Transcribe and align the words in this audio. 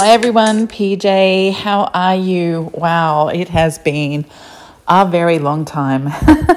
Hi 0.00 0.10
everyone, 0.10 0.68
PJ. 0.68 1.52
How 1.52 1.90
are 1.92 2.14
you? 2.14 2.70
Wow, 2.72 3.30
it 3.30 3.48
has 3.48 3.80
been 3.80 4.26
a 4.86 5.04
very 5.04 5.40
long 5.40 5.64
time 5.64 6.10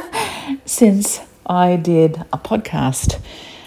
since 0.66 1.20
I 1.48 1.76
did 1.78 2.18
a 2.32 2.38
podcast. 2.38 3.20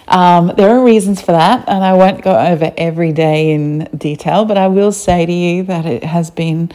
Um, 0.06 0.52
there 0.56 0.70
are 0.70 0.84
reasons 0.84 1.20
for 1.20 1.32
that, 1.32 1.68
and 1.68 1.82
I 1.82 1.94
won't 1.94 2.22
go 2.22 2.38
over 2.38 2.72
every 2.78 3.10
day 3.10 3.50
in 3.50 3.88
detail, 3.98 4.44
but 4.44 4.56
I 4.56 4.68
will 4.68 4.92
say 4.92 5.26
to 5.26 5.32
you 5.32 5.64
that 5.64 5.86
it 5.86 6.04
has 6.04 6.30
been 6.30 6.70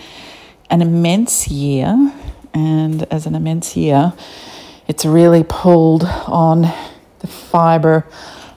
an 0.69 0.81
immense 0.81 1.47
year, 1.47 2.11
and 2.53 3.03
as 3.03 3.25
an 3.25 3.33
immense 3.33 3.77
year, 3.77 4.11
it's 4.89 5.05
really 5.05 5.45
pulled 5.47 6.03
on 6.03 6.63
the 7.19 7.27
fiber 7.27 8.05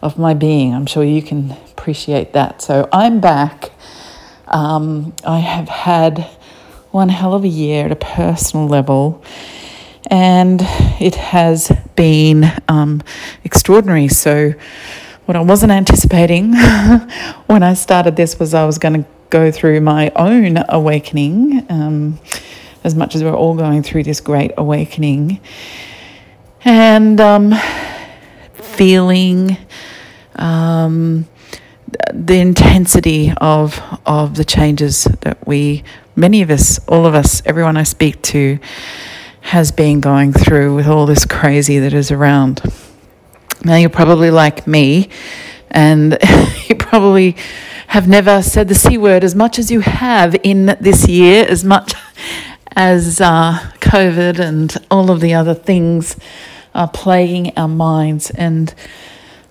of 0.02 0.18
my 0.18 0.34
being. 0.34 0.74
I'm 0.74 0.86
sure 0.86 1.04
you 1.04 1.22
can 1.22 1.52
appreciate 1.70 2.32
that. 2.32 2.60
So 2.60 2.88
I'm 2.92 3.20
back 3.20 3.71
um, 4.52 5.15
I 5.24 5.38
have 5.38 5.69
had 5.69 6.29
one 6.91 7.09
hell 7.09 7.34
of 7.34 7.45
a 7.45 7.48
year 7.48 7.87
at 7.87 7.92
a 7.92 7.97
personal 7.97 8.69
level, 8.69 9.25
and 10.09 10.61
it 11.01 11.15
has 11.15 11.73
been 11.97 12.52
um, 12.69 13.02
extraordinary. 13.45 14.09
So, 14.09 14.52
what 15.25 15.37
I 15.37 15.41
wasn't 15.41 15.73
anticipating 15.73 16.55
when 17.47 17.62
I 17.62 17.75
started 17.75 18.16
this 18.16 18.38
was 18.38 18.52
I 18.55 18.65
was 18.66 18.78
going 18.78 19.02
to 19.02 19.09
go 19.30 19.51
through 19.51 19.80
my 19.80 20.12
own 20.16 20.59
awakening, 20.69 21.64
um, 21.70 22.20
as 22.84 22.95
much 22.95 23.14
as 23.14 23.25
we're 23.25 23.34
all 23.34 23.55
going 23.55 23.83
through 23.83 24.03
this 24.03 24.20
great 24.20 24.53
awakening, 24.59 25.41
and 26.64 27.20
um, 27.20 27.55
feeling 28.53 29.56
um, 30.37 31.27
the 32.12 32.38
intensity 32.38 33.32
of 33.38 33.80
of 34.06 34.36
the 34.36 34.44
changes 34.44 35.04
that 35.22 35.46
we 35.46 35.84
many 36.16 36.42
of 36.42 36.50
us 36.50 36.78
all 36.88 37.06
of 37.06 37.14
us 37.14 37.42
everyone 37.46 37.76
I 37.76 37.82
speak 37.82 38.22
to 38.22 38.58
has 39.40 39.72
been 39.72 40.00
going 40.00 40.32
through 40.32 40.74
with 40.74 40.86
all 40.86 41.06
this 41.06 41.24
crazy 41.24 41.78
that 41.80 41.92
is 41.92 42.12
around. 42.12 42.60
Now 43.64 43.76
you're 43.76 43.90
probably 43.90 44.30
like 44.30 44.66
me 44.66 45.08
and 45.70 46.16
you 46.68 46.76
probably 46.76 47.36
have 47.88 48.08
never 48.08 48.42
said 48.42 48.68
the 48.68 48.74
c 48.74 48.96
word 48.96 49.24
as 49.24 49.34
much 49.34 49.58
as 49.58 49.70
you 49.70 49.80
have 49.80 50.36
in 50.42 50.76
this 50.80 51.08
year 51.08 51.44
as 51.48 51.64
much 51.64 51.94
as 52.74 53.20
uh, 53.20 53.58
covid 53.80 54.38
and 54.38 54.76
all 54.90 55.10
of 55.10 55.20
the 55.20 55.34
other 55.34 55.54
things 55.54 56.16
are 56.74 56.88
plaguing 56.88 57.52
our 57.56 57.68
minds. 57.68 58.30
And 58.30 58.74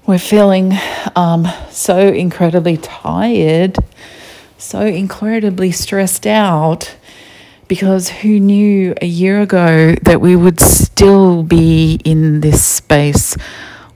we're 0.07 0.17
feeling 0.17 0.73
um, 1.15 1.47
so 1.69 1.97
incredibly 1.97 2.77
tired, 2.77 3.77
so 4.57 4.81
incredibly 4.81 5.71
stressed 5.71 6.25
out 6.25 6.95
because 7.67 8.09
who 8.09 8.39
knew 8.39 8.93
a 9.01 9.05
year 9.05 9.41
ago 9.41 9.95
that 10.01 10.19
we 10.19 10.35
would 10.35 10.59
still 10.59 11.43
be 11.43 12.01
in 12.03 12.41
this 12.41 12.65
space 12.65 13.35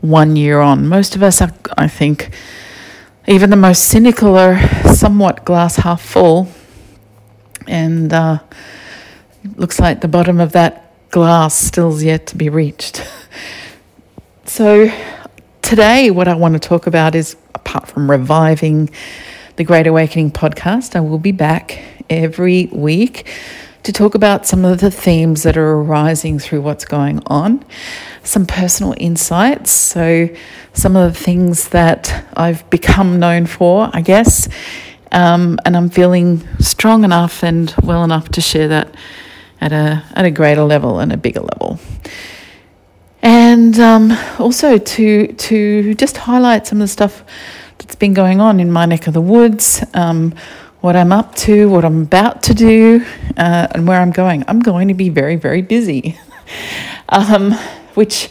one 0.02 0.36
year 0.36 0.62
on? 0.62 0.88
Most 0.88 1.16
of 1.16 1.24
us, 1.24 1.42
are, 1.42 1.52
I 1.78 1.88
think, 1.88 2.30
even 3.28 3.50
the 3.50 3.58
most 3.58 3.84
cynical 3.84 4.38
are 4.38 4.62
somewhat 4.94 5.44
glass 5.44 5.78
half 5.78 6.02
full, 6.02 6.48
and 7.68 8.14
uh, 8.14 8.40
looks 9.56 9.80
like 9.80 10.02
the 10.02 10.08
bottom 10.08 10.40
of 10.40 10.52
that 10.52 10.94
glass 11.10 11.56
still's 11.56 12.04
yet 12.04 12.28
to 12.28 12.38
be 12.38 12.48
reached. 12.48 13.04
so 14.46 14.90
today, 15.66 16.12
what 16.12 16.28
I 16.28 16.36
want 16.36 16.54
to 16.54 16.60
talk 16.60 16.86
about 16.86 17.16
is 17.16 17.36
apart 17.56 17.88
from 17.88 18.10
reviving 18.10 18.88
the 19.56 19.64
Great 19.64 19.88
Awakening 19.88 20.30
podcast, 20.30 20.96
I 20.96 21.00
will 21.00 21.18
be 21.18 21.32
back 21.32 21.82
every 22.08 22.68
week 22.72 23.28
to 23.82 23.92
talk 23.92 24.14
about 24.14 24.46
some 24.46 24.64
of 24.64 24.80
the 24.80 24.92
themes 24.92 25.42
that 25.42 25.58
are 25.58 25.72
arising 25.72 26.38
through 26.38 26.62
what's 26.62 26.86
going 26.86 27.20
on, 27.26 27.66
some 28.22 28.46
personal 28.46 28.94
insights. 28.98 29.72
So, 29.72 30.30
some 30.74 30.96
of 30.96 31.12
the 31.12 31.20
things 31.20 31.70
that 31.70 32.28
I've 32.38 32.70
become 32.70 33.18
known 33.18 33.48
for, 33.48 33.90
I 33.92 34.02
guess, 34.02 34.48
um, 35.12 35.58
and 35.66 35.76
I'm 35.76 35.90
feeling 35.90 36.48
strong 36.60 37.04
enough 37.04 37.44
and 37.44 37.74
well 37.82 38.04
enough 38.04 38.30
to 38.30 38.42
share 38.42 38.68
that 38.68 38.94
at 39.60 39.72
a, 39.72 40.04
at 40.14 40.26
a 40.26 40.32
greater 40.32 40.64
level 40.64 41.00
and 41.00 41.12
a 41.12 41.18
bigger 41.18 41.42
level 41.42 41.80
and 43.26 43.80
um, 43.80 44.16
also 44.38 44.78
to 44.78 45.28
to 45.34 45.96
just 45.96 46.16
highlight 46.16 46.68
some 46.68 46.78
of 46.78 46.84
the 46.84 46.88
stuff 46.88 47.24
that's 47.80 47.96
been 47.96 48.14
going 48.14 48.40
on 48.40 48.60
in 48.60 48.72
my 48.72 48.86
neck 48.86 49.08
of 49.08 49.16
the 49.16 49.22
woods, 49.22 49.84
um, 49.96 50.36
what 50.82 50.96
I'm 50.96 51.12
up 51.12 51.34
to, 51.38 51.68
what 51.68 51.84
I'm 51.84 52.04
about 52.04 52.44
to 52.44 52.54
do, 52.54 53.04
uh, 53.36 53.68
and 53.72 53.88
where 53.88 54.00
I'm 54.00 54.12
going. 54.12 54.46
I'm 54.48 54.60
going 54.60 54.90
to 54.90 54.94
be 54.94 55.10
very 55.10 55.38
very 55.38 55.64
busy, 55.64 56.20
um, 57.10 57.54
which 57.96 58.30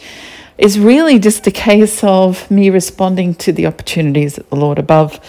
is 0.57 0.79
really 0.79 1.19
just 1.19 1.45
a 1.45 1.51
case 1.51 2.01
of 2.01 2.49
me 2.49 2.69
responding 2.69 3.35
to 3.35 3.51
the 3.51 3.67
opportunities 3.67 4.35
that 4.35 4.49
the 4.49 4.55
Lord 4.55 4.79
above 4.79 5.19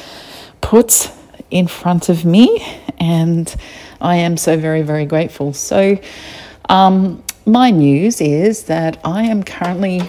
puts 0.60 1.10
in 1.50 1.66
front 1.66 2.09
of 2.09 2.25
me, 2.25 2.65
and 2.99 3.53
I 4.00 4.15
am 4.19 4.37
so 4.37 4.56
very 4.56 4.82
very 4.82 5.06
grateful. 5.06 5.53
So. 5.53 5.99
Um, 6.69 7.22
my 7.46 7.70
news 7.70 8.20
is 8.20 8.64
that 8.64 8.98
I 9.04 9.22
am 9.22 9.44
currently 9.44 10.02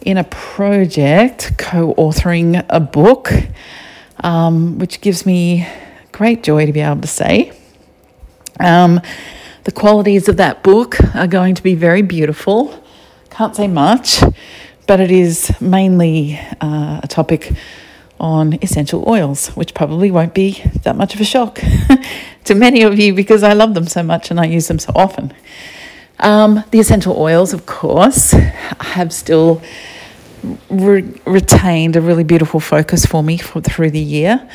in 0.00 0.16
a 0.16 0.24
project 0.24 1.52
co 1.58 1.94
authoring 1.94 2.64
a 2.70 2.80
book, 2.80 3.30
um, 4.24 4.78
which 4.78 5.02
gives 5.02 5.26
me 5.26 5.68
great 6.12 6.42
joy 6.42 6.64
to 6.64 6.72
be 6.72 6.80
able 6.80 7.02
to 7.02 7.06
say. 7.06 7.52
Um, 8.58 9.02
the 9.64 9.72
qualities 9.72 10.28
of 10.28 10.38
that 10.38 10.62
book 10.62 10.96
are 11.14 11.26
going 11.26 11.54
to 11.56 11.62
be 11.62 11.74
very 11.74 12.00
beautiful. 12.00 12.82
Can't 13.28 13.54
say 13.54 13.68
much, 13.68 14.24
but 14.86 14.98
it 14.98 15.10
is 15.10 15.52
mainly 15.60 16.40
uh, 16.62 17.00
a 17.02 17.06
topic 17.06 17.52
on 18.18 18.54
essential 18.62 19.06
oils, 19.06 19.48
which 19.48 19.74
probably 19.74 20.10
won't 20.10 20.32
be 20.32 20.62
that 20.84 20.96
much 20.96 21.14
of 21.14 21.20
a 21.20 21.24
shock 21.24 21.60
to 22.44 22.54
many 22.54 22.82
of 22.82 22.98
you 22.98 23.12
because 23.12 23.42
I 23.42 23.52
love 23.52 23.74
them 23.74 23.86
so 23.86 24.02
much 24.02 24.30
and 24.30 24.40
I 24.40 24.46
use 24.46 24.68
them 24.68 24.78
so 24.78 24.92
often. 24.96 25.34
Um, 26.20 26.64
the 26.70 26.80
essential 26.80 27.16
oils, 27.16 27.52
of 27.52 27.66
course, 27.66 28.32
have 28.80 29.12
still 29.12 29.62
re- 30.68 31.20
retained 31.24 31.96
a 31.96 32.00
really 32.00 32.24
beautiful 32.24 32.60
focus 32.60 33.06
for 33.06 33.22
me 33.22 33.38
for, 33.38 33.60
through 33.60 33.90
the 33.90 34.00
year. 34.00 34.48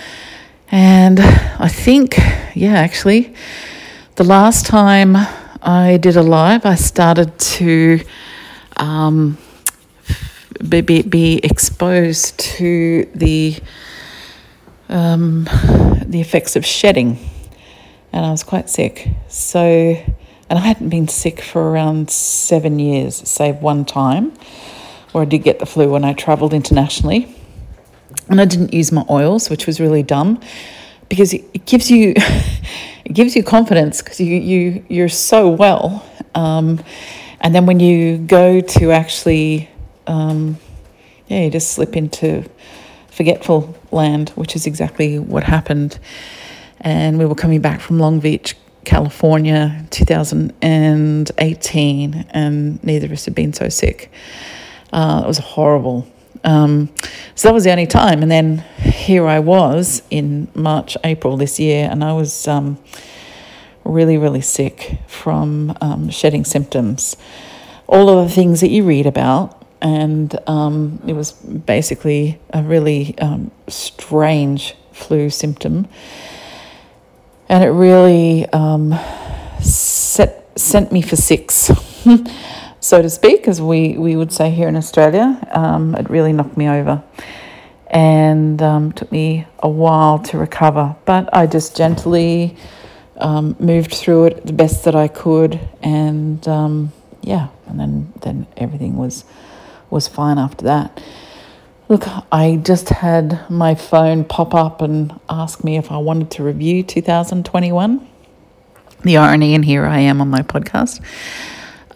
And 0.72 1.20
I 1.20 1.70
think, 1.70 2.18
yeah, 2.56 2.74
actually, 2.74 3.34
the 4.16 4.24
last 4.24 4.66
time 4.66 5.16
I 5.62 5.98
did 5.98 6.18
a 6.18 6.24
live, 6.24 6.66
I 6.66 6.76
started 6.76 7.38
to 7.40 8.02
um, 8.78 9.38
be, 10.68 10.82
be, 10.82 11.02
be, 11.04 11.40
exposed 11.44 12.40
to 12.40 13.10
the 13.16 13.58
um, 14.90 15.46
the 16.06 16.20
effects 16.20 16.56
of 16.56 16.66
shedding, 16.66 17.18
and 18.12 18.26
I 18.26 18.32
was 18.32 18.44
quite 18.44 18.70
sick. 18.70 19.10
So 19.28 19.96
and 20.54 20.60
I 20.64 20.68
hadn't 20.68 20.90
been 20.90 21.08
sick 21.08 21.42
for 21.42 21.72
around 21.72 22.12
seven 22.12 22.78
years, 22.78 23.16
save 23.28 23.56
one 23.56 23.86
time 23.86 24.32
where 25.12 25.24
I 25.24 25.26
did 25.26 25.40
get 25.40 25.58
the 25.58 25.66
flu 25.66 25.90
when 25.90 26.06
I 26.06 26.14
travelled 26.14 26.54
internationally. 26.54 27.36
And 28.30 28.40
I 28.40 28.46
didn't 28.46 28.72
use 28.72 28.92
my 28.92 29.04
oils, 29.10 29.50
which 29.50 29.66
was 29.66 29.80
really 29.80 30.04
dumb 30.04 30.40
because 31.10 31.34
it, 31.34 31.66
gives 31.66 31.90
you 31.90 32.14
it 32.16 33.14
gives 33.14 33.36
you 33.36 33.44
confidence 33.44 34.04
because 34.04 34.20
you, 34.20 34.36
you 34.36 34.86
you're 34.90 35.10
so 35.10 35.50
well. 35.50 36.08
Um, 36.36 36.84
and 37.40 37.56
then 37.56 37.66
when 37.66 37.80
you 37.80 38.20
go 38.20 38.62
to 38.62 38.92
actually 38.92 39.72
um, 40.06 40.60
yeah, 41.30 41.46
you 41.46 41.50
just 41.50 41.72
slip 41.72 41.98
into 41.98 42.48
forgetful 43.08 43.76
land, 43.92 44.30
which 44.36 44.56
is 44.56 44.68
exactly 44.68 45.18
what 45.18 45.46
happened. 45.46 45.98
And 46.80 47.18
we 47.18 47.26
were 47.26 47.34
coming 47.34 47.60
back 47.60 47.82
from 47.82 47.98
Long 47.98 48.20
Beach, 48.20 48.56
California 48.86 49.86
2018, 49.90 52.26
and 52.30 52.84
neither 52.84 53.06
of 53.06 53.12
us 53.12 53.26
had 53.26 53.36
been 53.36 53.54
so 53.54 53.70
sick. 53.70 54.12
Uh, 54.92 55.22
it 55.24 55.28
was 55.28 55.38
horrible. 55.40 56.08
Um, 56.44 56.90
so 57.36 57.48
that 57.48 57.54
was 57.54 57.64
the 57.64 57.72
only 57.72 57.88
time. 57.88 58.22
And 58.22 58.32
then 58.32 58.58
here 58.80 59.28
I 59.28 59.40
was 59.40 60.04
in 60.10 60.50
March, 60.54 60.98
April 61.04 61.38
this 61.38 61.60
year, 61.60 61.88
and 61.90 62.04
I 62.04 62.14
was 62.14 62.48
um, 62.48 62.78
really, 63.84 64.18
really 64.18 64.42
sick 64.42 65.00
from 65.08 65.76
um, 65.82 66.10
shedding 66.10 66.46
symptoms. 66.46 67.18
All 67.88 68.10
of 68.10 68.28
the 68.28 68.34
things 68.34 68.62
that 68.62 68.70
you 68.70 68.84
read 68.84 69.06
about. 69.06 69.60
And 69.82 70.38
um, 70.48 71.02
it 71.06 71.14
was 71.14 71.34
basically 71.34 72.40
a 72.54 72.64
really 72.64 73.18
um, 73.20 73.52
strange 73.68 74.76
flu 74.94 75.30
symptom 75.30 75.90
and 77.54 77.64
it 77.64 77.70
really 77.70 78.48
um, 78.48 79.00
set, 79.62 80.50
sent 80.60 80.92
me 80.92 81.04
for 81.04 81.16
six, 81.16 81.70
so 82.80 83.00
to 83.00 83.10
speak, 83.12 83.48
as 83.48 83.62
we, 83.62 83.96
we 83.96 84.16
would 84.16 84.34
say 84.34 84.50
here 84.50 84.68
in 84.68 84.76
Australia. 84.76 85.38
Um, 85.52 85.94
it 85.94 86.10
really 86.10 86.34
knocked 86.34 86.58
me 86.58 86.68
over. 86.68 87.04
and 87.94 88.60
um, 88.64 88.92
took 88.92 89.12
me 89.12 89.46
a 89.60 89.70
while 89.70 90.18
to 90.18 90.38
recover. 90.40 90.96
But 91.06 91.30
I 91.32 91.46
just 91.46 91.78
gently 91.78 92.58
um, 93.18 93.56
moved 93.60 93.94
through 93.94 94.26
it 94.26 94.46
the 94.48 94.54
best 94.54 94.84
that 94.86 94.96
I 94.96 95.08
could, 95.08 95.60
and 95.84 96.46
um, 96.48 96.92
yeah, 97.22 97.50
and 97.68 97.80
then 97.80 98.14
then 98.22 98.48
everything 98.58 98.98
was 98.98 99.26
was 99.92 100.08
fine 100.08 100.40
after 100.40 100.66
that. 100.66 101.04
Look, 101.90 102.06
I 102.32 102.62
just 102.64 102.90
had 102.90 103.50
my 103.50 103.76
phone 103.76 104.24
pop 104.24 104.56
up 104.56 104.82
and 104.82 105.20
ask 105.30 105.66
me 105.66 105.78
if 105.78 105.92
I 105.92 105.98
wanted 105.98 106.32
to 106.32 106.44
review 106.44 106.82
2021. 106.82 108.08
The 109.02 109.18
irony, 109.18 109.54
and 109.54 109.66
here 109.66 109.86
I 109.86 110.00
am 110.00 110.22
on 110.22 110.30
my 110.30 110.44
podcast. 110.44 111.02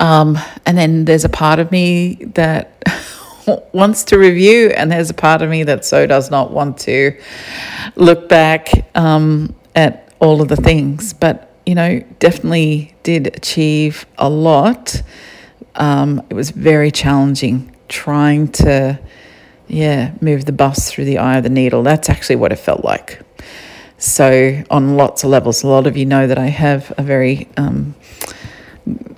Um, 0.02 0.38
and 0.66 0.78
then 0.78 1.06
there's 1.06 1.24
a 1.24 1.30
part 1.30 1.60
of 1.60 1.72
me 1.72 2.16
that 2.34 2.84
wants 3.72 4.04
to 4.06 4.18
review, 4.18 4.72
and 4.72 4.92
there's 4.92 5.10
a 5.10 5.14
part 5.14 5.42
of 5.42 5.50
me 5.50 5.64
that 5.64 5.86
so 5.86 6.06
does 6.06 6.30
not 6.30 6.52
want 6.52 6.80
to 6.80 7.18
look 7.96 8.28
back 8.28 8.90
um, 8.94 9.56
at 9.74 10.14
all 10.20 10.42
of 10.42 10.50
the 10.50 10.58
things. 10.58 11.14
But, 11.14 11.50
you 11.66 11.76
know, 11.76 12.04
definitely 12.20 12.94
did 13.04 13.28
achieve 13.28 14.06
a 14.18 14.30
lot. 14.30 15.02
Um, 15.76 16.24
it 16.30 16.34
was 16.34 16.52
very 16.52 16.92
challenging 16.92 17.74
trying 17.88 18.50
to, 18.50 19.00
yeah, 19.68 20.14
move 20.22 20.46
the 20.46 20.52
bus 20.52 20.90
through 20.90 21.06
the 21.06 21.18
eye 21.18 21.38
of 21.38 21.44
the 21.44 21.50
needle. 21.50 21.84
That's 21.84 22.10
actually 22.10 22.38
what 22.38 22.52
it 22.52 22.58
felt 22.58 22.84
like. 22.84 23.22
So, 23.98 24.64
on 24.70 24.96
lots 24.96 25.24
of 25.24 25.30
levels, 25.30 25.64
a 25.64 25.68
lot 25.68 25.88
of 25.88 25.98
you 25.98 26.06
know 26.06 26.28
that 26.28 26.38
I 26.38 26.48
have 26.48 26.94
a 26.98 27.04
very 27.04 27.48
um, 27.58 27.96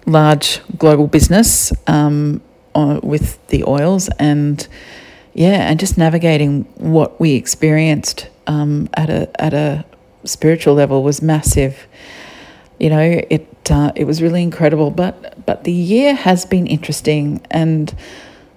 large 0.06 0.62
global 0.78 1.08
business 1.08 1.74
um, 1.88 2.42
with 2.74 3.46
the 3.48 3.64
oils 3.66 4.10
and 4.20 4.66
yeah, 5.34 5.70
and 5.70 5.80
just 5.80 5.98
navigating 5.98 6.64
what 6.76 7.20
we 7.20 7.36
experienced 7.36 8.30
um, 8.48 8.90
at 8.96 9.10
a 9.10 9.30
at 9.42 9.54
a 9.54 9.86
spiritual 10.24 10.74
level 10.74 11.04
was 11.04 11.22
massive. 11.22 11.88
You 12.80 12.90
know, 12.90 13.22
it 13.30 13.48
uh, 13.70 13.92
it 13.96 14.06
was 14.06 14.22
really 14.22 14.42
incredible. 14.42 14.92
But 14.92 15.46
but 15.46 15.64
the 15.64 15.72
year 15.72 16.16
has 16.16 16.46
been 16.46 16.68
interesting, 16.68 17.46
and 17.52 17.94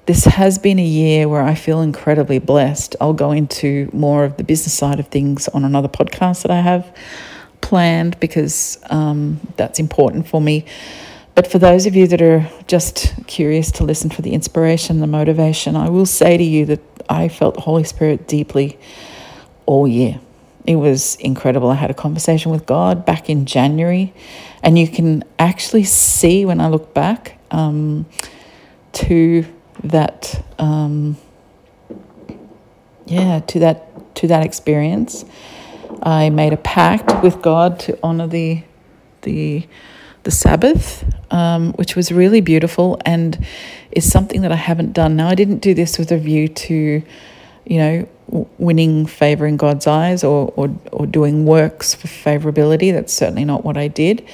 this 0.06 0.24
has 0.24 0.58
been 0.58 0.78
a 0.78 0.84
year 0.84 1.28
where 1.28 1.42
I 1.42 1.54
feel 1.54 1.80
incredibly 1.80 2.38
blessed. 2.38 2.96
I'll 3.00 3.12
go 3.12 3.30
into 3.30 3.88
more 3.92 4.24
of 4.24 4.36
the 4.36 4.44
business 4.44 4.74
side 4.74 4.98
of 4.98 5.08
things 5.08 5.48
on 5.48 5.64
another 5.64 5.88
podcast 5.88 6.42
that 6.42 6.50
I 6.50 6.60
have 6.60 6.94
planned 7.60 8.18
because 8.18 8.78
um, 8.90 9.40
that's 9.56 9.78
important 9.78 10.26
for 10.26 10.40
me. 10.40 10.64
But 11.34 11.46
for 11.46 11.58
those 11.58 11.86
of 11.86 11.94
you 11.94 12.06
that 12.08 12.20
are 12.20 12.46
just 12.66 13.14
curious 13.26 13.70
to 13.72 13.84
listen 13.84 14.10
for 14.10 14.22
the 14.22 14.32
inspiration, 14.32 15.00
the 15.00 15.06
motivation, 15.06 15.76
I 15.76 15.88
will 15.88 16.04
say 16.04 16.36
to 16.36 16.44
you 16.44 16.66
that 16.66 16.80
I 17.08 17.28
felt 17.28 17.54
the 17.54 17.60
Holy 17.62 17.84
Spirit 17.84 18.26
deeply 18.26 18.78
all 19.66 19.86
year. 19.86 20.20
It 20.66 20.76
was 20.76 21.16
incredible. 21.16 21.70
I 21.70 21.74
had 21.74 21.90
a 21.90 21.94
conversation 21.94 22.52
with 22.52 22.66
God 22.66 23.06
back 23.06 23.30
in 23.30 23.46
January, 23.46 24.12
and 24.62 24.78
you 24.78 24.88
can 24.88 25.24
actually 25.38 25.84
see 25.84 26.44
when 26.44 26.60
I 26.60 26.68
look 26.68 26.92
back 26.92 27.38
um, 27.50 28.06
to 28.92 29.44
that, 29.84 30.44
um, 30.58 31.16
yeah, 33.06 33.40
to 33.40 33.58
that 33.60 34.14
to 34.16 34.26
that 34.28 34.44
experience. 34.44 35.24
I 36.02 36.30
made 36.30 36.52
a 36.52 36.56
pact 36.56 37.22
with 37.22 37.42
God 37.42 37.78
to 37.80 37.98
honor 38.02 38.26
the 38.26 38.62
the 39.22 39.66
the 40.24 40.30
Sabbath, 40.30 41.04
um, 41.32 41.72
which 41.74 41.96
was 41.96 42.12
really 42.12 42.40
beautiful 42.40 43.00
and 43.04 43.44
is 43.90 44.10
something 44.10 44.42
that 44.42 44.52
I 44.52 44.56
haven't 44.56 44.92
done. 44.92 45.16
Now, 45.16 45.28
I 45.28 45.34
didn't 45.34 45.58
do 45.58 45.74
this 45.74 45.98
with 45.98 46.12
a 46.12 46.18
view 46.18 46.48
to, 46.48 47.02
you 47.64 47.78
know, 47.78 48.08
winning 48.58 49.06
favor 49.06 49.46
in 49.46 49.56
God's 49.56 49.86
eyes 49.86 50.24
or, 50.24 50.52
or, 50.56 50.70
or 50.92 51.06
doing 51.06 51.44
works 51.44 51.94
for 51.94 52.06
favorability. 52.06 52.92
That's 52.92 53.12
certainly 53.12 53.44
not 53.44 53.64
what 53.64 53.76
I 53.76 53.88
did. 53.88 54.24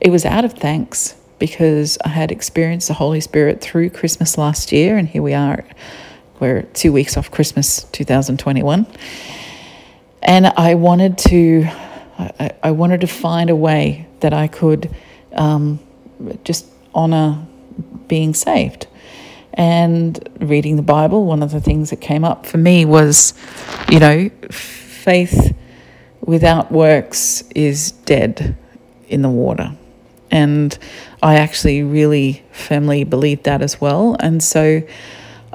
It 0.00 0.10
was 0.10 0.24
out 0.24 0.44
of 0.44 0.54
thanks 0.54 1.14
because 1.44 1.98
I 2.02 2.08
had 2.08 2.32
experienced 2.32 2.88
the 2.88 2.94
Holy 2.94 3.20
Spirit 3.20 3.60
through 3.60 3.90
Christmas 3.90 4.38
last 4.38 4.72
year, 4.72 4.96
and 4.96 5.06
here 5.06 5.20
we 5.20 5.34
are. 5.34 5.62
We're 6.40 6.62
two 6.62 6.90
weeks 6.90 7.18
off 7.18 7.30
Christmas 7.30 7.84
2021. 7.92 8.86
And 10.22 10.46
I 10.46 10.74
wanted 10.74 11.18
to 11.18 11.66
I, 12.18 12.52
I 12.62 12.70
wanted 12.70 13.02
to 13.02 13.06
find 13.06 13.50
a 13.50 13.56
way 13.56 14.06
that 14.20 14.32
I 14.32 14.46
could 14.46 14.90
um, 15.34 15.80
just 16.44 16.64
honor 16.94 17.46
being 18.08 18.32
saved. 18.32 18.86
And 19.52 20.18
reading 20.40 20.76
the 20.76 20.82
Bible, 20.82 21.26
one 21.26 21.42
of 21.42 21.50
the 21.50 21.60
things 21.60 21.90
that 21.90 22.00
came 22.00 22.24
up 22.24 22.46
for 22.46 22.56
me 22.56 22.86
was, 22.86 23.34
you 23.90 24.00
know, 24.00 24.30
faith 24.50 25.54
without 26.22 26.72
works 26.72 27.42
is 27.54 27.92
dead 27.92 28.56
in 29.08 29.20
the 29.20 29.28
water. 29.28 29.76
And 30.30 30.76
I 31.24 31.36
actually 31.36 31.82
really 31.82 32.44
firmly 32.52 33.02
believed 33.02 33.44
that 33.44 33.62
as 33.62 33.80
well. 33.80 34.16
And 34.20 34.40
so 34.42 34.82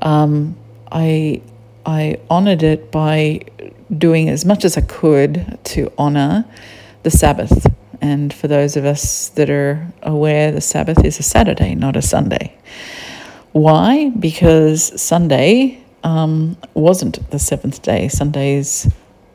um, 0.02 0.58
I, 0.92 1.42
I 1.86 2.20
honored 2.30 2.64
it 2.64 2.92
by 2.92 3.42
doing 3.98 4.28
as 4.28 4.44
much 4.44 4.66
as 4.66 4.78
I 4.78 4.82
could 4.82 5.58
to 5.66 5.92
honor 5.98 6.44
the 7.04 7.12
Sabbath 7.12 7.68
and 8.02 8.34
for 8.34 8.48
those 8.48 8.78
of 8.78 8.86
us 8.86 9.30
that 9.30 9.50
are 9.50 9.86
aware, 10.04 10.52
the 10.52 10.62
Sabbath 10.62 11.04
is 11.04 11.20
a 11.20 11.24
Saturday, 11.24 11.76
not 11.76 11.96
a 11.96 12.02
Sunday. 12.02 12.56
Why? 13.52 14.10
Because 14.10 15.02
Sunday 15.02 15.84
um, 16.04 16.56
wasn't 16.74 17.30
the 17.32 17.40
seventh 17.40 17.82
day. 17.82 18.08
Sunday 18.08 18.56
is 18.56 18.92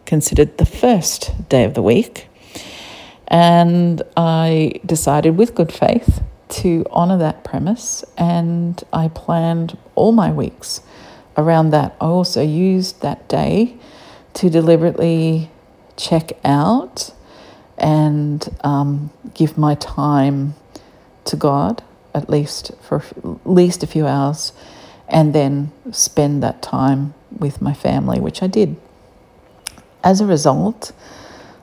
considered 0.07 0.57
the 0.59 0.67
first 0.67 1.49
day 1.49 1.65
of 1.65 1.75
the 1.75 1.83
week. 1.83 2.29
And 3.35 4.01
I 4.17 4.81
decided 4.87 5.37
with 5.37 5.57
good 5.57 5.73
faith 5.73 6.23
to 6.51 6.87
honour 6.93 7.19
that 7.19 7.43
premise 7.43 8.05
and 8.17 8.81
I 8.93 9.09
planned 9.09 9.77
all 9.97 10.13
my 10.13 10.31
weeks 10.31 10.83
around 11.37 11.71
that. 11.71 11.97
I 12.01 12.05
also 12.05 12.43
used 12.43 13.03
that 13.03 13.29
day 13.29 13.75
to 14.35 14.49
deliberately 14.49 15.51
check 15.97 16.31
out 16.45 17.13
and 17.77 18.49
um, 18.63 19.11
give 19.35 19.59
my 19.59 19.75
time 19.75 20.55
to 21.25 21.35
God 21.35 21.83
at 22.15 22.31
least 22.31 22.71
for 22.83 22.99
at 22.99 23.45
least 23.45 23.83
a 23.83 23.89
few 23.89 24.07
hours, 24.07 24.53
and 25.09 25.35
then 25.35 25.73
spend 25.91 26.41
that 26.45 26.63
time 26.63 27.15
with 27.37 27.61
my 27.61 27.75
family, 27.75 28.21
which 28.21 28.45
I 28.45 28.47
did. 28.47 28.77
As 30.05 30.21
a 30.21 30.27
result, 30.27 30.93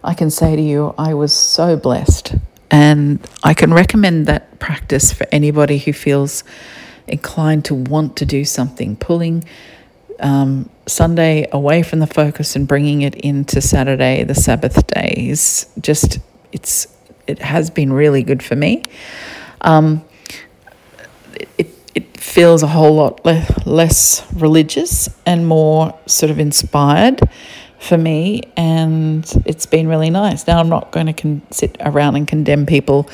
I 0.04 0.14
can 0.14 0.32
say 0.32 0.56
to 0.56 0.62
you, 0.62 0.94
I 0.98 1.14
was 1.14 1.34
so 1.34 1.78
blessed, 1.78 2.36
and 2.72 3.20
I 3.44 3.54
can 3.54 3.74
recommend 3.74 4.26
that 4.26 4.60
practice 4.60 5.14
for 5.14 5.28
anybody 5.32 5.78
who 5.78 5.94
feels 5.94 6.44
inclined 7.08 7.66
to 7.66 7.76
want 7.76 8.16
to 8.18 8.26
do 8.26 8.44
something, 8.46 8.96
pulling 8.96 9.44
um, 10.20 10.70
Sunday 10.88 11.48
away 11.52 11.84
from 11.84 12.00
the 12.00 12.08
focus 12.08 12.56
and 12.56 12.68
bringing 12.68 13.02
it 13.02 13.16
into 13.16 13.62
Saturday, 13.62 14.24
the 14.24 14.36
Sabbath 14.36 14.88
day, 14.88 15.14
is 15.30 15.68
just 15.80 16.20
it's 16.52 16.88
it 17.28 17.40
has 17.40 17.70
been 17.70 17.94
really 17.94 18.24
good 18.24 18.42
for 18.44 18.56
me. 18.56 18.84
Um, 19.62 20.04
it 21.58 21.70
it 21.94 22.18
feels 22.18 22.64
a 22.64 22.68
whole 22.68 22.96
lot 22.96 23.24
le- 23.26 23.46
less 23.66 24.26
religious 24.34 25.10
and 25.26 25.46
more 25.48 25.98
sort 26.06 26.32
of 26.32 26.40
inspired 26.40 27.20
for 27.82 27.98
me, 27.98 28.44
and 28.56 29.26
it's 29.46 29.66
been 29.66 29.88
really 29.88 30.12
nice. 30.12 30.46
Now 30.48 30.60
I'm 30.60 30.70
not 30.70 30.92
going 30.92 31.08
to 31.08 31.14
con- 31.14 31.42
sit 31.50 31.76
around 31.80 32.16
and 32.16 32.28
condemn 32.28 32.66
people 32.66 33.10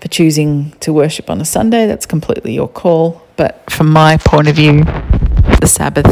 for 0.00 0.08
choosing 0.08 0.72
to 0.80 0.92
worship 0.92 1.28
on 1.28 1.40
a 1.40 1.44
Sunday. 1.44 1.86
That's 1.86 2.06
completely 2.06 2.54
your 2.54 2.68
call. 2.68 3.22
But 3.36 3.70
from 3.70 3.92
my 3.92 4.16
point 4.16 4.48
of 4.48 4.56
view, 4.56 4.82
the 5.60 5.66
Sabbath 5.66 6.06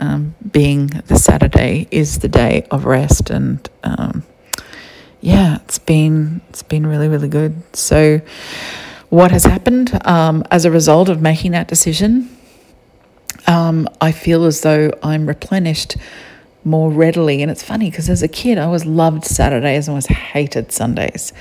um, 0.00 0.34
being 0.50 0.86
the 0.86 1.16
Saturday 1.16 1.86
is 1.90 2.20
the 2.20 2.28
day 2.28 2.66
of 2.70 2.86
rest, 2.86 3.28
and 3.28 3.68
um, 3.84 4.24
yeah, 5.20 5.58
it's 5.64 5.78
been 5.78 6.40
it's 6.48 6.62
been 6.62 6.86
really 6.86 7.08
really 7.08 7.28
good. 7.28 7.62
So, 7.76 8.22
what 9.10 9.30
has 9.30 9.44
happened 9.44 10.00
um, 10.06 10.42
as 10.50 10.64
a 10.64 10.70
result 10.70 11.10
of 11.10 11.20
making 11.20 11.52
that 11.52 11.68
decision? 11.68 12.34
Um, 13.46 13.88
I 14.00 14.12
feel 14.12 14.44
as 14.44 14.62
though 14.62 14.92
I'm 15.02 15.26
replenished 15.26 15.96
more 16.64 16.90
readily, 16.90 17.42
and 17.42 17.50
it's 17.50 17.62
funny 17.62 17.90
because 17.90 18.08
as 18.08 18.22
a 18.22 18.28
kid, 18.28 18.58
I 18.58 18.64
always 18.64 18.86
loved 18.86 19.24
Saturdays 19.24 19.88
and 19.88 19.92
always 19.92 20.06
hated 20.06 20.72
Sundays. 20.72 21.32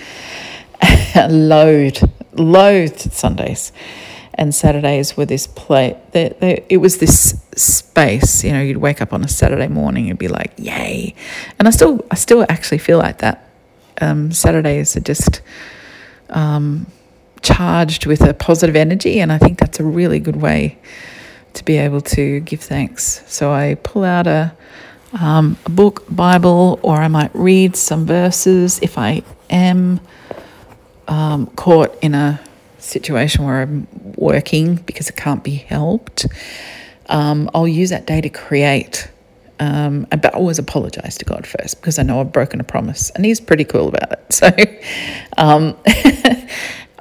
loathed, 1.16 2.04
loathed 2.34 3.00
Sundays 3.14 3.72
and 4.34 4.56
Saturdays 4.56 5.18
were 5.18 5.26
this 5.26 5.48
play. 5.48 5.98
They, 6.12 6.36
they, 6.40 6.66
it 6.70 6.78
was 6.78 6.98
this 6.98 7.40
space. 7.56 8.44
You 8.44 8.52
know, 8.54 8.62
you'd 8.62 8.78
wake 8.78 9.02
up 9.02 9.14
on 9.14 9.24
a 9.24 9.28
Saturday 9.28 9.68
morning 9.68 10.10
and 10.10 10.18
be 10.18 10.28
like, 10.28 10.54
"Yay!" 10.58 11.14
And 11.60 11.68
I 11.68 11.72
still, 11.72 12.04
I 12.10 12.16
still 12.16 12.46
actually 12.50 12.80
feel 12.80 12.98
like 12.98 13.20
that. 13.20 13.48
Um, 14.00 14.32
Saturdays 14.32 14.96
are 14.98 15.02
just 15.02 15.42
um, 16.30 16.88
charged 17.42 18.06
with 18.06 18.22
a 18.22 18.34
positive 18.34 18.76
energy, 18.76 19.20
and 19.20 19.32
I 19.32 19.38
think 19.38 19.60
that's 19.60 19.80
a 19.80 19.84
really 19.84 20.20
good 20.20 20.38
way 20.38 20.80
to 21.54 21.66
be 21.66 21.78
able 21.78 22.02
to 22.02 22.40
give 22.40 22.62
thanks. 22.62 23.24
So 23.28 23.52
I 23.52 23.76
pull 23.84 24.04
out 24.04 24.26
a 24.26 24.56
um, 25.20 25.58
a 25.66 25.70
book, 25.70 26.06
Bible, 26.10 26.80
or 26.82 26.98
I 26.98 27.08
might 27.08 27.32
read 27.34 27.76
some 27.76 28.06
verses 28.06 28.80
if 28.82 28.98
I 28.98 29.24
am 29.50 30.00
um, 31.08 31.48
caught 31.48 31.98
in 32.02 32.16
a 32.16 32.40
situation 32.80 33.46
where 33.46 33.62
I'm 33.62 33.88
working 34.16 34.76
because 34.76 35.10
it 35.10 35.16
can't 35.18 35.44
be 35.44 35.56
helped. 35.56 36.26
Um, 37.10 37.50
I'll 37.54 37.68
use 37.68 37.90
that 37.90 38.08
day 38.08 38.22
to 38.22 38.30
create. 38.30 39.10
Um, 39.60 40.08
but 40.10 40.34
I 40.34 40.38
always 40.38 40.58
apologize 40.58 41.18
to 41.20 41.26
God 41.26 41.46
first 41.46 41.80
because 41.80 42.00
I 42.00 42.04
know 42.04 42.20
I've 42.20 42.32
broken 42.32 42.60
a 42.60 42.64
promise, 42.64 43.12
and 43.12 43.24
He's 43.24 43.40
pretty 43.40 43.64
cool 43.66 43.90
about 43.90 44.12
it. 44.14 44.20
So 44.32 44.48
um, 45.38 45.78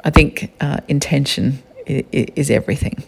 I 0.05 0.11
think 0.11 0.53
uh, 0.61 0.81
intention 0.89 1.63
is 1.87 2.51
everything. 2.51 3.03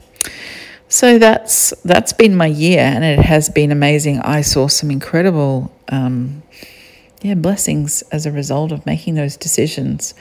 So 0.93 1.19
that's 1.19 1.71
that's 1.87 2.13
been 2.13 2.37
my 2.37 2.49
year, 2.49 2.81
and 2.81 3.03
it 3.03 3.19
has 3.19 3.49
been 3.49 3.73
amazing. 3.73 4.21
I 4.21 4.43
saw 4.43 4.69
some 4.69 4.91
incredible, 4.91 5.73
um, 5.89 6.43
yeah, 7.23 7.33
blessings 7.33 8.03
as 8.13 8.27
a 8.27 8.31
result 8.31 8.73
of 8.73 8.85
making 8.85 9.15
those 9.15 9.39
decisions, 9.39 10.13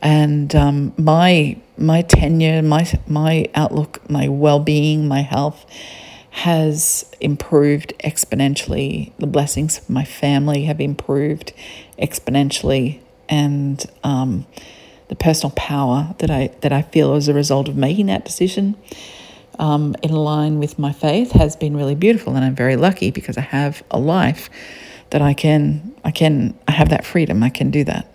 and 0.00 0.54
um, 0.54 0.94
my 0.96 1.58
my 1.76 2.00
tenure, 2.00 2.62
my 2.62 2.90
my 3.06 3.44
outlook, 3.54 4.08
my 4.08 4.26
well 4.26 4.58
being, 4.58 5.06
my 5.06 5.20
health 5.20 5.66
has 6.30 7.04
improved 7.20 7.92
exponentially. 8.02 9.12
The 9.18 9.26
blessings 9.26 9.76
of 9.76 9.90
my 9.90 10.06
family 10.06 10.64
have 10.64 10.80
improved 10.80 11.52
exponentially, 11.98 13.00
and 13.28 13.84
um, 14.02 14.46
the 15.08 15.14
personal 15.14 15.50
power 15.54 16.14
that 16.20 16.30
I 16.30 16.52
that 16.62 16.72
I 16.72 16.80
feel 16.80 17.12
as 17.12 17.28
a 17.28 17.34
result 17.34 17.68
of 17.68 17.76
making 17.76 18.06
that 18.06 18.24
decision 18.24 18.76
um, 19.60 19.94
in 20.02 20.10
line 20.10 20.58
with 20.58 20.78
my 20.78 20.90
faith 20.90 21.32
has 21.32 21.54
been 21.54 21.76
really 21.76 21.94
beautiful, 21.94 22.34
and 22.34 22.44
I'm 22.44 22.56
very 22.56 22.76
lucky 22.76 23.10
because 23.10 23.36
I 23.36 23.42
have 23.42 23.82
a 23.90 23.98
life 23.98 24.50
that 25.10 25.22
I 25.22 25.34
can 25.34 25.94
I 26.02 26.10
can 26.10 26.58
I 26.66 26.72
have 26.72 26.88
that 26.88 27.04
freedom. 27.04 27.42
I 27.42 27.50
can 27.50 27.70
do 27.70 27.84
that, 27.84 28.08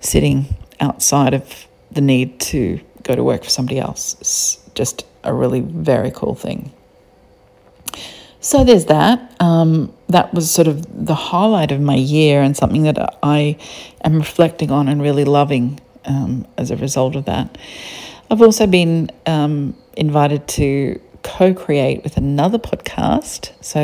sitting 0.00 0.54
outside 0.78 1.34
of 1.34 1.66
the 1.90 2.02
need 2.02 2.38
to 2.40 2.78
go 3.02 3.16
to 3.16 3.24
work 3.24 3.42
for 3.42 3.50
somebody 3.50 3.78
else. 3.78 4.16
It's 4.20 4.58
just 4.74 5.04
a 5.24 5.32
really 5.32 5.60
very 5.60 6.10
cool 6.10 6.34
thing. 6.34 6.72
So 8.40 8.64
there's 8.64 8.86
that. 8.86 9.34
Um, 9.40 9.92
that 10.08 10.32
was 10.32 10.50
sort 10.50 10.68
of 10.68 11.06
the 11.06 11.14
highlight 11.14 11.72
of 11.72 11.80
my 11.80 11.94
year 11.94 12.42
and 12.42 12.56
something 12.56 12.84
that 12.84 13.18
I 13.22 13.56
am 14.02 14.18
reflecting 14.18 14.70
on 14.70 14.88
and 14.88 15.02
really 15.02 15.24
loving 15.24 15.80
um, 16.04 16.46
as 16.56 16.70
a 16.70 16.76
result 16.76 17.16
of 17.16 17.26
that. 17.26 17.58
I've 18.30 18.42
also 18.42 18.68
been 18.68 19.10
um, 19.26 19.76
invited 19.96 20.46
to 20.48 21.00
co 21.24 21.52
create 21.52 22.04
with 22.04 22.16
another 22.16 22.58
podcast. 22.58 23.50
So 23.60 23.80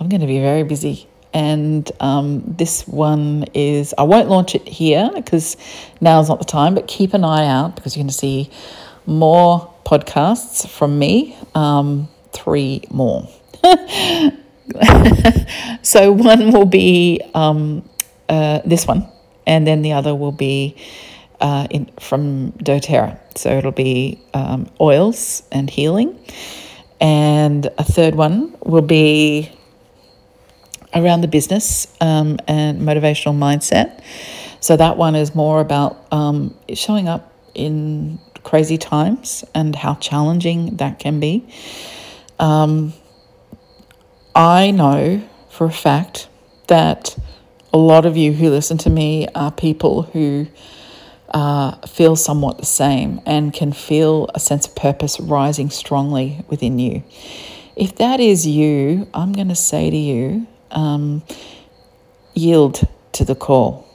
I'm 0.00 0.08
going 0.08 0.20
to 0.20 0.26
be 0.26 0.40
very 0.40 0.64
busy. 0.64 1.06
And 1.32 1.88
um, 2.00 2.42
this 2.44 2.88
one 2.88 3.44
is, 3.54 3.94
I 3.96 4.02
won't 4.02 4.28
launch 4.28 4.56
it 4.56 4.66
here 4.66 5.08
because 5.14 5.56
now's 6.00 6.28
not 6.28 6.40
the 6.40 6.44
time, 6.44 6.74
but 6.74 6.88
keep 6.88 7.14
an 7.14 7.22
eye 7.22 7.46
out 7.46 7.76
because 7.76 7.96
you're 7.96 8.02
going 8.02 8.10
to 8.10 8.14
see 8.14 8.50
more 9.06 9.72
podcasts 9.86 10.68
from 10.68 10.98
me, 10.98 11.36
um, 11.54 12.08
three 12.32 12.82
more. 12.90 13.28
so 15.82 16.10
one 16.10 16.50
will 16.50 16.66
be 16.66 17.20
um, 17.34 17.88
uh, 18.28 18.60
this 18.64 18.86
one, 18.86 19.06
and 19.46 19.66
then 19.66 19.82
the 19.82 19.92
other 19.92 20.14
will 20.14 20.32
be 20.32 20.76
uh, 21.40 21.66
in, 21.70 21.86
from 22.00 22.52
doTERRA. 22.52 23.18
So 23.36 23.50
it'll 23.50 23.72
be 23.72 24.20
um, 24.34 24.70
oils 24.80 25.42
and 25.52 25.70
healing. 25.70 26.18
And 27.00 27.66
a 27.78 27.84
third 27.84 28.14
one 28.14 28.56
will 28.64 28.82
be 28.82 29.50
around 30.94 31.20
the 31.20 31.28
business 31.28 31.86
um, 32.00 32.38
and 32.48 32.80
motivational 32.80 33.36
mindset. 33.36 34.02
So 34.60 34.76
that 34.76 34.96
one 34.96 35.14
is 35.14 35.34
more 35.34 35.60
about 35.60 36.04
um, 36.10 36.56
showing 36.74 37.08
up 37.08 37.32
in 37.54 38.18
crazy 38.42 38.78
times 38.78 39.44
and 39.54 39.76
how 39.76 39.94
challenging 39.96 40.76
that 40.76 40.98
can 40.98 41.20
be. 41.20 41.46
Um, 42.38 42.92
I 44.34 44.70
know 44.70 45.22
for 45.50 45.66
a 45.66 45.72
fact 45.72 46.28
that 46.68 47.16
a 47.72 47.78
lot 47.78 48.06
of 48.06 48.16
you 48.16 48.32
who 48.32 48.48
listen 48.50 48.78
to 48.78 48.90
me 48.90 49.28
are 49.34 49.52
people 49.52 50.02
who 50.02 50.46
uh, 51.30 51.86
feel 51.86 52.16
somewhat 52.16 52.58
the 52.58 52.66
same 52.66 53.20
and 53.26 53.52
can 53.52 53.72
feel 53.72 54.28
a 54.34 54.40
sense 54.40 54.66
of 54.66 54.74
purpose 54.74 55.20
rising 55.20 55.70
strongly 55.70 56.44
within 56.48 56.78
you. 56.78 57.02
If 57.76 57.96
that 57.96 58.20
is 58.20 58.46
you, 58.46 59.08
I'm 59.14 59.32
going 59.32 59.48
to 59.48 59.54
say 59.54 59.90
to 59.90 59.96
you, 59.96 60.46
um, 60.70 61.22
yield 62.34 62.86
to 63.12 63.24
the 63.24 63.34
call. 63.34 63.86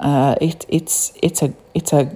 Uh, 0.00 0.36
it, 0.40 0.66
it's 0.68 1.12
it's 1.22 1.42
a 1.42 1.54
it's 1.74 1.92
a 1.92 2.14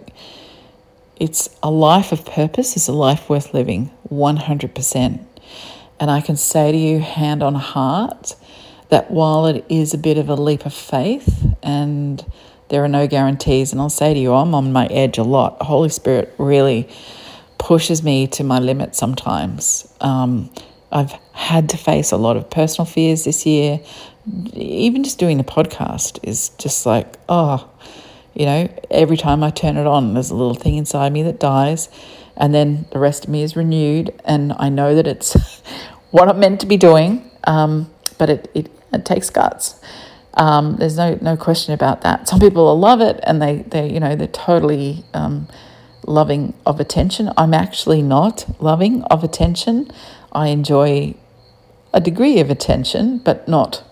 it's 1.16 1.48
a 1.62 1.70
life 1.70 2.12
of 2.12 2.24
purpose. 2.24 2.76
It's 2.76 2.88
a 2.88 2.92
life 2.92 3.28
worth 3.28 3.54
living, 3.54 3.90
one 4.02 4.36
hundred 4.36 4.74
percent. 4.74 5.26
And 5.98 6.10
I 6.10 6.20
can 6.20 6.36
say 6.36 6.72
to 6.72 6.78
you, 6.78 7.00
hand 7.00 7.42
on 7.42 7.54
heart, 7.54 8.34
that 8.88 9.10
while 9.10 9.46
it 9.46 9.64
is 9.68 9.94
a 9.94 9.98
bit 9.98 10.16
of 10.18 10.28
a 10.28 10.34
leap 10.34 10.64
of 10.64 10.72
faith 10.72 11.54
and 11.62 12.24
there 12.70 12.82
are 12.82 12.88
no 12.88 13.06
guarantees. 13.06 13.72
And 13.72 13.80
I'll 13.80 13.90
say 13.90 14.14
to 14.14 14.18
you, 14.18 14.32
I'm 14.32 14.54
on 14.54 14.72
my 14.72 14.86
edge 14.86 15.18
a 15.18 15.22
lot. 15.22 15.60
Holy 15.62 15.90
Spirit 15.90 16.34
really 16.38 16.88
pushes 17.58 18.02
me 18.02 18.26
to 18.28 18.42
my 18.42 18.58
limit 18.58 18.96
sometimes. 18.96 19.92
Um, 20.00 20.50
I've 20.90 21.12
had 21.32 21.68
to 21.70 21.76
face 21.76 22.10
a 22.10 22.16
lot 22.16 22.36
of 22.36 22.48
personal 22.50 22.86
fears 22.86 23.24
this 23.24 23.44
year. 23.44 23.80
Even 24.54 25.04
just 25.04 25.18
doing 25.18 25.36
the 25.36 25.44
podcast 25.44 26.18
is 26.22 26.50
just 26.50 26.86
like, 26.86 27.14
oh, 27.28 27.68
you 28.34 28.46
know, 28.46 28.68
every 28.90 29.16
time 29.16 29.42
I 29.42 29.50
turn 29.50 29.76
it 29.76 29.86
on, 29.86 30.14
there's 30.14 30.30
a 30.30 30.34
little 30.34 30.54
thing 30.54 30.76
inside 30.76 31.12
me 31.12 31.22
that 31.24 31.40
dies, 31.40 31.88
and 32.36 32.54
then 32.54 32.86
the 32.92 32.98
rest 32.98 33.24
of 33.24 33.30
me 33.30 33.42
is 33.42 33.56
renewed. 33.56 34.14
And 34.24 34.52
I 34.58 34.68
know 34.68 34.94
that 34.94 35.06
it's 35.06 35.34
what 36.10 36.28
I'm 36.28 36.38
meant 36.40 36.60
to 36.60 36.66
be 36.66 36.76
doing, 36.76 37.28
um, 37.44 37.90
but 38.18 38.30
it, 38.30 38.50
it, 38.54 38.70
it 38.92 39.04
takes 39.04 39.30
guts. 39.30 39.80
Um, 40.34 40.76
there's 40.76 40.96
no 40.96 41.18
no 41.20 41.36
question 41.36 41.74
about 41.74 42.02
that. 42.02 42.28
Some 42.28 42.40
people 42.40 42.64
will 42.64 42.78
love 42.78 43.00
it, 43.00 43.20
and 43.24 43.40
they 43.42 43.58
they 43.62 43.90
you 43.92 44.00
know 44.00 44.14
they're 44.16 44.28
totally 44.28 45.04
um, 45.14 45.48
loving 46.06 46.54
of 46.64 46.80
attention. 46.80 47.30
I'm 47.36 47.54
actually 47.54 48.02
not 48.02 48.46
loving 48.60 49.02
of 49.04 49.24
attention. 49.24 49.90
I 50.32 50.48
enjoy 50.48 51.14
a 51.92 52.00
degree 52.00 52.38
of 52.38 52.50
attention, 52.50 53.18
but 53.18 53.48
not 53.48 53.82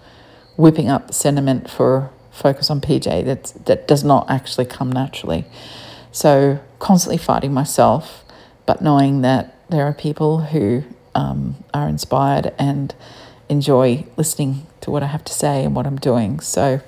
whipping 0.56 0.88
up 0.88 1.12
sentiment 1.12 1.68
for 1.68 2.10
focus 2.30 2.70
on 2.70 2.80
PJ. 2.80 3.24
That 3.24 3.52
that 3.66 3.88
does 3.88 4.04
not 4.04 4.30
actually 4.30 4.66
come 4.66 4.92
naturally. 4.92 5.44
So 6.12 6.60
constantly 6.78 7.18
fighting 7.18 7.52
myself, 7.52 8.24
but 8.64 8.80
knowing 8.80 9.20
that 9.22 9.56
there 9.68 9.84
are 9.84 9.92
people 9.92 10.40
who 10.40 10.84
um, 11.14 11.56
are 11.74 11.88
inspired 11.88 12.54
and 12.58 12.94
enjoy 13.48 14.06
listening 14.16 14.66
to 14.80 14.90
what 14.90 15.02
I 15.02 15.06
have 15.06 15.24
to 15.24 15.32
say 15.32 15.64
and 15.64 15.74
what 15.74 15.86
I'm 15.86 15.96
doing. 15.96 16.40
So, 16.40 16.80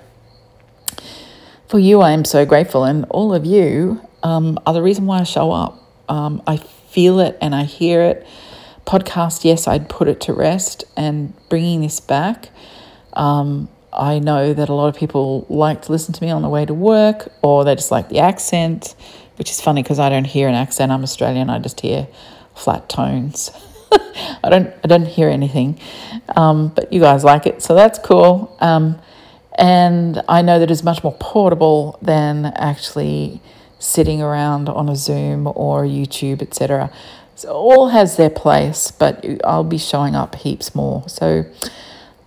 for 1.69 1.79
you, 1.79 2.01
I 2.01 2.13
am 2.13 2.25
so 2.25 2.45
grateful, 2.45 2.85
and 2.85 3.05
all 3.11 3.33
of 3.35 3.47
you 3.47 4.01
um, 4.23 4.59
are 4.67 4.75
the 4.75 4.83
reason 4.83 5.07
why 5.07 5.21
I 5.21 5.23
show 5.23 5.53
up. 5.53 5.79
Um, 6.09 6.43
I 6.47 6.57
feel 6.57 7.21
it 7.21 7.39
and 7.41 7.55
I 7.55 7.65
hear 7.65 8.03
it. 8.03 8.27
Podcast, 8.87 9.45
yes, 9.45 9.69
I'd 9.69 9.89
put 9.89 10.09
it 10.09 10.21
to 10.23 10.33
rest, 10.33 10.85
and 10.97 11.33
bringing 11.49 11.81
this 11.83 12.01
back. 12.01 12.49
Um, 13.13 13.69
I 13.93 14.19
know 14.19 14.53
that 14.53 14.69
a 14.69 14.75
lot 14.75 14.89
of 14.89 14.97
people 14.97 15.47
like 15.49 15.83
to 15.83 15.93
listen 15.93 16.15
to 16.15 16.25
me 16.25 16.31
on 16.31 16.43
the 16.43 16.49
way 16.49 16.65
to 16.65 16.75
work, 16.75 17.33
or 17.43 17.65
they 17.65 17.75
just 17.75 17.91
like 17.91 18.09
the 18.09 18.19
accent, 18.19 18.95
which 19.37 19.51
is 19.51 19.61
funny 19.61 19.83
because 19.83 19.99
I 19.99 20.09
don't 20.09 20.27
hear 20.27 20.49
an 20.49 20.55
accent. 20.55 20.91
I'm 20.91 21.03
Australian. 21.03 21.51
I 21.51 21.59
just 21.59 21.81
hear 21.81 22.09
flat 22.55 22.89
tones. 22.89 23.51
I 24.43 24.49
don't 24.49 24.73
I 24.85 24.89
don't 24.89 25.07
hear 25.07 25.29
anything, 25.29 25.79
um, 26.37 26.69
but 26.69 26.93
you 26.93 27.01
guys 27.01 27.25
like 27.25 27.47
it, 27.47 27.63
so 27.63 27.75
that's 27.75 27.99
cool. 27.99 28.57
Um, 28.61 29.01
and 29.59 30.23
I 30.29 30.43
know 30.43 30.59
that 30.59 30.71
it's 30.71 30.83
much 30.83 31.03
more 31.05 31.17
portable 31.21 31.99
than 32.01 32.47
actually 32.47 33.41
sitting 33.79 34.23
around 34.23 34.69
on 34.69 34.89
a 34.89 34.97
Zoom 34.97 35.47
or 35.47 35.85
YouTube, 35.85 36.43
etc. 36.43 36.91
So 37.35 37.51
all 37.53 37.89
has 37.89 38.17
their 38.17 38.31
place, 38.31 38.91
but 38.91 39.25
I'll 39.45 39.65
be 39.65 39.79
showing 39.79 40.15
up 40.15 40.35
heaps 40.37 40.75
more. 40.75 41.09
So 41.09 41.45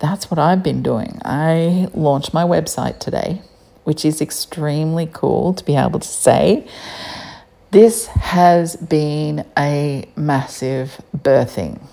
that's 0.00 0.30
what 0.30 0.38
I've 0.38 0.62
been 0.62 0.82
doing. 0.82 1.20
I 1.24 1.88
launched 1.94 2.34
my 2.34 2.42
website 2.42 2.98
today, 2.98 3.40
which 3.84 4.04
is 4.04 4.20
extremely 4.20 5.08
cool 5.12 5.54
to 5.54 5.64
be 5.64 5.76
able 5.76 6.00
to 6.00 6.08
say. 6.08 6.66
This 7.74 8.06
has 8.06 8.76
been 8.76 9.44
a 9.58 10.08
massive 10.14 11.02
birthing. 11.12 11.84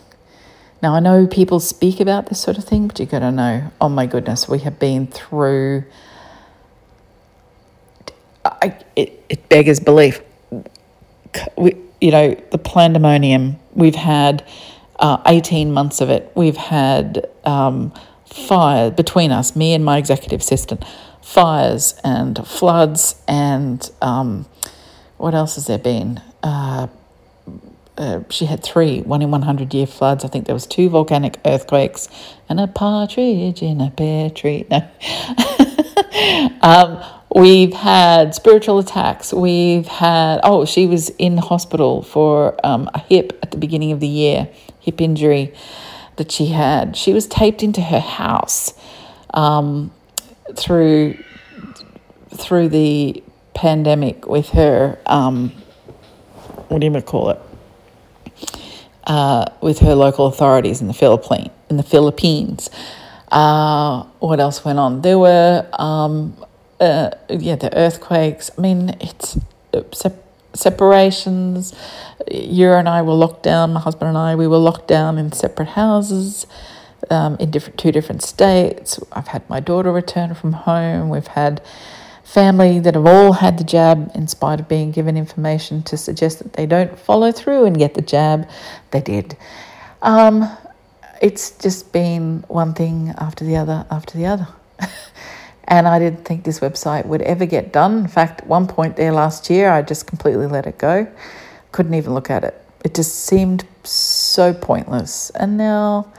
Now, 0.79 0.93
I 0.93 0.99
know 0.99 1.25
people 1.25 1.59
speak 1.59 1.99
about 1.99 2.27
this 2.27 2.39
sort 2.39 2.59
of 2.59 2.65
thing, 2.65 2.87
but 2.87 2.99
you 2.99 3.07
got 3.07 3.21
to 3.21 3.31
know 3.31 3.71
oh 3.81 3.89
my 3.89 4.05
goodness, 4.05 4.47
we 4.47 4.59
have 4.59 4.77
been 4.77 5.07
through. 5.07 5.85
I, 8.45 8.77
it, 8.95 9.25
it 9.27 9.49
beggars 9.49 9.79
belief. 9.79 10.21
We, 11.57 11.75
you 11.99 12.11
know, 12.11 12.35
the 12.51 12.59
pandemonium, 12.59 13.57
we've 13.73 13.95
had 13.95 14.47
uh, 14.99 15.17
18 15.25 15.71
months 15.71 15.99
of 15.99 16.11
it. 16.11 16.31
We've 16.35 16.57
had 16.57 17.27
um, 17.43 17.91
fire 18.27 18.91
between 18.91 19.31
us, 19.31 19.55
me 19.55 19.73
and 19.73 19.83
my 19.83 19.97
executive 19.97 20.41
assistant, 20.41 20.85
fires 21.23 21.99
and 22.03 22.45
floods 22.45 23.15
and 23.27 23.89
um, 24.03 24.45
what 25.21 25.35
else 25.35 25.55
has 25.55 25.67
there 25.67 25.77
been? 25.77 26.21
Uh, 26.41 26.87
uh, 27.97 28.21
she 28.29 28.45
had 28.45 28.63
three 28.63 29.01
one 29.01 29.21
in 29.21 29.29
100 29.29 29.73
year 29.73 29.85
floods. 29.85 30.25
I 30.25 30.27
think 30.27 30.45
there 30.45 30.55
was 30.55 30.65
two 30.65 30.89
volcanic 30.89 31.39
earthquakes 31.45 32.09
and 32.49 32.59
a 32.59 32.67
partridge 32.67 33.61
in 33.61 33.79
a 33.81 33.91
pear 33.91 34.31
tree. 34.31 34.65
No. 34.71 34.89
um, 36.61 37.03
we've 37.35 37.73
had 37.73 38.33
spiritual 38.33 38.79
attacks. 38.79 39.31
We've 39.31 39.85
had, 39.85 40.39
oh, 40.43 40.65
she 40.65 40.87
was 40.87 41.09
in 41.11 41.37
hospital 41.37 42.01
for 42.01 42.59
um, 42.65 42.89
a 42.95 42.99
hip 42.99 43.37
at 43.43 43.51
the 43.51 43.57
beginning 43.57 43.91
of 43.91 43.99
the 43.99 44.07
year, 44.07 44.49
hip 44.79 44.99
injury 44.99 45.53
that 46.15 46.31
she 46.31 46.47
had. 46.47 46.97
She 46.97 47.13
was 47.13 47.27
taped 47.27 47.61
into 47.61 47.81
her 47.81 47.99
house 47.99 48.73
um, 49.33 49.91
through 50.55 51.17
through 52.33 52.69
the 52.69 53.21
pandemic 53.61 54.27
with 54.27 54.49
her. 54.49 54.97
Um, 55.05 55.51
what 56.67 56.81
do 56.81 56.87
you 56.87 57.01
call 57.01 57.29
it? 57.29 57.39
Uh, 59.03 59.45
with 59.61 59.79
her 59.79 59.93
local 59.93 60.25
authorities 60.25 60.81
in 60.81 60.87
the 60.87 60.93
Philippine 60.93 61.51
in 61.69 61.77
the 61.77 61.83
Philippines. 61.83 62.71
Uh, 63.31 64.03
what 64.19 64.39
else 64.39 64.65
went 64.65 64.79
on? 64.79 65.01
There 65.01 65.19
were 65.19 65.67
um, 65.73 66.35
uh, 66.79 67.11
yeah 67.29 67.55
the 67.55 67.71
earthquakes. 67.77 68.49
I 68.57 68.61
mean 68.61 68.97
it's 68.99 69.37
sep- 69.93 70.25
separations. 70.53 71.75
You 72.29 72.71
and 72.71 72.89
I 72.89 73.03
were 73.03 73.13
locked 73.13 73.43
down. 73.43 73.73
My 73.73 73.79
husband 73.79 74.09
and 74.09 74.17
I 74.17 74.35
we 74.35 74.47
were 74.47 74.63
locked 74.69 74.87
down 74.87 75.19
in 75.19 75.31
separate 75.31 75.69
houses. 75.69 76.47
Um, 77.09 77.35
in 77.39 77.49
different 77.51 77.77
two 77.79 77.91
different 77.91 78.21
states. 78.21 78.99
I've 79.11 79.27
had 79.27 79.43
my 79.49 79.59
daughter 79.59 79.91
return 79.91 80.33
from 80.35 80.53
home. 80.53 81.09
We've 81.09 81.33
had 81.41 81.61
family 82.31 82.79
that 82.79 82.95
have 82.95 83.05
all 83.05 83.33
had 83.33 83.57
the 83.57 83.63
jab 83.63 84.09
in 84.15 84.25
spite 84.25 84.61
of 84.61 84.69
being 84.69 84.89
given 84.89 85.17
information 85.17 85.83
to 85.83 85.97
suggest 85.97 86.39
that 86.39 86.53
they 86.53 86.65
don't 86.65 86.97
follow 86.97 87.29
through 87.29 87.65
and 87.65 87.77
get 87.77 87.93
the 87.93 88.01
jab. 88.01 88.47
They 88.91 89.01
did. 89.01 89.35
Um, 90.01 90.49
it's 91.21 91.51
just 91.57 91.91
been 91.91 92.45
one 92.47 92.73
thing 92.73 93.13
after 93.17 93.43
the 93.43 93.57
other 93.57 93.85
after 93.91 94.17
the 94.17 94.27
other. 94.27 94.47
and 95.65 95.89
I 95.89 95.99
didn't 95.99 96.23
think 96.23 96.45
this 96.45 96.61
website 96.61 97.05
would 97.05 97.21
ever 97.23 97.45
get 97.45 97.73
done. 97.73 97.97
In 97.97 98.07
fact, 98.07 98.41
at 98.41 98.47
one 98.47 98.65
point 98.65 98.95
there 98.95 99.11
last 99.11 99.49
year, 99.49 99.69
I 99.69 99.81
just 99.81 100.07
completely 100.07 100.47
let 100.47 100.65
it 100.65 100.77
go. 100.77 101.07
Couldn't 101.73 101.95
even 101.95 102.13
look 102.13 102.29
at 102.29 102.45
it. 102.45 102.55
It 102.85 102.95
just 102.95 103.25
seemed 103.25 103.65
so 103.83 104.53
pointless. 104.53 105.31
And 105.31 105.57
now 105.57 106.13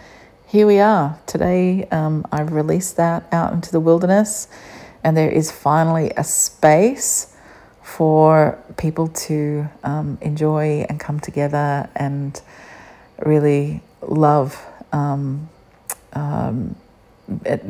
here 0.47 0.66
we 0.66 0.78
are. 0.78 1.19
Today, 1.26 1.87
um, 1.87 2.26
I've 2.31 2.52
released 2.52 2.99
that 2.99 3.25
out 3.33 3.54
into 3.54 3.73
the 3.73 3.81
wilderness 3.81 4.49
and 5.04 5.16
there 5.16 5.30
is 5.30 5.50
finally 5.50 6.12
a 6.16 6.25
space 6.25 7.37
for 7.82 8.59
people 8.76 9.09
to 9.09 9.68
um, 9.82 10.16
enjoy 10.21 10.87
and 10.88 10.99
come 11.00 11.21
together 11.21 11.88
and 11.97 12.40
really 13.25 13.82
love 14.00 14.64
um, 14.92 15.49
um, 16.12 16.76
it, 17.44 17.62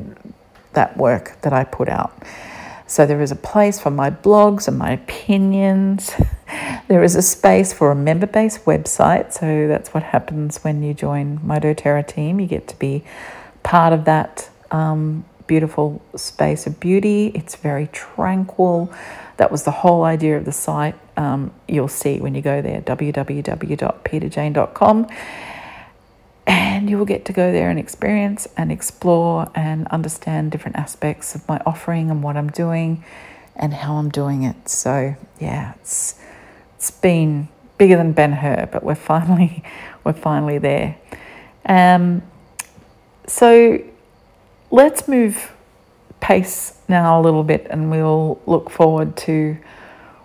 that 0.74 0.96
work 0.96 1.40
that 1.42 1.52
I 1.52 1.64
put 1.64 1.88
out. 1.88 2.12
So 2.86 3.06
there 3.06 3.22
is 3.22 3.30
a 3.30 3.36
place 3.36 3.80
for 3.80 3.90
my 3.90 4.10
blogs 4.10 4.68
and 4.68 4.78
my 4.78 4.92
opinions. 4.92 6.12
there 6.88 7.02
is 7.02 7.16
a 7.16 7.22
space 7.22 7.72
for 7.72 7.90
a 7.90 7.94
member 7.94 8.26
based 8.26 8.64
website. 8.66 9.32
So 9.32 9.66
that's 9.66 9.94
what 9.94 10.02
happens 10.02 10.58
when 10.58 10.82
you 10.82 10.92
join 10.92 11.40
my 11.42 11.58
doTERRA 11.58 12.06
team. 12.06 12.38
You 12.38 12.46
get 12.46 12.68
to 12.68 12.78
be 12.78 13.02
part 13.62 13.94
of 13.94 14.04
that 14.04 14.50
um, 14.70 15.24
beautiful 15.46 16.02
space 16.16 16.66
of 16.66 16.80
beauty. 16.80 17.32
It's 17.34 17.56
very 17.56 17.88
tranquil. 17.88 18.92
That 19.36 19.50
was 19.50 19.64
the 19.64 19.70
whole 19.70 20.04
idea 20.04 20.36
of 20.36 20.44
the 20.44 20.52
site. 20.52 20.94
Um, 21.16 21.52
you'll 21.68 21.88
see 21.88 22.20
when 22.20 22.34
you 22.34 22.42
go 22.42 22.60
there 22.62 22.80
www.peterjane.com. 22.80 25.08
And 26.44 26.90
you 26.90 26.98
will 26.98 27.04
get 27.04 27.24
to 27.26 27.32
go 27.32 27.52
there 27.52 27.70
and 27.70 27.78
experience 27.78 28.48
and 28.56 28.72
explore 28.72 29.48
and 29.54 29.86
understand 29.88 30.50
different 30.50 30.76
aspects 30.76 31.36
of 31.36 31.46
my 31.48 31.60
offering 31.64 32.10
and 32.10 32.20
what 32.22 32.36
I'm 32.36 32.50
doing 32.50 33.04
and 33.54 33.72
how 33.72 33.94
I'm 33.94 34.10
doing 34.10 34.42
it. 34.42 34.68
So, 34.68 35.14
yeah, 35.38 35.74
it's, 35.80 36.18
it's 36.76 36.90
been 36.90 37.46
bigger 37.78 37.96
than 37.96 38.12
Ben 38.12 38.32
Hur, 38.32 38.68
but 38.72 38.82
we're 38.82 38.94
finally, 38.96 39.62
we're 40.04 40.12
finally 40.12 40.58
there. 40.58 40.96
Um, 41.64 42.22
so, 43.26 43.80
let's 44.72 45.06
move 45.06 45.52
pace 46.20 46.78
now 46.88 47.20
a 47.20 47.22
little 47.22 47.44
bit 47.44 47.66
and 47.68 47.90
we'll 47.90 48.40
look 48.46 48.70
forward 48.70 49.16
to 49.18 49.56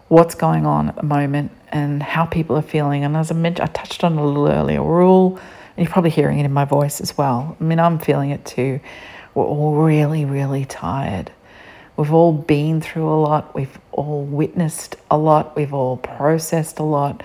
what's 0.08 0.36
going 0.36 0.66
on 0.66 0.88
at 0.88 0.96
the 0.96 1.04
moment 1.04 1.52
and 1.70 2.02
how 2.02 2.26
people 2.26 2.56
are 2.56 2.62
feeling. 2.62 3.04
And 3.04 3.18
as 3.18 3.30
I 3.30 3.36
mentioned, 3.36 3.70
I 3.70 3.72
touched 3.74 4.06
on 4.06 4.18
a 4.18 4.26
little 4.26 4.48
earlier, 4.48 4.82
we're 4.82 5.06
all, 5.06 5.38
and 5.76 5.86
you're 5.86 5.92
probably 5.92 6.12
hearing 6.12 6.40
it 6.40 6.46
in 6.46 6.54
my 6.54 6.64
voice 6.64 7.02
as 7.02 7.18
well. 7.18 7.58
I 7.60 7.64
mean, 7.64 7.78
I'm 7.78 8.00
feeling 8.00 8.30
it 8.32 8.46
too. 8.46 8.80
We're 9.36 9.44
all 9.44 9.76
really, 9.76 10.24
really 10.24 10.64
tired. 10.64 11.30
We've 11.98 12.14
all 12.14 12.32
been 12.32 12.80
through 12.80 13.10
a 13.10 13.20
lot. 13.20 13.54
We've 13.54 13.78
all 13.92 14.24
witnessed 14.24 14.96
a 15.12 15.18
lot. 15.18 15.58
We've 15.58 15.74
all 15.74 15.98
processed 15.98 16.80
a 16.80 16.84
lot. 16.84 17.22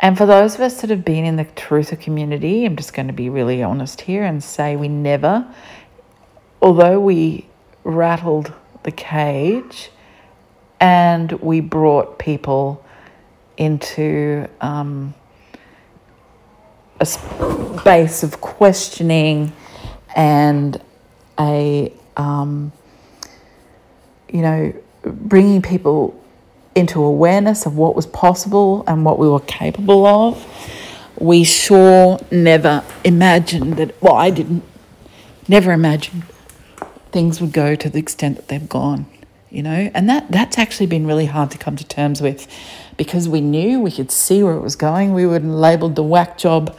And 0.00 0.16
for 0.16 0.26
those 0.26 0.54
of 0.56 0.62
us 0.62 0.80
that 0.80 0.90
have 0.90 1.04
been 1.04 1.24
in 1.24 1.36
the 1.36 1.44
truther 1.44 2.00
community, 2.00 2.64
I'm 2.64 2.74
just 2.74 2.92
going 2.92 3.06
to 3.06 3.12
be 3.12 3.28
really 3.28 3.62
honest 3.62 4.00
here 4.00 4.24
and 4.24 4.42
say 4.42 4.74
we 4.74 4.88
never 4.88 5.46
although 6.62 7.00
we 7.00 7.46
rattled 7.84 8.52
the 8.82 8.90
cage 8.90 9.90
and 10.80 11.32
we 11.32 11.60
brought 11.60 12.18
people 12.18 12.84
into 13.56 14.48
um, 14.60 15.14
a 16.98 17.06
space 17.06 18.22
of 18.22 18.40
questioning 18.40 19.52
and 20.16 20.80
a, 21.38 21.92
um, 22.16 22.72
you 24.32 24.42
know, 24.42 24.72
bringing 25.02 25.60
people 25.60 26.18
into 26.74 27.02
awareness 27.02 27.66
of 27.66 27.76
what 27.76 27.94
was 27.96 28.06
possible 28.06 28.84
and 28.86 29.04
what 29.04 29.18
we 29.18 29.28
were 29.28 29.40
capable 29.40 30.06
of. 30.06 30.46
We 31.18 31.44
sure 31.44 32.18
never 32.30 32.82
imagined 33.04 33.76
that, 33.76 34.00
well, 34.00 34.14
I 34.14 34.30
didn't, 34.30 34.62
never 35.48 35.72
imagined 35.72 36.22
things 37.12 37.40
would 37.40 37.52
go 37.52 37.74
to 37.74 37.88
the 37.88 37.98
extent 37.98 38.36
that 38.36 38.48
they've 38.48 38.68
gone 38.68 39.06
you 39.50 39.62
know? 39.62 39.90
And 39.92 40.08
that 40.08 40.30
that's 40.30 40.58
actually 40.58 40.86
been 40.86 41.06
really 41.06 41.26
hard 41.26 41.50
to 41.50 41.58
come 41.58 41.76
to 41.76 41.84
terms 41.84 42.22
with 42.22 42.46
because 42.96 43.28
we 43.28 43.40
knew 43.40 43.80
we 43.80 43.90
could 43.90 44.10
see 44.10 44.42
where 44.42 44.54
it 44.54 44.60
was 44.60 44.76
going. 44.76 45.12
We 45.12 45.26
were 45.26 45.40
labeled 45.40 45.96
the 45.96 46.02
whack 46.02 46.38
job 46.38 46.76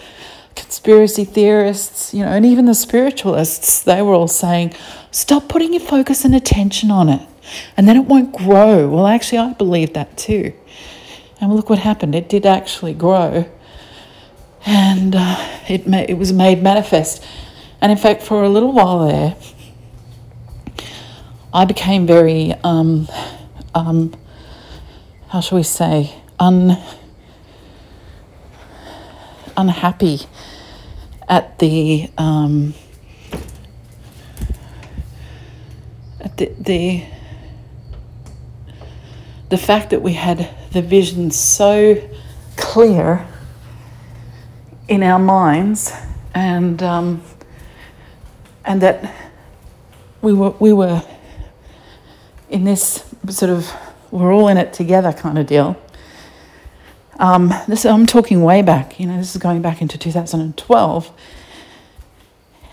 conspiracy 0.56 1.24
theorists 1.24 2.13
you 2.13 2.24
know? 2.26 2.32
And 2.32 2.46
even 2.46 2.65
the 2.65 2.76
spiritualists 2.76 3.82
they 3.84 4.02
were 4.02 4.13
all 4.13 4.28
saying 4.28 4.74
stop 5.12 5.48
putting 5.48 5.74
your 5.74 5.82
focus 5.82 6.26
and 6.26 6.36
attention 6.36 6.91
on 6.91 7.10
it 7.10 7.28
and 7.78 7.88
then 7.88 7.98
it 7.98 8.06
won't 8.06 8.34
grow. 8.34 8.89
Well 8.89 9.08
actually 9.08 9.39
i 9.39 9.54
believe 9.54 9.94
that 9.94 10.17
too. 10.17 10.54
And 11.39 11.54
look 11.56 11.70
what 11.70 11.80
happened. 11.80 12.13
It 12.15 12.30
did 12.30 12.46
actually 12.46 12.94
grow 12.94 13.50
and 14.63 15.15
uh, 15.15 15.60
it, 15.67 15.88
ma- 15.88 16.06
it 16.08 16.13
was 16.13 16.32
made 16.32 16.62
manifest. 16.62 17.26
And 17.82 17.91
in 17.91 17.98
fact 17.98 18.22
for 18.22 18.44
a 18.44 18.50
little 18.50 18.72
while 18.72 19.08
there 19.08 19.36
I 21.54 21.66
became 21.66 22.08
very, 22.08 22.54
um, 22.64 23.08
um, 23.76 24.14
how 25.28 25.42
shall 25.42 25.58
we 25.58 25.64
say, 25.64 26.14
un, 26.40 26.78
unhappy 29.58 30.22
at 31.28 31.60
the, 31.60 32.10
um, 32.18 32.74
at 36.22 36.38
the, 36.38 36.54
the, 36.58 37.04
the 39.50 39.58
fact 39.58 39.90
that 39.90 40.02
we 40.02 40.14
had 40.14 40.50
the 40.72 40.82
vision 40.82 41.32
so 41.32 42.10
clear 42.56 43.28
in 44.88 45.04
our 45.04 45.20
minds 45.20 45.94
and 46.34 46.82
um, 46.82 47.22
and 48.64 48.82
that 48.82 49.14
we 50.22 50.34
were 50.34 50.52
we 50.52 50.72
were 50.72 51.04
in 52.52 52.66
this 52.66 53.04
sort 53.30 53.50
of 53.50 53.72
we're 54.12 54.34
all 54.34 54.50
in 54.50 54.58
it 54.58 54.74
together 54.74 55.14
kind 55.14 55.40
of 55.40 55.48
deal. 55.48 55.82
Um, 57.18 57.54
this 57.68 57.86
I'm 57.86 58.06
talking 58.06 58.44
way 58.44 58.62
back. 58.62 59.00
You 59.00 59.08
know, 59.08 59.18
this 59.18 59.34
is 59.36 59.42
going 59.42 59.62
back 59.62 59.82
into 59.82 59.98
2012, 59.98 61.12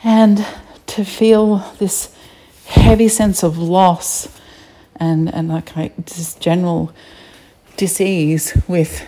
and 0.05 0.47
to 0.87 1.05
feel 1.05 1.59
this 1.79 2.15
heavy 2.67 3.09
sense 3.09 3.43
of 3.43 3.57
loss 3.57 4.29
and 4.97 5.33
and 5.33 5.49
like 5.49 5.97
this 5.97 6.35
general 6.35 6.93
disease 7.77 8.61
with 8.67 9.07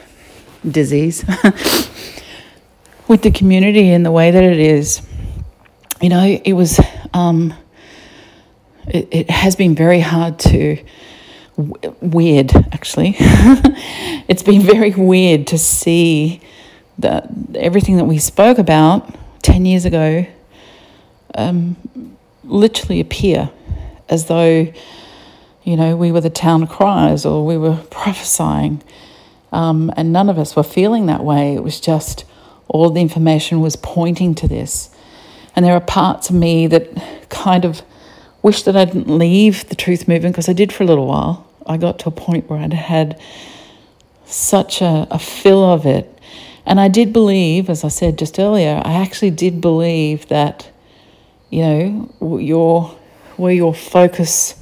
disease 0.69 1.25
with 3.09 3.23
the 3.23 3.31
community 3.31 3.91
in 3.91 4.03
the 4.03 4.11
way 4.11 4.31
that 4.31 4.45
it 4.45 4.59
is. 4.59 5.03
You 6.01 6.09
know, 6.09 6.25
it 6.25 6.53
was 6.53 6.81
um, 7.13 7.53
it, 8.89 9.09
it 9.11 9.31
has 9.31 9.57
been 9.57 9.75
very 9.75 10.01
hard 10.01 10.39
to 10.41 10.79
weird 12.01 12.55
actually. 12.73 13.17
It's 14.29 14.45
been 14.45 14.63
very 14.63 14.93
weird 14.93 15.49
to 15.49 15.59
see 15.59 16.41
that 16.99 17.29
everything 17.57 17.97
that 17.97 18.05
we 18.05 18.19
spoke 18.19 18.59
about 18.59 19.13
10 19.43 19.67
years 19.67 19.85
ago 19.85 20.25
um, 21.35 21.75
literally 22.45 23.01
appear 23.01 23.51
as 24.09 24.27
though 24.27 24.73
you 25.65 25.77
know 25.77 25.97
we 25.97 26.13
were 26.13 26.21
the 26.21 26.31
town 26.31 26.67
criers 26.69 27.27
or 27.27 27.45
we 27.45 27.57
were 27.57 27.77
prophesying. 27.91 28.83
Um, 29.53 29.93
and 29.97 30.13
none 30.13 30.29
of 30.29 30.39
us 30.39 30.55
were 30.55 30.63
feeling 30.63 31.07
that 31.07 31.25
way. 31.25 31.55
It 31.55 31.65
was 31.65 31.81
just 31.81 32.25
all 32.69 32.89
the 32.91 33.01
information 33.01 33.61
was 33.61 33.75
pointing 33.75 34.35
to 34.37 34.49
this. 34.49 34.91
And 35.57 35.65
there 35.65 35.75
are 35.75 35.81
parts 35.81 36.31
of 36.31 36.37
me 36.37 36.69
that 36.69 37.29
kind 37.29 37.65
of 37.65 37.83
wish 38.43 38.63
that 38.63 38.77
I 38.77 38.85
didn't 38.85 39.09
leave 39.09 39.69
the 39.69 39.75
truth 39.75 40.09
movement 40.09 40.35
because 40.35 40.49
I 40.49 40.53
did 40.53 40.73
for 40.73 40.83
a 40.83 40.87
little 40.87 41.07
while. 41.07 41.47
I 41.67 41.77
got 41.77 41.99
to 42.01 42.09
a 42.09 42.13
point 42.13 42.49
where 42.49 42.59
I'd 42.59 42.73
had 42.73 43.21
such 44.25 44.81
a, 44.81 45.07
a 45.11 45.19
fill 45.19 45.65
of 45.65 45.87
it. 45.87 46.19
And 46.67 46.81
I 46.81 46.89
did 46.89 47.13
believe, 47.13 47.69
as 47.69 47.85
I 47.85 47.89
said 47.89 48.19
just 48.19 48.39
earlier, 48.39 48.81
I 48.85 48.95
actually 48.95 49.31
did 49.31 49.61
believe 49.61 50.29
that, 50.29 50.71
you 51.51 51.63
know, 51.63 52.39
your 52.39 52.97
where 53.37 53.53
your 53.53 53.75
focus 53.75 54.55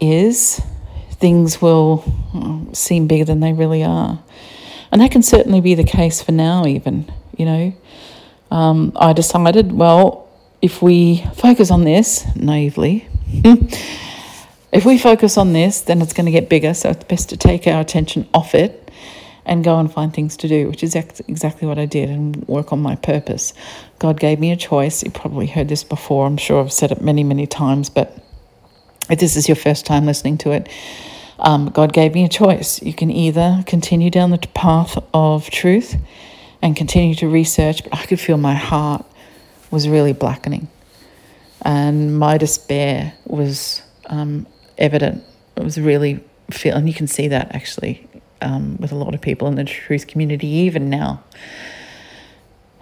is, 0.00 0.62
things 1.10 1.60
will 1.60 2.04
uh, 2.34 2.72
seem 2.72 3.06
bigger 3.06 3.24
than 3.24 3.40
they 3.40 3.52
really 3.52 3.84
are. 3.84 4.22
And 4.92 5.00
that 5.00 5.10
can 5.10 5.22
certainly 5.22 5.60
be 5.60 5.74
the 5.74 5.84
case 5.84 6.22
for 6.22 6.32
now, 6.32 6.66
even, 6.66 7.12
you 7.36 7.44
know. 7.44 7.72
Um, 8.50 8.92
I 8.96 9.12
decided, 9.12 9.72
well, 9.72 10.19
if 10.62 10.82
we 10.82 11.24
focus 11.34 11.70
on 11.70 11.84
this 11.84 12.24
naively, 12.36 13.08
if 14.72 14.84
we 14.84 14.98
focus 14.98 15.38
on 15.38 15.52
this, 15.52 15.80
then 15.82 16.02
it's 16.02 16.12
going 16.12 16.26
to 16.26 16.32
get 16.32 16.48
bigger. 16.48 16.74
So 16.74 16.90
it's 16.90 17.04
best 17.04 17.28
to 17.30 17.36
take 17.36 17.66
our 17.66 17.80
attention 17.80 18.28
off 18.34 18.54
it 18.54 18.90
and 19.46 19.64
go 19.64 19.78
and 19.78 19.92
find 19.92 20.12
things 20.12 20.36
to 20.38 20.48
do, 20.48 20.68
which 20.68 20.82
is 20.82 20.94
ex- 20.94 21.20
exactly 21.20 21.66
what 21.66 21.78
I 21.78 21.86
did 21.86 22.10
and 22.10 22.46
work 22.46 22.72
on 22.72 22.80
my 22.80 22.96
purpose. 22.96 23.54
God 23.98 24.20
gave 24.20 24.38
me 24.38 24.52
a 24.52 24.56
choice. 24.56 25.02
You 25.02 25.10
probably 25.10 25.46
heard 25.46 25.68
this 25.68 25.82
before. 25.82 26.26
I'm 26.26 26.36
sure 26.36 26.60
I've 26.60 26.72
said 26.72 26.92
it 26.92 27.00
many, 27.00 27.24
many 27.24 27.46
times, 27.46 27.88
but 27.88 28.16
if 29.08 29.18
this 29.18 29.36
is 29.36 29.48
your 29.48 29.56
first 29.56 29.86
time 29.86 30.06
listening 30.06 30.38
to 30.38 30.52
it, 30.52 30.68
um, 31.38 31.70
God 31.70 31.92
gave 31.92 32.14
me 32.14 32.24
a 32.24 32.28
choice. 32.28 32.82
You 32.82 32.92
can 32.92 33.10
either 33.10 33.64
continue 33.66 34.10
down 34.10 34.30
the 34.30 34.38
path 34.38 35.02
of 35.14 35.48
truth 35.50 35.96
and 36.60 36.76
continue 36.76 37.14
to 37.16 37.28
research, 37.28 37.82
but 37.82 37.94
I 37.94 38.04
could 38.04 38.20
feel 38.20 38.36
my 38.36 38.54
heart 38.54 39.06
was 39.70 39.88
really 39.88 40.12
blackening. 40.12 40.68
And 41.62 42.18
my 42.18 42.38
despair 42.38 43.14
was 43.24 43.82
um, 44.06 44.46
evident. 44.78 45.22
It 45.56 45.64
was 45.64 45.78
really 45.78 46.24
feel, 46.50 46.76
and 46.76 46.88
you 46.88 46.94
can 46.94 47.06
see 47.06 47.28
that 47.28 47.54
actually 47.54 48.08
um, 48.40 48.76
with 48.78 48.92
a 48.92 48.96
lot 48.96 49.14
of 49.14 49.20
people 49.20 49.48
in 49.48 49.56
the 49.56 49.64
truth 49.64 50.06
community, 50.06 50.46
even 50.46 50.90
now. 50.90 51.22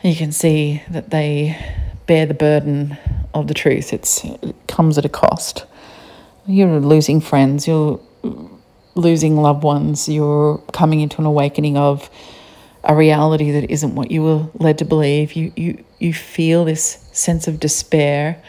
You 0.02 0.14
can 0.14 0.30
see 0.30 0.82
that 0.90 1.10
they 1.10 1.58
bear 2.06 2.24
the 2.24 2.34
burden 2.34 2.96
of 3.34 3.48
the 3.48 3.54
truth. 3.54 3.92
It's, 3.92 4.24
it 4.24 4.54
comes 4.68 4.96
at 4.96 5.04
a 5.04 5.08
cost. 5.08 5.66
You're 6.46 6.80
losing 6.80 7.20
friends, 7.20 7.66
you're 7.66 8.00
losing 8.94 9.36
loved 9.36 9.62
ones, 9.62 10.08
you're 10.08 10.58
coming 10.72 11.00
into 11.00 11.18
an 11.18 11.26
awakening 11.26 11.76
of 11.76 12.08
a 12.84 12.94
reality 12.94 13.50
that 13.52 13.70
isn't 13.70 13.94
what 13.94 14.10
you 14.10 14.22
were 14.22 14.48
led 14.54 14.78
to 14.78 14.84
believe. 14.84 15.32
You 15.32 15.52
you 15.56 15.84
you 15.98 16.14
feel 16.14 16.64
this 16.64 17.08
sense 17.12 17.48
of 17.48 17.60
despair, 17.60 18.42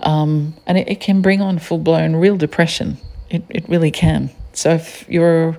um, 0.00 0.54
and 0.66 0.78
it, 0.78 0.88
it 0.88 1.00
can 1.00 1.22
bring 1.22 1.40
on 1.40 1.58
full 1.58 1.78
blown 1.78 2.16
real 2.16 2.36
depression. 2.36 2.98
It 3.30 3.44
it 3.48 3.68
really 3.68 3.90
can. 3.90 4.30
So 4.52 4.70
if 4.70 5.08
you're 5.08 5.58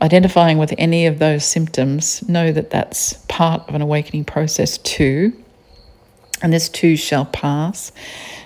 identifying 0.00 0.58
with 0.58 0.74
any 0.78 1.06
of 1.06 1.18
those 1.18 1.44
symptoms, 1.44 2.26
know 2.28 2.52
that 2.52 2.70
that's 2.70 3.14
part 3.28 3.68
of 3.68 3.74
an 3.74 3.82
awakening 3.82 4.24
process 4.24 4.78
too. 4.78 5.32
And 6.40 6.52
this 6.52 6.68
too 6.68 6.96
shall 6.96 7.24
pass. 7.26 7.90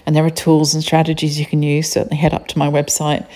And 0.06 0.16
there 0.16 0.24
are 0.24 0.30
tools 0.30 0.72
and 0.74 0.82
strategies 0.82 1.38
you 1.38 1.44
can 1.44 1.62
use. 1.62 1.90
Certainly 1.90 2.16
head 2.16 2.32
up 2.32 2.48
to 2.48 2.58
my 2.58 2.68
website 2.70 3.26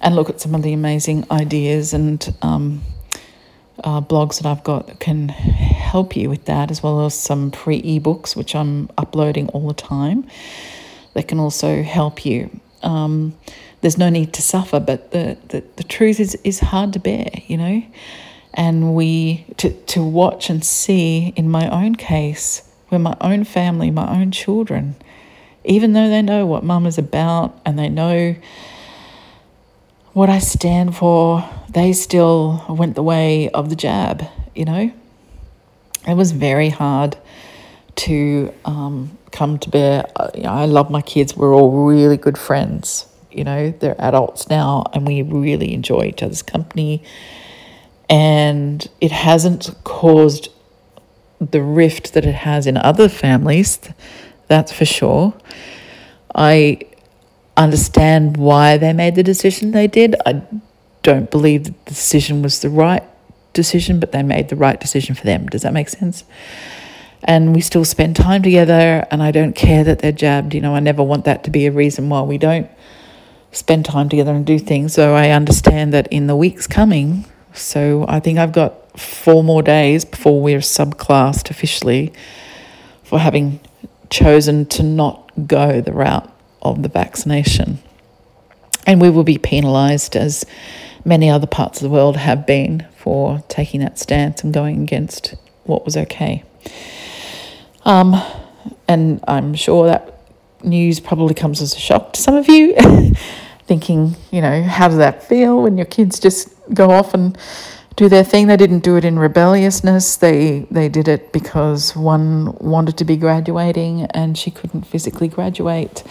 and 0.00 0.16
look 0.16 0.28
at 0.28 0.40
some 0.40 0.54
of 0.54 0.62
the 0.62 0.72
amazing 0.72 1.26
ideas 1.30 1.94
and 1.94 2.34
um, 2.42 2.82
uh, 3.82 4.00
blogs 4.00 4.40
that 4.40 4.46
I've 4.46 4.62
got 4.62 4.86
that 4.86 5.00
can 5.00 5.28
help 5.28 6.16
you 6.16 6.28
with 6.30 6.44
that, 6.44 6.70
as 6.70 6.82
well 6.82 7.04
as 7.04 7.14
some 7.14 7.50
free 7.50 7.82
ebooks, 7.82 8.36
which 8.36 8.54
I'm 8.54 8.88
uploading 8.96 9.48
all 9.48 9.68
the 9.68 9.74
time, 9.74 10.26
that 11.14 11.28
can 11.28 11.38
also 11.38 11.82
help 11.82 12.24
you. 12.24 12.50
Um, 12.82 13.36
there's 13.80 13.98
no 13.98 14.08
need 14.08 14.32
to 14.34 14.42
suffer, 14.42 14.80
but 14.80 15.10
the, 15.10 15.36
the, 15.48 15.64
the 15.76 15.84
truth 15.84 16.20
is, 16.20 16.36
is 16.44 16.60
hard 16.60 16.92
to 16.92 16.98
bear, 16.98 17.28
you 17.46 17.56
know? 17.56 17.82
And 18.54 18.94
we, 18.94 19.44
to, 19.56 19.72
to 19.72 20.02
watch 20.02 20.48
and 20.48 20.64
see 20.64 21.32
in 21.36 21.50
my 21.50 21.68
own 21.68 21.96
case, 21.96 22.62
where 22.88 22.98
my 22.98 23.16
own 23.20 23.44
family, 23.44 23.90
my 23.90 24.20
own 24.20 24.30
children, 24.30 24.94
even 25.64 25.92
though 25.92 26.08
they 26.08 26.22
know 26.22 26.46
what 26.46 26.62
mum 26.62 26.86
is 26.86 26.98
about 26.98 27.58
and 27.64 27.78
they 27.78 27.88
know 27.88 28.36
what 30.14 30.30
I 30.30 30.38
stand 30.38 30.96
for, 30.96 31.48
they 31.68 31.92
still 31.92 32.64
went 32.68 32.94
the 32.94 33.02
way 33.02 33.50
of 33.50 33.68
the 33.68 33.76
jab, 33.76 34.24
you 34.54 34.64
know? 34.64 34.92
It 36.06 36.14
was 36.14 36.32
very 36.32 36.68
hard 36.68 37.16
to 37.96 38.52
um, 38.64 39.18
come 39.32 39.58
to 39.58 39.70
bear. 39.70 40.06
You 40.34 40.44
know, 40.44 40.50
I 40.50 40.66
love 40.66 40.90
my 40.90 41.02
kids. 41.02 41.36
We're 41.36 41.54
all 41.54 41.86
really 41.86 42.16
good 42.16 42.38
friends. 42.38 43.06
You 43.32 43.42
know, 43.42 43.70
they're 43.72 44.00
adults 44.00 44.48
now 44.48 44.84
and 44.92 45.06
we 45.06 45.22
really 45.22 45.74
enjoy 45.74 46.04
each 46.04 46.22
other's 46.22 46.42
company. 46.42 47.02
And 48.08 48.86
it 49.00 49.10
hasn't 49.10 49.74
caused 49.82 50.48
the 51.40 51.62
rift 51.62 52.14
that 52.14 52.24
it 52.24 52.34
has 52.34 52.66
in 52.66 52.76
other 52.76 53.08
families, 53.08 53.80
that's 54.46 54.72
for 54.72 54.84
sure. 54.84 55.34
I 56.34 56.80
understand 57.56 58.36
why 58.36 58.76
they 58.76 58.92
made 58.92 59.14
the 59.14 59.22
decision 59.22 59.70
they 59.70 59.86
did. 59.86 60.16
I 60.26 60.42
don't 61.02 61.30
believe 61.30 61.64
the 61.64 61.74
decision 61.84 62.42
was 62.42 62.60
the 62.60 62.70
right 62.70 63.02
decision, 63.52 64.00
but 64.00 64.12
they 64.12 64.22
made 64.22 64.48
the 64.48 64.56
right 64.56 64.80
decision 64.80 65.14
for 65.14 65.24
them. 65.24 65.46
Does 65.46 65.62
that 65.62 65.72
make 65.72 65.88
sense? 65.88 66.24
And 67.22 67.54
we 67.54 67.60
still 67.60 67.84
spend 67.84 68.16
time 68.16 68.42
together, 68.42 69.06
and 69.10 69.22
I 69.22 69.30
don't 69.30 69.54
care 69.54 69.84
that 69.84 70.00
they're 70.00 70.12
jabbed. 70.12 70.54
You 70.54 70.60
know, 70.60 70.74
I 70.74 70.80
never 70.80 71.02
want 71.02 71.24
that 71.24 71.44
to 71.44 71.50
be 71.50 71.66
a 71.66 71.72
reason 71.72 72.08
why 72.08 72.22
we 72.22 72.38
don't 72.38 72.70
spend 73.52 73.84
time 73.84 74.08
together 74.08 74.32
and 74.32 74.44
do 74.44 74.58
things. 74.58 74.92
So 74.92 75.14
I 75.14 75.30
understand 75.30 75.94
that 75.94 76.08
in 76.08 76.26
the 76.26 76.36
weeks 76.36 76.66
coming, 76.66 77.24
so 77.52 78.04
I 78.08 78.20
think 78.20 78.38
I've 78.38 78.52
got 78.52 78.98
four 78.98 79.42
more 79.42 79.62
days 79.62 80.04
before 80.04 80.40
we're 80.40 80.58
subclassed 80.58 81.50
officially 81.50 82.12
for 83.04 83.18
having 83.18 83.60
chosen 84.10 84.66
to 84.66 84.82
not 84.82 85.30
go 85.46 85.80
the 85.80 85.92
route 85.92 86.30
of 86.64 86.82
the 86.82 86.88
vaccination. 86.88 87.78
And 88.86 89.00
we 89.00 89.10
will 89.10 89.24
be 89.24 89.38
penalised, 89.38 90.16
as 90.16 90.44
many 91.04 91.30
other 91.30 91.46
parts 91.46 91.78
of 91.78 91.84
the 91.84 91.90
world 91.90 92.16
have 92.16 92.46
been, 92.46 92.86
for 92.96 93.42
taking 93.48 93.80
that 93.80 93.98
stance 93.98 94.42
and 94.42 94.52
going 94.52 94.82
against 94.82 95.34
what 95.64 95.84
was 95.84 95.96
okay. 95.96 96.44
Um, 97.84 98.14
and 98.88 99.22
I'm 99.28 99.54
sure 99.54 99.86
that 99.86 100.20
news 100.62 101.00
probably 101.00 101.34
comes 101.34 101.60
as 101.60 101.74
a 101.74 101.78
shock 101.78 102.14
to 102.14 102.20
some 102.20 102.34
of 102.34 102.48
you, 102.48 102.74
thinking, 103.66 104.16
you 104.30 104.40
know, 104.40 104.62
how 104.62 104.88
does 104.88 104.98
that 104.98 105.22
feel 105.22 105.62
when 105.62 105.76
your 105.76 105.86
kids 105.86 106.18
just 106.18 106.48
go 106.72 106.90
off 106.90 107.14
and 107.14 107.36
do 107.96 108.08
their 108.08 108.24
thing? 108.24 108.46
They 108.46 108.56
didn't 108.56 108.80
do 108.80 108.96
it 108.96 109.04
in 109.04 109.18
rebelliousness. 109.18 110.16
They 110.16 110.66
they 110.70 110.88
did 110.88 111.08
it 111.08 111.32
because 111.32 111.94
one 111.94 112.54
wanted 112.58 112.96
to 112.98 113.04
be 113.04 113.16
graduating 113.16 114.02
and 114.06 114.36
she 114.36 114.50
couldn't 114.50 114.82
physically 114.82 115.28
graduate 115.28 116.02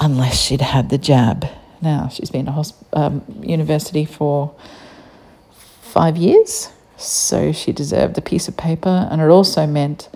unless 0.00 0.40
she'd 0.40 0.62
had 0.62 0.88
the 0.88 0.98
jab. 0.98 1.46
Now, 1.82 2.08
she's 2.08 2.30
been 2.30 2.48
at 2.48 2.54
hosp- 2.54 2.82
um, 2.92 3.22
university 3.42 4.04
for 4.04 4.54
five 5.82 6.16
years, 6.16 6.70
so 6.96 7.52
she 7.52 7.72
deserved 7.72 8.14
the 8.14 8.22
piece 8.22 8.48
of 8.48 8.56
paper, 8.56 9.08
and 9.10 9.20
it 9.20 9.28
also 9.28 9.66
meant 9.66 10.08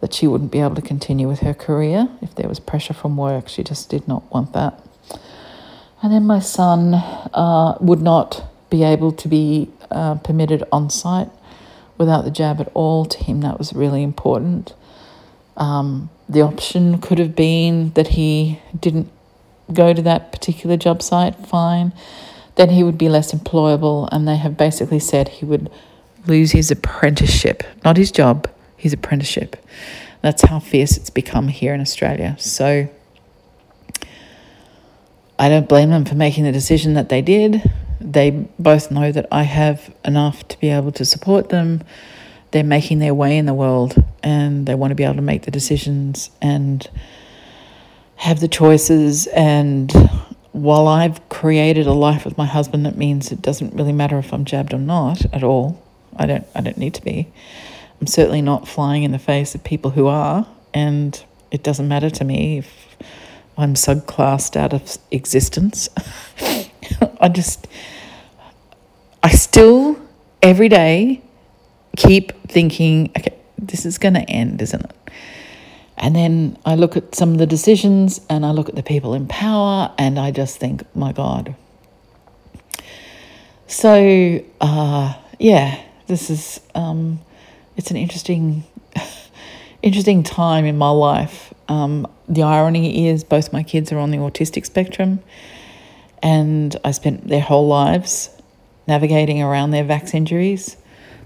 that 0.00 0.14
she 0.14 0.26
wouldn't 0.26 0.50
be 0.50 0.60
able 0.60 0.74
to 0.74 0.82
continue 0.82 1.28
with 1.28 1.40
her 1.40 1.54
career 1.54 2.08
if 2.22 2.34
there 2.34 2.48
was 2.48 2.58
pressure 2.58 2.94
from 2.94 3.16
work. 3.16 3.48
She 3.48 3.62
just 3.62 3.88
did 3.88 4.08
not 4.08 4.30
want 4.32 4.52
that. 4.52 4.82
And 6.02 6.12
then 6.12 6.24
my 6.24 6.40
son 6.40 6.94
uh, 6.94 7.76
would 7.80 8.00
not 8.00 8.44
be 8.70 8.82
able 8.82 9.12
to 9.12 9.28
be 9.28 9.68
uh, 9.90 10.14
permitted 10.14 10.64
on 10.72 10.88
site 10.88 11.28
without 11.98 12.24
the 12.24 12.30
jab 12.30 12.60
at 12.60 12.70
all. 12.72 13.04
To 13.04 13.18
him, 13.18 13.42
that 13.42 13.58
was 13.58 13.74
really 13.74 14.02
important. 14.02 14.74
Um, 15.56 16.08
the 16.28 16.40
option 16.40 16.98
could 17.00 17.18
have 17.18 17.36
been 17.36 17.90
that 17.92 18.08
he 18.08 18.60
didn't 18.78 19.10
go 19.72 19.92
to 19.92 20.02
that 20.02 20.32
particular 20.32 20.76
job 20.76 21.02
site, 21.02 21.34
fine. 21.46 21.92
Then 22.56 22.70
he 22.70 22.82
would 22.82 22.98
be 22.98 23.08
less 23.08 23.32
employable, 23.32 24.08
and 24.12 24.26
they 24.26 24.36
have 24.36 24.56
basically 24.56 24.98
said 24.98 25.28
he 25.28 25.44
would 25.44 25.70
lose 26.26 26.52
his 26.52 26.70
apprenticeship, 26.70 27.62
not 27.84 27.96
his 27.96 28.10
job, 28.10 28.48
his 28.76 28.92
apprenticeship. 28.92 29.56
That's 30.22 30.42
how 30.42 30.58
fierce 30.58 30.96
it's 30.96 31.10
become 31.10 31.48
here 31.48 31.72
in 31.72 31.80
Australia. 31.80 32.36
So 32.38 32.88
I 35.38 35.48
don't 35.48 35.68
blame 35.68 35.90
them 35.90 36.04
for 36.04 36.14
making 36.14 36.44
the 36.44 36.52
decision 36.52 36.94
that 36.94 37.08
they 37.08 37.22
did. 37.22 37.62
They 38.00 38.30
both 38.58 38.90
know 38.90 39.10
that 39.12 39.26
I 39.32 39.44
have 39.44 39.94
enough 40.04 40.46
to 40.48 40.60
be 40.60 40.68
able 40.68 40.92
to 40.92 41.04
support 41.04 41.48
them. 41.48 41.82
They're 42.50 42.64
making 42.64 42.98
their 42.98 43.14
way 43.14 43.38
in 43.38 43.46
the 43.46 43.54
world 43.54 44.02
and 44.22 44.66
they 44.66 44.74
want 44.74 44.90
to 44.90 44.94
be 44.94 45.04
able 45.04 45.14
to 45.14 45.22
make 45.22 45.42
the 45.42 45.50
decisions 45.50 46.30
and 46.42 46.86
have 48.20 48.40
the 48.40 48.48
choices. 48.48 49.26
And 49.28 49.90
while 50.52 50.86
I've 50.86 51.26
created 51.30 51.86
a 51.86 51.92
life 51.92 52.24
with 52.24 52.36
my 52.36 52.44
husband, 52.44 52.84
that 52.84 52.96
means 52.96 53.32
it 53.32 53.40
doesn't 53.40 53.74
really 53.74 53.92
matter 53.92 54.18
if 54.18 54.32
I'm 54.32 54.44
jabbed 54.44 54.74
or 54.74 54.78
not 54.78 55.24
at 55.34 55.42
all. 55.42 55.82
I 56.16 56.26
don't 56.26 56.46
I 56.54 56.60
don't 56.60 56.76
need 56.76 56.94
to 56.94 57.02
be. 57.02 57.28
I'm 58.00 58.06
certainly 58.06 58.42
not 58.42 58.68
flying 58.68 59.04
in 59.04 59.12
the 59.12 59.18
face 59.18 59.54
of 59.54 59.64
people 59.64 59.92
who 59.92 60.06
are, 60.06 60.46
and 60.74 61.22
it 61.50 61.62
doesn't 61.62 61.88
matter 61.88 62.10
to 62.10 62.24
me 62.24 62.58
if 62.58 62.96
I'm 63.56 63.74
subclassed 63.74 64.54
out 64.56 64.74
of 64.74 64.98
existence. 65.10 65.88
I 67.20 67.28
just 67.28 67.66
I 69.22 69.30
still 69.30 69.98
every 70.42 70.68
day 70.68 71.22
keep 71.96 72.32
thinking, 72.48 73.10
okay, 73.16 73.34
this 73.58 73.86
is 73.86 73.96
going 73.96 74.14
to 74.14 74.28
end, 74.28 74.60
isn't 74.60 74.84
it? 74.84 74.99
And 76.00 76.16
then 76.16 76.56
I 76.64 76.76
look 76.76 76.96
at 76.96 77.14
some 77.14 77.32
of 77.32 77.38
the 77.38 77.46
decisions 77.46 78.22
and 78.30 78.44
I 78.44 78.52
look 78.52 78.70
at 78.70 78.74
the 78.74 78.82
people 78.82 79.12
in 79.12 79.28
power 79.28 79.92
and 79.98 80.18
I 80.18 80.30
just 80.30 80.56
think, 80.56 80.82
my 80.96 81.12
God. 81.12 81.54
So, 83.66 84.42
uh, 84.62 85.14
yeah, 85.38 85.78
this 86.06 86.30
is, 86.30 86.58
um, 86.74 87.20
it's 87.76 87.90
an 87.90 87.98
interesting, 87.98 88.64
interesting 89.82 90.22
time 90.22 90.64
in 90.64 90.78
my 90.78 90.88
life. 90.88 91.52
Um, 91.68 92.06
the 92.28 92.44
irony 92.44 93.08
is 93.08 93.22
both 93.22 93.52
my 93.52 93.62
kids 93.62 93.92
are 93.92 93.98
on 93.98 94.10
the 94.10 94.16
autistic 94.16 94.64
spectrum 94.64 95.22
and 96.22 96.74
I 96.82 96.92
spent 96.92 97.28
their 97.28 97.42
whole 97.42 97.68
lives 97.68 98.30
navigating 98.88 99.42
around 99.42 99.72
their 99.72 99.84
vax 99.84 100.14
injuries 100.14 100.78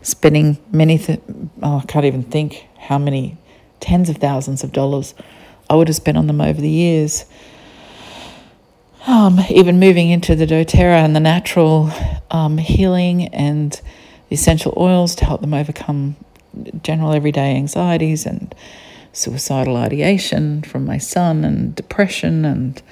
spending 0.02 0.58
many, 0.72 0.98
th- 0.98 1.20
oh, 1.62 1.78
I 1.78 1.84
can't 1.86 2.04
even 2.04 2.24
think 2.24 2.66
how 2.76 2.98
many 2.98 3.38
tens 3.80 4.08
of 4.08 4.16
thousands 4.16 4.64
of 4.64 4.72
dollars 4.72 5.14
I 5.68 5.74
would 5.76 5.88
have 5.88 5.96
spent 5.96 6.18
on 6.18 6.26
them 6.26 6.40
over 6.40 6.60
the 6.60 6.70
years. 6.70 7.24
Um, 9.06 9.40
even 9.50 9.78
moving 9.78 10.10
into 10.10 10.34
the 10.34 10.46
doTERRA 10.46 11.04
and 11.04 11.14
the 11.14 11.20
natural 11.20 11.90
um, 12.30 12.56
healing 12.56 13.28
and 13.28 13.72
the 14.28 14.34
essential 14.34 14.72
oils 14.76 15.14
to 15.16 15.26
help 15.26 15.42
them 15.42 15.52
overcome 15.52 16.16
general 16.82 17.12
everyday 17.12 17.54
anxieties 17.56 18.24
and 18.24 18.54
suicidal 19.12 19.76
ideation 19.76 20.62
from 20.62 20.84
my 20.86 20.98
son 20.98 21.44
and 21.44 21.74
depression 21.74 22.44
and 22.44 22.82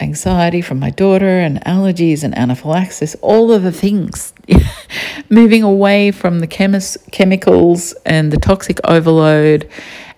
anxiety 0.00 0.60
from 0.60 0.78
my 0.78 0.90
daughter 0.90 1.38
and 1.38 1.62
allergies 1.64 2.22
and 2.22 2.36
anaphylaxis, 2.36 3.14
all 3.16 3.52
of 3.52 3.62
the 3.62 3.72
things. 3.72 4.32
Moving 5.30 5.62
away 5.62 6.10
from 6.10 6.40
the 6.40 6.46
chemis- 6.46 6.98
chemicals 7.10 7.94
and 8.04 8.32
the 8.32 8.36
toxic 8.36 8.78
overload 8.84 9.68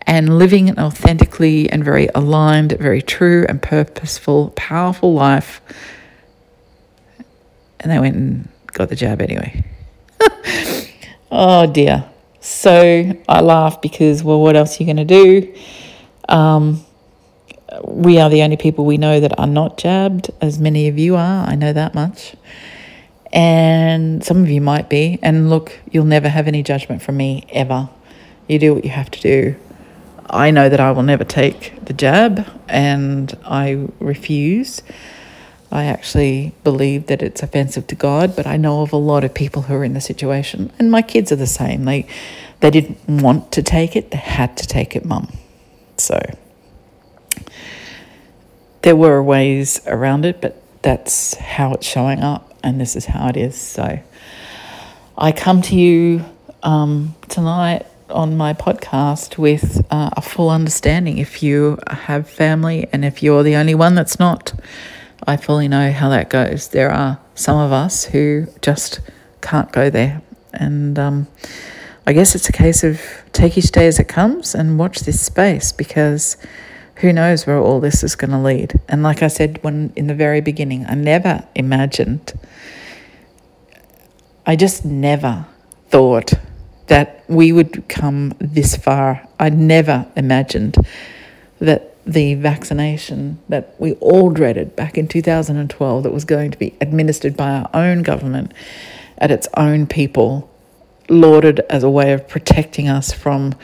and 0.07 0.38
living 0.38 0.69
an 0.71 0.79
authentically 0.79 1.71
and 1.71 1.85
very 1.85 2.09
aligned, 2.14 2.73
very 2.73 3.03
true 3.03 3.45
and 3.49 3.61
purposeful, 3.61 4.51
powerful 4.57 5.12
life. 5.12 5.61
And 7.81 7.93
they 7.93 7.99
went 7.99 8.17
and 8.17 8.49
got 8.73 8.88
the 8.88 8.97
jab 8.97 9.21
anyway. 9.21 9.64
oh 11.31 11.67
dear. 11.67 12.09
So 12.41 13.12
I 13.29 13.41
laugh 13.41 13.83
because, 13.83 14.25
well, 14.25 14.41
what 14.41 14.57
else 14.57 14.81
are 14.81 14.85
you 14.85 14.95
going 14.95 15.07
to 15.07 15.25
do? 15.25 15.55
Um, 16.29 16.85
we 17.85 18.19
are 18.19 18.31
the 18.31 18.43
only 18.43 18.57
people 18.57 18.85
we 18.85 18.99
know 18.99 19.21
that 19.21 19.38
are 19.38 19.47
not 19.47 19.79
jabbed, 19.79 20.31
as 20.41 20.59
many 20.59 20.88
of 20.88 20.99
you 20.99 21.17
are. 21.17 21.47
I 21.47 21.55
know 21.55 21.73
that 21.73 21.95
much. 21.95 22.35
And 23.33 24.25
some 24.25 24.43
of 24.43 24.49
you 24.49 24.61
might 24.61 24.88
be. 24.88 25.19
And 25.23 25.51
look, 25.51 25.79
you'll 25.91 26.05
never 26.05 26.29
have 26.29 26.49
any 26.49 26.62
judgment 26.62 27.03
from 27.03 27.17
me 27.17 27.47
ever. 27.51 27.88
You 28.47 28.59
do 28.59 28.75
what 28.75 28.85
you 28.85 28.91
have 28.91 29.11
to 29.11 29.21
do. 29.21 29.57
I 30.31 30.51
know 30.51 30.69
that 30.69 30.81
I 30.81 30.91
will 30.93 31.03
never 31.03 31.25
take 31.25 31.85
the 31.85 31.93
jab 31.93 32.47
and 32.69 33.37
I 33.45 33.88
refuse. 33.99 34.83
I 35.71 35.85
actually 35.85 36.55
believe 36.64 37.07
that 37.07 37.23
it's 37.23 37.43
offensive 37.43 37.87
to 37.88 37.95
God, 37.95 38.35
but 38.35 38.47
I 38.47 38.57
know 38.57 38.83
of 38.83 38.93
a 38.93 38.97
lot 38.97 39.25
of 39.25 39.35
people 39.35 39.62
who 39.62 39.75
are 39.75 39.85
in 39.85 39.93
the 39.93 40.01
situation, 40.01 40.73
and 40.79 40.91
my 40.91 41.03
kids 41.03 41.31
are 41.31 41.37
the 41.37 41.47
same. 41.47 41.85
They 41.85 42.07
they 42.61 42.71
didn't 42.71 42.99
want 43.07 43.53
to 43.53 43.62
take 43.62 43.95
it; 43.95 44.11
they 44.11 44.17
had 44.17 44.57
to 44.57 44.67
take 44.67 44.97
it, 44.97 45.05
mum. 45.05 45.31
So 45.99 46.19
there 48.88 48.96
were 48.96 49.22
ways 49.22 49.83
around 49.87 50.24
it, 50.24 50.40
but 50.40 50.62
that's 50.81 51.35
how 51.35 51.74
it's 51.74 51.87
showing 51.87 52.20
up, 52.20 52.55
and 52.62 52.81
this 52.81 52.96
is 52.96 53.05
how 53.05 53.29
it 53.29 53.37
is. 53.37 53.55
So 53.55 54.01
I 55.18 55.31
come 55.31 55.61
to 55.61 55.77
you 55.77 56.24
um, 56.62 57.14
tonight 57.29 57.85
on 58.09 58.38
my 58.38 58.55
podcast 58.55 59.37
with 59.37 59.87
uh, 59.90 60.09
a 60.16 60.22
full 60.22 60.48
understanding. 60.48 61.18
If 61.18 61.42
you 61.42 61.79
have 61.87 62.31
family 62.31 62.88
and 62.90 63.05
if 63.05 63.22
you're 63.22 63.42
the 63.42 63.57
only 63.57 63.74
one 63.74 63.94
that's 63.94 64.18
not, 64.18 64.55
I 65.27 65.37
fully 65.37 65.68
know 65.68 65.92
how 65.92 66.09
that 66.09 66.31
goes. 66.31 66.68
There 66.68 66.90
are 66.90 67.18
some 67.35 67.59
of 67.59 67.72
us 67.72 68.07
who 68.07 68.46
just 68.62 69.01
can't 69.42 69.70
go 69.70 69.90
there. 69.90 70.22
And 70.55 70.98
um, 70.98 71.27
I 72.07 72.14
guess 72.14 72.35
it's 72.35 72.48
a 72.48 72.53
case 72.53 72.83
of 72.85 73.03
take 73.35 73.59
each 73.59 73.70
day 73.70 73.87
as 73.87 73.98
it 73.98 74.09
comes 74.09 74.55
and 74.55 74.79
watch 74.79 75.01
this 75.01 75.20
space 75.20 75.72
because 75.72 76.38
who 77.01 77.13
knows 77.13 77.47
where 77.47 77.59
all 77.59 77.81
this 77.81 78.03
is 78.03 78.17
going 78.17 78.31
to 78.31 78.39
lead. 78.39 78.81
And 78.89 79.03
like 79.03 79.23
I 79.23 79.29
said 79.29 79.63
when 79.63 79.93
in 79.95 80.09
the 80.09 80.15
very 80.15 80.41
beginning, 80.41 80.85
I 80.87 80.95
never 80.95 81.47
imagined, 81.55 82.33
I 84.47 84.57
just 84.57 84.85
never 84.85 85.47
thought 85.89 86.35
that 86.89 87.25
we 87.29 87.53
would 87.53 87.89
come 87.89 88.35
this 88.41 88.77
far. 88.77 89.27
I 89.39 89.51
never 89.51 90.07
imagined 90.17 90.77
that 91.61 91.95
the 92.05 92.35
vaccination 92.35 93.39
that 93.49 93.75
we 93.79 93.93
all 93.95 94.31
dreaded 94.31 94.75
back 94.75 94.97
in 94.97 95.07
2012 95.07 96.03
that 96.03 96.13
was 96.13 96.25
going 96.25 96.51
to 96.51 96.59
be 96.59 96.75
administered 96.81 97.37
by 97.37 97.51
our 97.51 97.71
own 97.75 98.03
government 98.03 98.53
at 99.19 99.31
its 99.31 99.47
own 99.57 99.87
people, 99.87 100.51
lauded 101.09 101.61
as 101.71 101.83
a 101.83 101.91
way 101.91 102.13
of 102.13 102.27
protecting 102.27 102.89
us 102.89 103.13
from 103.13 103.55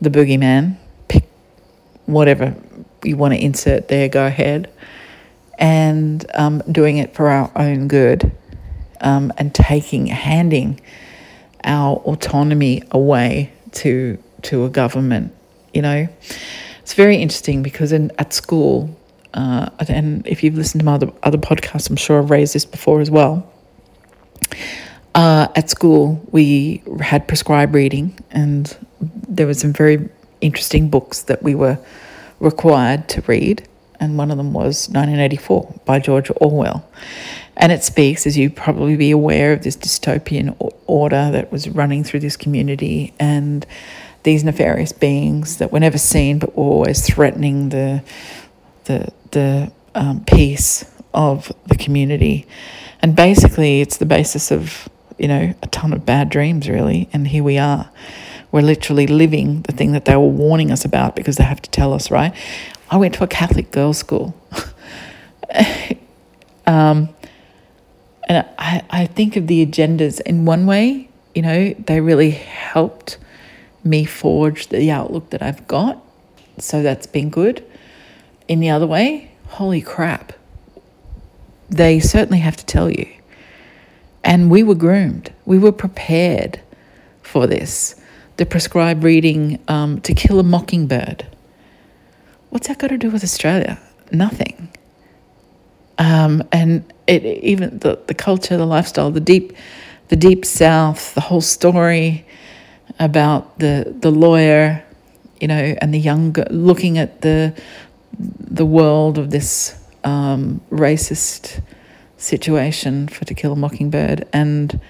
the 0.00 0.10
boogeyman, 0.10 0.76
whatever 2.12 2.54
you 3.04 3.16
want 3.16 3.34
to 3.34 3.40
insert 3.40 3.88
there, 3.88 4.08
go 4.08 4.26
ahead. 4.26 4.70
And 5.58 6.24
um, 6.34 6.62
doing 6.70 6.98
it 6.98 7.14
for 7.14 7.28
our 7.28 7.50
own 7.54 7.88
good 7.88 8.32
um, 9.00 9.32
and 9.36 9.54
taking, 9.54 10.06
handing 10.06 10.80
our 11.64 11.96
autonomy 11.98 12.82
away 12.90 13.52
to 13.72 14.18
to 14.42 14.64
a 14.64 14.70
government. 14.70 15.34
You 15.74 15.82
know, 15.82 16.08
it's 16.80 16.94
very 16.94 17.16
interesting 17.16 17.62
because 17.62 17.92
in 17.92 18.10
at 18.18 18.32
school, 18.32 18.94
uh, 19.34 19.68
and 19.88 20.26
if 20.26 20.42
you've 20.42 20.56
listened 20.56 20.80
to 20.80 20.84
my 20.86 20.94
other 20.94 21.12
other 21.22 21.38
podcasts, 21.38 21.90
I'm 21.90 21.96
sure 21.96 22.22
I've 22.22 22.30
raised 22.30 22.54
this 22.54 22.64
before 22.64 23.00
as 23.00 23.10
well. 23.10 23.46
Uh, 25.14 25.48
at 25.56 25.68
school, 25.68 26.24
we 26.30 26.82
had 27.00 27.26
prescribed 27.26 27.74
reading, 27.74 28.18
and 28.30 28.76
there 29.28 29.46
were 29.46 29.54
some 29.54 29.72
very 29.72 30.08
interesting 30.40 30.88
books 30.88 31.22
that 31.22 31.42
we 31.42 31.54
were 31.54 31.78
required 32.38 33.08
to 33.10 33.20
read, 33.22 33.66
and 33.98 34.16
one 34.16 34.30
of 34.30 34.38
them 34.38 34.52
was 34.52 34.88
1984 34.88 35.80
by 35.84 35.98
George 35.98 36.30
Orwell. 36.36 36.88
And 37.56 37.70
it 37.72 37.84
speaks, 37.84 38.26
as 38.26 38.38
you 38.38 38.48
probably 38.48 38.96
be 38.96 39.10
aware, 39.10 39.52
of 39.52 39.62
this 39.62 39.76
dystopian 39.76 40.56
order 40.86 41.30
that 41.30 41.52
was 41.52 41.68
running 41.68 42.04
through 42.04 42.20
this 42.20 42.36
community 42.36 43.12
and 43.20 43.66
these 44.22 44.44
nefarious 44.44 44.92
beings 44.92 45.58
that 45.58 45.72
were 45.72 45.80
never 45.80 45.98
seen 45.98 46.38
but 46.38 46.56
were 46.56 46.64
always 46.64 47.06
threatening 47.06 47.70
the 47.70 48.02
the 48.84 49.12
the 49.30 49.72
um, 49.94 50.24
peace 50.24 50.84
of 51.12 51.52
the 51.66 51.76
community. 51.76 52.46
And 53.02 53.14
basically, 53.14 53.80
it's 53.80 53.98
the 53.98 54.06
basis 54.06 54.50
of 54.50 54.88
you 55.18 55.28
know 55.28 55.54
a 55.62 55.66
ton 55.66 55.92
of 55.92 56.06
bad 56.06 56.30
dreams, 56.30 56.68
really. 56.68 57.10
And 57.12 57.28
here 57.28 57.44
we 57.44 57.58
are 57.58 57.90
we're 58.52 58.62
literally 58.62 59.06
living 59.06 59.62
the 59.62 59.72
thing 59.72 59.92
that 59.92 60.04
they 60.04 60.16
were 60.16 60.26
warning 60.26 60.70
us 60.70 60.84
about 60.84 61.14
because 61.16 61.36
they 61.36 61.44
have 61.44 61.62
to 61.62 61.70
tell 61.70 61.92
us, 61.92 62.10
right? 62.10 62.34
I 62.90 62.96
went 62.96 63.14
to 63.14 63.24
a 63.24 63.28
Catholic 63.28 63.70
girls' 63.70 63.98
school. 63.98 64.34
um, 66.66 67.08
and 68.28 68.46
I, 68.58 68.82
I 68.90 69.06
think 69.06 69.36
of 69.36 69.46
the 69.46 69.64
agendas 69.64 70.20
in 70.20 70.44
one 70.44 70.66
way, 70.66 71.08
you 71.34 71.42
know, 71.42 71.74
they 71.74 72.00
really 72.00 72.30
helped 72.30 73.18
me 73.84 74.04
forge 74.04 74.68
the 74.68 74.90
outlook 74.90 75.30
that 75.30 75.42
I've 75.42 75.66
got. 75.66 76.02
So 76.58 76.82
that's 76.82 77.06
been 77.06 77.30
good. 77.30 77.64
In 78.48 78.60
the 78.60 78.70
other 78.70 78.86
way, 78.86 79.30
holy 79.48 79.80
crap. 79.80 80.32
They 81.68 82.00
certainly 82.00 82.40
have 82.40 82.56
to 82.56 82.66
tell 82.66 82.90
you. 82.90 83.08
And 84.24 84.50
we 84.50 84.62
were 84.62 84.74
groomed, 84.74 85.32
we 85.46 85.58
were 85.58 85.72
prepared 85.72 86.60
for 87.22 87.46
this 87.46 87.99
the 88.40 88.46
prescribed 88.46 89.04
reading 89.04 89.62
um, 89.68 90.00
To 90.00 90.14
Kill 90.14 90.40
a 90.40 90.42
Mockingbird. 90.42 91.26
What's 92.48 92.68
that 92.68 92.78
got 92.78 92.88
to 92.88 92.96
do 92.96 93.10
with 93.10 93.22
Australia? 93.22 93.78
Nothing. 94.12 94.70
Um, 95.98 96.48
and 96.50 96.90
it, 97.06 97.22
even 97.22 97.80
the, 97.80 97.98
the 98.06 98.14
culture, 98.14 98.56
the 98.56 98.64
lifestyle, 98.64 99.10
the 99.10 99.20
deep, 99.20 99.52
the 100.08 100.16
deep 100.16 100.46
South, 100.46 101.12
the 101.12 101.20
whole 101.20 101.42
story 101.42 102.24
about 102.98 103.58
the 103.58 103.94
the 104.00 104.10
lawyer, 104.10 104.82
you 105.38 105.46
know, 105.46 105.76
and 105.82 105.92
the 105.92 105.98
young 105.98 106.34
looking 106.48 106.96
at 106.96 107.20
the 107.20 107.54
the 108.18 108.64
world 108.64 109.18
of 109.18 109.28
this 109.28 109.78
um, 110.02 110.62
racist 110.70 111.60
situation 112.16 113.06
for 113.06 113.26
To 113.26 113.34
Kill 113.34 113.52
a 113.52 113.56
Mockingbird 113.56 114.26
and 114.32 114.80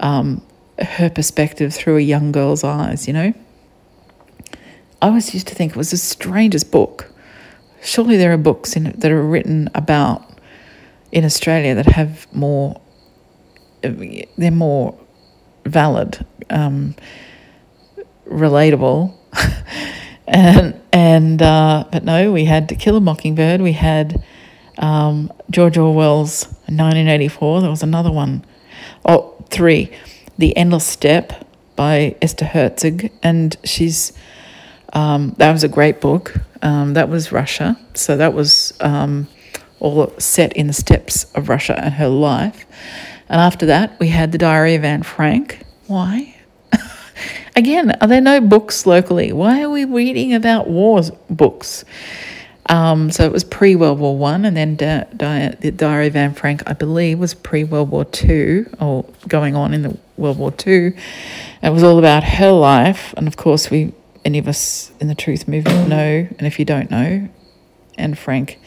um, 0.00 0.42
her 0.78 1.10
perspective 1.10 1.74
through 1.74 1.96
a 1.96 2.00
young 2.00 2.32
girl's 2.32 2.64
eyes, 2.64 3.06
you 3.06 3.12
know. 3.12 3.32
I 5.02 5.08
always 5.08 5.32
used 5.34 5.48
to 5.48 5.54
think 5.54 5.72
it 5.72 5.76
was 5.76 5.90
the 5.90 5.96
strangest 5.96 6.70
book. 6.70 7.12
Surely 7.82 8.16
there 8.16 8.32
are 8.32 8.38
books 8.38 8.76
in, 8.76 8.94
that 8.98 9.10
are 9.10 9.22
written 9.22 9.68
about 9.74 10.22
in 11.12 11.24
Australia 11.24 11.74
that 11.74 11.86
have 11.86 12.26
more, 12.34 12.80
they're 13.82 14.50
more 14.50 14.98
valid, 15.64 16.24
um, 16.50 16.94
relatable. 18.28 19.14
and 20.26 20.80
and 20.92 21.42
uh, 21.42 21.84
but 21.92 22.04
no, 22.04 22.32
we 22.32 22.44
had 22.44 22.68
To 22.70 22.74
Kill 22.74 22.96
a 22.96 23.00
Mockingbird. 23.00 23.60
We 23.60 23.72
had 23.72 24.24
um, 24.78 25.32
George 25.50 25.78
Orwell's 25.78 26.46
1984. 26.66 27.60
There 27.60 27.70
was 27.70 27.82
another 27.82 28.10
one. 28.10 28.44
Oh, 29.04 29.34
three. 29.50 29.92
The 30.38 30.56
Endless 30.56 30.86
Steppe 30.86 31.32
by 31.76 32.16
Esther 32.20 32.44
Herzog, 32.44 33.10
and 33.22 33.56
she's 33.64 34.12
um, 34.92 35.34
that 35.38 35.52
was 35.52 35.64
a 35.64 35.68
great 35.68 36.00
book. 36.00 36.34
Um, 36.62 36.94
that 36.94 37.08
was 37.08 37.32
Russia, 37.32 37.78
so 37.94 38.16
that 38.16 38.32
was 38.34 38.72
um, 38.80 39.28
all 39.80 40.12
set 40.18 40.52
in 40.54 40.66
the 40.66 40.72
steppes 40.72 41.24
of 41.34 41.48
Russia 41.48 41.78
and 41.78 41.94
her 41.94 42.08
life. 42.08 42.64
And 43.28 43.40
after 43.40 43.66
that, 43.66 43.98
we 43.98 44.08
had 44.08 44.32
the 44.32 44.38
Diary 44.38 44.74
of 44.74 44.84
Anne 44.84 45.02
Frank. 45.02 45.64
Why? 45.86 46.34
Again, 47.56 47.96
are 48.00 48.08
there 48.08 48.20
no 48.20 48.40
books 48.40 48.86
locally? 48.86 49.32
Why 49.32 49.62
are 49.62 49.70
we 49.70 49.84
reading 49.84 50.34
about 50.34 50.68
wars 50.68 51.10
books? 51.28 51.84
Um, 52.68 53.10
so 53.10 53.24
it 53.24 53.32
was 53.32 53.44
pre 53.44 53.76
World 53.76 53.98
War 54.00 54.16
One, 54.16 54.44
and 54.44 54.56
then 54.56 54.76
Di- 54.76 55.06
Di- 55.16 55.56
the 55.60 55.70
Diary 55.70 56.08
of 56.08 56.16
Anne 56.16 56.34
Frank, 56.34 56.62
I 56.66 56.72
believe, 56.72 57.18
was 57.18 57.34
pre 57.34 57.64
World 57.64 57.90
War 57.90 58.04
Two, 58.04 58.66
or 58.80 59.04
going 59.28 59.54
on 59.54 59.72
in 59.72 59.82
the 59.82 59.96
World 60.16 60.38
War 60.38 60.50
Two. 60.50 60.94
It 61.62 61.70
was 61.70 61.82
all 61.82 61.98
about 61.98 62.24
her 62.24 62.52
life, 62.52 63.14
and 63.16 63.26
of 63.28 63.36
course, 63.36 63.70
we 63.70 63.92
any 64.24 64.38
of 64.38 64.48
us 64.48 64.90
in 65.00 65.08
the 65.08 65.14
truth 65.14 65.46
movement 65.46 65.88
know, 65.88 66.28
and 66.38 66.46
if 66.46 66.58
you 66.58 66.64
don't 66.64 66.90
know, 66.90 67.28
Anne 67.96 68.14
Frank 68.14 68.58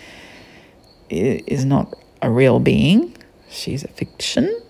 is 1.10 1.66
not 1.66 1.94
a 2.22 2.30
real 2.30 2.60
being; 2.60 3.16
she's 3.50 3.84
a 3.84 3.90
fiction, 3.90 4.62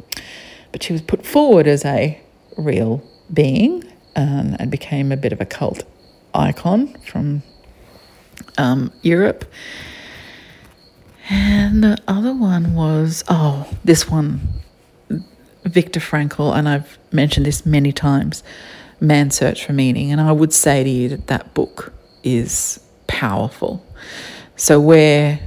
but 0.71 0.83
she 0.83 0.93
was 0.93 1.01
put 1.01 1.25
forward 1.25 1.67
as 1.67 1.85
a 1.85 2.19
real 2.57 3.03
being, 3.33 3.83
um, 4.15 4.55
and 4.59 4.71
became 4.71 5.11
a 5.11 5.17
bit 5.17 5.31
of 5.31 5.41
a 5.41 5.45
cult 5.45 5.83
icon 6.33 6.95
from 7.05 7.43
um, 8.57 8.91
Europe. 9.01 9.45
And 11.29 11.83
the 11.83 11.97
other 12.07 12.33
one 12.33 12.73
was, 12.73 13.23
oh, 13.29 13.67
this 13.83 14.09
one, 14.09 14.41
Viktor 15.63 15.99
Frankl, 15.99 16.55
and 16.55 16.67
I've 16.67 16.97
mentioned 17.11 17.45
this 17.45 17.65
many 17.65 17.91
times 17.91 18.43
Man's 18.99 19.35
Search 19.35 19.65
for 19.65 19.73
Meaning. 19.73 20.11
And 20.11 20.21
I 20.21 20.31
would 20.31 20.53
say 20.53 20.83
to 20.83 20.89
you 20.89 21.09
that 21.09 21.27
that 21.27 21.53
book 21.53 21.93
is 22.23 22.79
powerful. 23.07 23.85
So, 24.55 24.79
where 24.79 25.39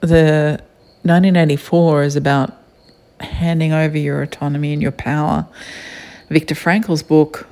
the 0.00 0.60
1984 1.02 2.02
is 2.04 2.16
about 2.16 2.52
handing 3.20 3.72
over 3.72 3.96
your 3.96 4.22
autonomy 4.22 4.72
and 4.72 4.82
your 4.82 4.92
power, 4.92 5.46
Viktor 6.28 6.54
Frankl's 6.54 7.02
book 7.02 7.46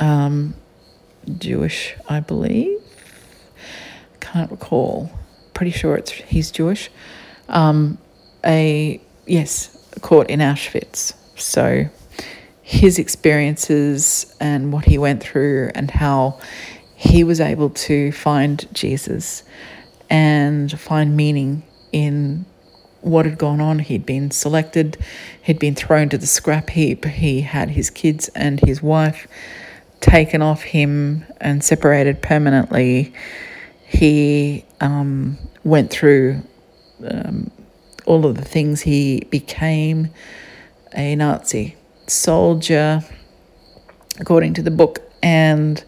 um, 0.00 0.54
Jewish, 1.38 1.94
I 2.08 2.20
believe. 2.20 2.80
Can't 4.20 4.50
recall. 4.50 5.10
Pretty 5.54 5.70
sure 5.70 5.96
it's 5.96 6.10
he's 6.10 6.50
Jewish. 6.50 6.90
Um, 7.48 7.98
a 8.44 9.00
yes, 9.26 9.76
caught 10.00 10.28
in 10.28 10.40
Auschwitz. 10.40 11.14
So 11.36 11.86
his 12.62 12.98
experiences 12.98 14.34
and 14.40 14.72
what 14.72 14.84
he 14.84 14.98
went 14.98 15.22
through 15.22 15.70
and 15.74 15.90
how 15.90 16.38
he 16.94 17.24
was 17.24 17.40
able 17.40 17.70
to 17.70 18.12
find 18.12 18.66
Jesus 18.72 19.42
and 20.08 20.78
find 20.78 21.16
meaning 21.16 21.62
in 21.90 22.44
what 23.00 23.26
had 23.26 23.36
gone 23.38 23.60
on. 23.60 23.80
He'd 23.80 24.06
been 24.06 24.30
selected, 24.30 24.96
he'd 25.42 25.58
been 25.58 25.74
thrown 25.74 26.08
to 26.10 26.18
the 26.18 26.26
scrap 26.26 26.70
heap, 26.70 27.04
he 27.04 27.40
had 27.40 27.70
his 27.70 27.90
kids 27.90 28.28
and 28.28 28.60
his 28.60 28.82
wife 28.82 29.26
taken 30.00 30.42
off 30.42 30.62
him 30.62 31.24
and 31.40 31.62
separated 31.62 32.22
permanently. 32.22 33.12
He 33.86 34.64
um, 34.80 35.38
went 35.64 35.90
through 35.90 36.42
um, 37.04 37.50
all 38.06 38.26
of 38.26 38.36
the 38.36 38.44
things. 38.44 38.82
He 38.82 39.26
became 39.30 40.10
a 40.94 41.16
Nazi 41.16 41.76
soldier, 42.06 43.02
according 44.18 44.54
to 44.54 44.62
the 44.62 44.70
book, 44.70 45.00
and 45.22 45.82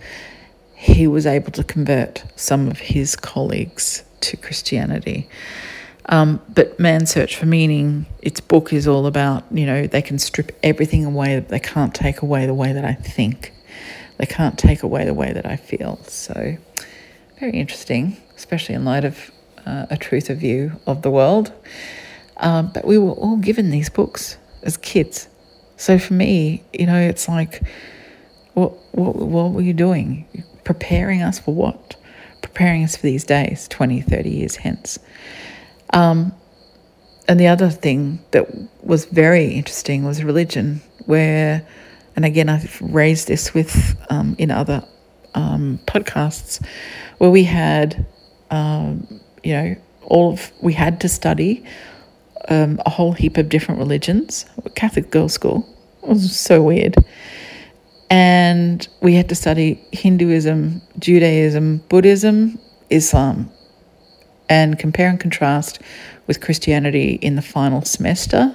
he 0.75 1.07
was 1.07 1.27
able 1.27 1.53
to 1.53 1.65
convert 1.65 2.25
some 2.37 2.69
of 2.69 2.79
his 2.79 3.17
colleagues 3.17 4.05
to 4.21 4.37
Christianity. 4.37 5.29
Um, 6.07 6.41
but 6.53 6.79
Man's 6.79 7.11
Search 7.11 7.37
for 7.37 7.47
Meaning, 7.47 8.07
its 8.21 8.41
book 8.41 8.73
is 8.73 8.87
all 8.87 9.07
about, 9.07 9.45
you 9.51 9.65
know, 9.65 9.87
they 9.87 10.03
can 10.03 10.19
strip 10.19 10.57
everything 10.63 11.05
away, 11.05 11.39
they 11.41 11.61
can't 11.61 11.95
take 11.95 12.21
away 12.21 12.45
the 12.47 12.55
way 12.55 12.73
that 12.73 12.85
I 12.85 12.93
think. 12.93 13.53
They 14.19 14.27
can't 14.27 14.59
take 14.59 14.83
away 14.83 15.05
the 15.05 15.15
way 15.15 15.33
that 15.33 15.47
I 15.47 15.57
feel. 15.57 15.99
So, 16.05 16.57
very 17.41 17.53
interesting, 17.53 18.17
especially 18.37 18.75
in 18.75 18.85
light 18.85 19.05
of 19.05 19.31
uh, 19.67 19.87
a 19.91 19.97
truther 19.97 20.37
view 20.37 20.81
of 20.87 21.03
the 21.03 21.11
world. 21.11 21.53
Um, 22.39 22.71
but 22.73 22.85
we 22.85 22.99
were 22.99 23.13
all 23.13 23.37
given 23.37 23.71
these 23.71 23.89
books 23.89 24.37
as 24.63 24.77
kids. 24.77 25.29
So 25.77 25.99
for 25.99 26.15
me, 26.15 26.65
you 26.73 26.87
know, 26.87 26.99
it's 26.99 27.29
like, 27.29 27.63
what, 28.55 28.73
what, 28.93 29.17
what 29.17 29.53
were 29.53 29.63
you 29.63 29.75
doing? 29.75 30.27
Preparing 30.65 31.23
us 31.23 31.39
for 31.39 31.55
what? 31.55 31.97
Preparing 32.43 32.85
us 32.85 32.97
for 32.97 33.03
these 33.03 33.25
days, 33.25 33.69
20, 33.69 34.01
30 34.01 34.31
years 34.31 34.57
hence. 34.57 34.99
Um, 35.91 36.33
and 37.29 37.41
the 37.41 37.47
other 37.47 37.71
thing 37.71 38.21
that 38.33 38.47
was 38.85 39.07
very 39.07 39.55
interesting 39.55 40.05
was 40.05 40.23
religion, 40.23 40.83
where 41.07 41.67
and 42.17 42.25
again, 42.25 42.49
I've 42.49 42.81
raised 42.81 43.29
this 43.29 43.53
with 43.55 43.97
um, 44.11 44.37
in 44.39 44.51
other 44.51 44.85
um, 45.35 45.81
podcasts 45.87 46.65
where 47.19 47.31
we 47.31 47.45
had, 47.45 48.07
um, 48.51 49.21
you 49.43 49.53
know, 49.53 49.77
all 50.03 50.33
of 50.35 50.53
we 50.61 50.73
had 50.73 51.01
to 51.01 51.09
study 51.09 51.65
um, 52.49 52.81
a 52.85 52.91
whole 52.91 53.13
heap 53.13 53.37
of 53.37 53.49
different 53.49 53.79
religions. 53.79 54.47
Catholic 54.75 55.11
girls' 55.11 55.33
school 55.33 55.67
it 56.03 56.09
was 56.09 56.39
so 56.39 56.63
weird, 56.63 56.97
and 58.11 58.87
we 59.01 59.15
had 59.15 59.29
to 59.31 59.35
study 59.35 59.81
Hinduism, 59.93 60.83
Judaism, 60.99 61.79
Buddhism, 61.89 62.59
Islam, 62.91 63.51
and 64.49 64.79
compare 64.79 65.09
and 65.09 65.19
contrast 65.19 65.81
with 66.27 66.41
Christianity 66.41 67.15
in 67.23 67.37
the 67.37 67.43
final 67.43 67.83
semester. 67.83 68.55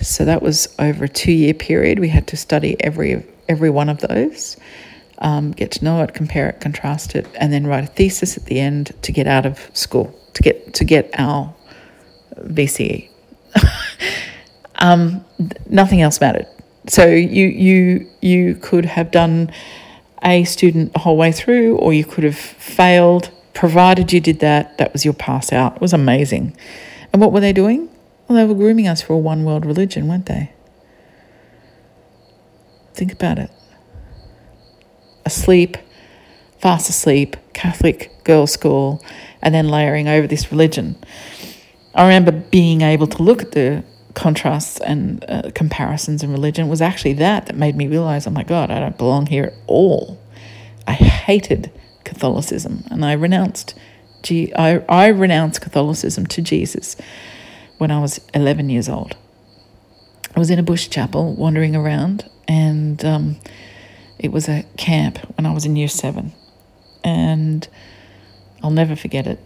So 0.00 0.24
that 0.24 0.42
was 0.42 0.74
over 0.78 1.04
a 1.04 1.08
two 1.08 1.32
year 1.32 1.54
period. 1.54 1.98
We 1.98 2.08
had 2.08 2.26
to 2.28 2.36
study 2.36 2.76
every 2.82 3.24
every 3.48 3.70
one 3.70 3.88
of 3.88 3.98
those, 3.98 4.56
um, 5.18 5.52
get 5.52 5.72
to 5.72 5.84
know 5.84 6.02
it, 6.02 6.14
compare 6.14 6.48
it, 6.48 6.60
contrast 6.60 7.14
it, 7.14 7.26
and 7.40 7.52
then 7.52 7.66
write 7.66 7.84
a 7.84 7.88
thesis 7.88 8.36
at 8.36 8.46
the 8.46 8.60
end 8.60 8.92
to 9.02 9.12
get 9.12 9.26
out 9.26 9.44
of 9.44 9.70
school 9.74 10.14
to 10.34 10.42
get 10.42 10.74
to 10.74 10.84
get 10.84 11.10
our 11.18 11.52
VCE. 12.44 13.08
um, 14.76 15.24
nothing 15.68 16.00
else 16.00 16.20
mattered. 16.20 16.46
So 16.88 17.06
you 17.06 17.46
you 17.46 18.10
you 18.20 18.54
could 18.56 18.84
have 18.86 19.10
done 19.10 19.52
a 20.22 20.44
student 20.44 20.92
the 20.92 21.00
whole 21.00 21.16
way 21.16 21.32
through, 21.32 21.76
or 21.76 21.92
you 21.92 22.04
could 22.04 22.24
have 22.24 22.38
failed. 22.38 23.30
Provided 23.54 24.12
you 24.12 24.20
did 24.20 24.38
that, 24.38 24.78
that 24.78 24.92
was 24.92 25.04
your 25.04 25.14
pass 25.14 25.52
out. 25.52 25.76
It 25.76 25.80
was 25.80 25.92
amazing. 25.92 26.56
And 27.12 27.20
what 27.20 27.32
were 27.32 27.40
they 27.40 27.52
doing? 27.52 27.88
Well, 28.28 28.36
they 28.36 28.44
were 28.44 28.54
grooming 28.54 28.86
us 28.86 29.02
for 29.02 29.14
a 29.14 29.18
one 29.18 29.44
world 29.44 29.66
religion, 29.66 30.06
weren't 30.06 30.26
they? 30.26 30.52
Think 32.94 33.12
about 33.12 33.38
it. 33.38 33.50
Asleep, 35.24 35.76
fast 36.58 36.88
asleep, 36.88 37.36
Catholic 37.52 38.12
girls' 38.24 38.52
school, 38.52 39.04
and 39.42 39.54
then 39.54 39.68
layering 39.68 40.08
over 40.08 40.26
this 40.26 40.52
religion. 40.52 40.96
I 41.94 42.02
remember 42.02 42.32
being 42.32 42.82
able 42.82 43.06
to 43.06 43.22
look 43.22 43.42
at 43.42 43.52
the 43.52 43.84
contrasts 44.14 44.80
and 44.80 45.24
uh, 45.28 45.50
comparisons 45.54 46.22
in 46.22 46.32
religion. 46.32 46.68
Was 46.68 46.82
actually 46.82 47.14
that 47.14 47.46
that 47.46 47.56
made 47.56 47.76
me 47.76 47.86
realize, 47.86 48.26
oh 48.26 48.30
my 48.30 48.42
God, 48.44 48.70
I 48.70 48.80
don't 48.80 48.98
belong 48.98 49.26
here 49.26 49.44
at 49.44 49.54
all. 49.66 50.18
I 50.86 50.92
hated 50.92 51.72
Catholicism 52.04 52.84
and 52.90 53.04
I 53.04 53.12
renounced 53.12 53.74
I, 54.30 54.82
I 54.88 55.08
renounced 55.08 55.60
Catholicism 55.60 56.26
to 56.26 56.42
Jesus 56.42 56.96
when 57.78 57.90
I 57.90 58.00
was 58.00 58.20
11 58.34 58.68
years 58.68 58.88
old. 58.88 59.16
I 60.34 60.38
was 60.38 60.50
in 60.50 60.58
a 60.58 60.62
bush 60.62 60.88
chapel 60.88 61.34
wandering 61.34 61.74
around, 61.74 62.28
and 62.46 63.02
um, 63.04 63.36
it 64.18 64.30
was 64.30 64.48
a 64.48 64.64
camp 64.76 65.18
when 65.36 65.46
I 65.46 65.52
was 65.52 65.64
in 65.64 65.76
year 65.76 65.88
seven. 65.88 66.32
And 67.02 67.66
I'll 68.62 68.70
never 68.70 68.96
forget 68.96 69.26
it. 69.26 69.40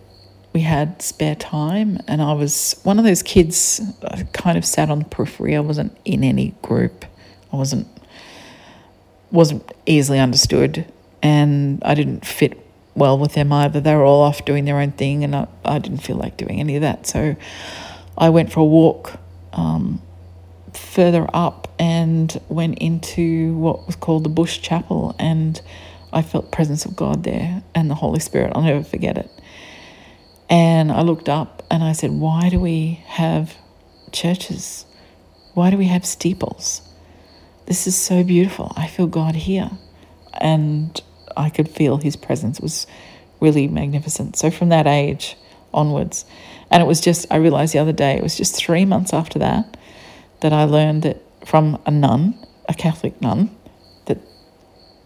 We 0.53 0.61
had 0.61 1.01
spare 1.01 1.35
time, 1.35 1.99
and 2.07 2.21
I 2.21 2.35
was 2.35 2.79
one 2.83 2.99
of 2.99 3.05
those 3.05 3.23
kids 3.23 3.81
I 4.05 4.25
kind 4.33 4.59
of 4.59 4.65
sat 4.65 4.91
on 4.91 4.99
the 4.99 5.05
periphery. 5.07 5.57
I 5.57 5.61
wasn't 5.61 5.97
in 6.05 6.23
any 6.23 6.55
group. 6.63 7.07
I 7.53 7.57
wasn't 7.57 7.89
wasn't 9.31 9.73
easily 9.87 10.19
understood, 10.19 10.85
and 11.23 11.83
I 11.85 11.95
didn't 11.95 12.27
fit 12.27 12.59
well 12.95 13.19
with 13.19 13.33
them 13.33 13.53
either. 13.53 13.81
They 13.81 13.95
were 13.95 14.05
all 14.05 14.23
off 14.23 14.45
doing 14.45 14.67
their 14.67 14.79
own 14.79 14.93
thing, 14.93 15.25
and 15.25 15.35
I, 15.35 15.47
I 15.65 15.79
didn't 15.79 16.03
feel 16.03 16.17
like 16.17 16.37
doing 16.37 16.61
any 16.61 16.77
of 16.77 16.83
that. 16.83 17.07
So 17.07 17.35
I 18.19 18.29
went 18.29 18.53
for 18.53 18.61
a 18.61 18.65
walk 18.65 19.19
um, 19.55 20.03
further 20.75 21.27
up 21.33 21.69
and 21.79 22.39
went 22.49 22.79
into 22.79 23.57
what 23.57 23.87
was 23.87 23.97
called 23.97 24.25
the 24.25 24.29
Bush 24.29 24.61
Chapel, 24.61 25.17
and 25.19 25.61
I 26.13 26.23
felt 26.23 26.53
presence 26.53 26.85
of 26.85 26.95
God 26.95 27.25
there 27.25 27.63
and 27.75 27.91
the 27.91 27.95
Holy 27.95 28.21
Spirit. 28.21 28.53
I'll 28.55 28.63
never 28.63 28.85
forget 28.85 29.17
it. 29.17 29.31
And 30.53 30.93
I 30.93 31.01
looked 31.01 31.31
up 31.31 31.63
and 31.71 31.83
I 31.83 31.93
said, 31.93 32.11
Why 32.11 32.51
do 32.51 32.61
we 32.61 33.03
have 33.07 33.57
churches? 34.13 34.85
Why 35.55 35.71
do 35.71 35.79
we 35.79 35.87
have 35.87 36.05
steeples? 36.05 36.83
This 37.65 37.87
is 37.87 37.97
so 37.97 38.23
beautiful. 38.23 38.71
I 38.77 38.87
feel 38.87 39.07
God 39.07 39.35
here. 39.35 39.71
And 40.35 41.01
I 41.39 41.49
could 41.49 41.71
feel 41.71 41.97
his 41.97 42.17
presence 42.17 42.59
it 42.59 42.63
was 42.63 42.87
really 43.41 43.67
magnificent. 43.67 44.37
So 44.37 44.51
from 44.51 44.69
that 44.69 44.87
age 44.87 45.39
onwards, 45.73 46.27
and 46.71 46.83
it 46.83 46.87
was 46.87 47.01
just, 47.01 47.25
I 47.31 47.37
realized 47.37 47.73
the 47.73 47.79
other 47.79 47.93
day, 47.93 48.19
it 48.19 48.23
was 48.23 48.37
just 48.37 48.55
three 48.55 48.85
months 48.85 49.15
after 49.15 49.39
that 49.39 49.79
that 50.41 50.53
I 50.53 50.65
learned 50.65 51.03
that 51.05 51.23
from 51.47 51.81
a 51.87 51.91
nun, 51.91 52.35
a 52.69 52.75
Catholic 52.75 53.19
nun, 53.23 53.57
that 54.05 54.19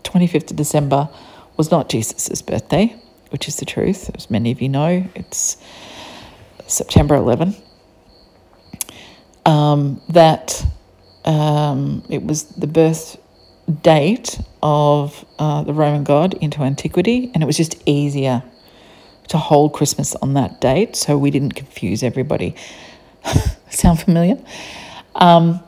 25th 0.03 0.51
of 0.51 0.57
December 0.57 1.09
was 1.57 1.71
not 1.71 1.89
Jesus' 1.89 2.43
birthday, 2.43 3.01
which 3.31 3.49
is 3.49 3.57
the 3.57 3.65
truth. 3.65 4.11
As 4.15 4.31
many 4.31 4.51
of 4.53 4.61
you 4.61 4.69
know, 4.69 5.09
it's 5.15 5.57
September 6.67 7.15
11. 7.15 7.55
Um, 9.45 10.01
that 10.09 10.65
um, 11.25 12.03
it 12.09 12.23
was 12.23 12.45
the 12.45 12.67
birth 12.67 13.17
date 13.83 14.41
of 14.63 15.25
uh, 15.39 15.63
the 15.63 15.73
Roman 15.73 16.05
god 16.05 16.35
into 16.35 16.63
antiquity, 16.63 17.31
and 17.35 17.43
it 17.43 17.47
was 17.47 17.57
just 17.57 17.81
easier 17.87 18.43
to 19.29 19.39
hold 19.39 19.73
Christmas 19.73 20.15
on 20.17 20.35
that 20.35 20.61
date 20.61 20.95
so 20.95 21.19
we 21.19 21.31
didn't 21.31 21.55
confuse 21.55 22.03
everybody. 22.03 22.55
Sound 23.71 24.01
familiar? 24.01 24.39
Um, 25.15 25.61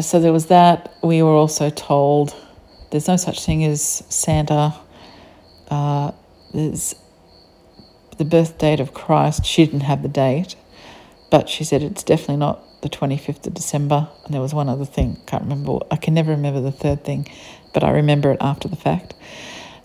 so 0.00 0.20
there 0.20 0.32
was 0.32 0.46
that. 0.46 0.94
We 1.02 1.22
were 1.22 1.32
also 1.32 1.70
told 1.70 2.34
there's 2.90 3.08
no 3.08 3.16
such 3.16 3.44
thing 3.44 3.64
as 3.64 3.82
Santa. 4.08 4.74
Uh, 5.70 6.12
there's 6.52 6.94
the 8.18 8.24
birth 8.24 8.58
date 8.58 8.80
of 8.80 8.94
Christ. 8.94 9.44
She 9.44 9.64
didn't 9.64 9.80
have 9.80 10.02
the 10.02 10.08
date, 10.08 10.56
but 11.30 11.48
she 11.48 11.64
said 11.64 11.82
it's 11.82 12.02
definitely 12.02 12.36
not 12.36 12.62
the 12.82 12.88
25th 12.88 13.46
of 13.46 13.54
December. 13.54 14.08
And 14.24 14.34
there 14.34 14.40
was 14.40 14.54
one 14.54 14.68
other 14.68 14.84
thing, 14.84 15.18
can't 15.26 15.42
remember. 15.42 15.78
I 15.90 15.96
can 15.96 16.14
never 16.14 16.32
remember 16.32 16.60
the 16.60 16.72
third 16.72 17.04
thing, 17.04 17.28
but 17.72 17.82
I 17.82 17.90
remember 17.90 18.30
it 18.32 18.38
after 18.40 18.68
the 18.68 18.76
fact. 18.76 19.14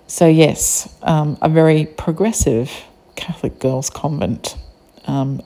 So, 0.07 0.27
yes, 0.27 0.95
um, 1.03 1.37
a 1.41 1.49
very 1.49 1.85
progressive 1.85 2.71
Catholic 3.15 3.59
girls' 3.59 3.89
convent, 3.89 4.57
um, 5.05 5.41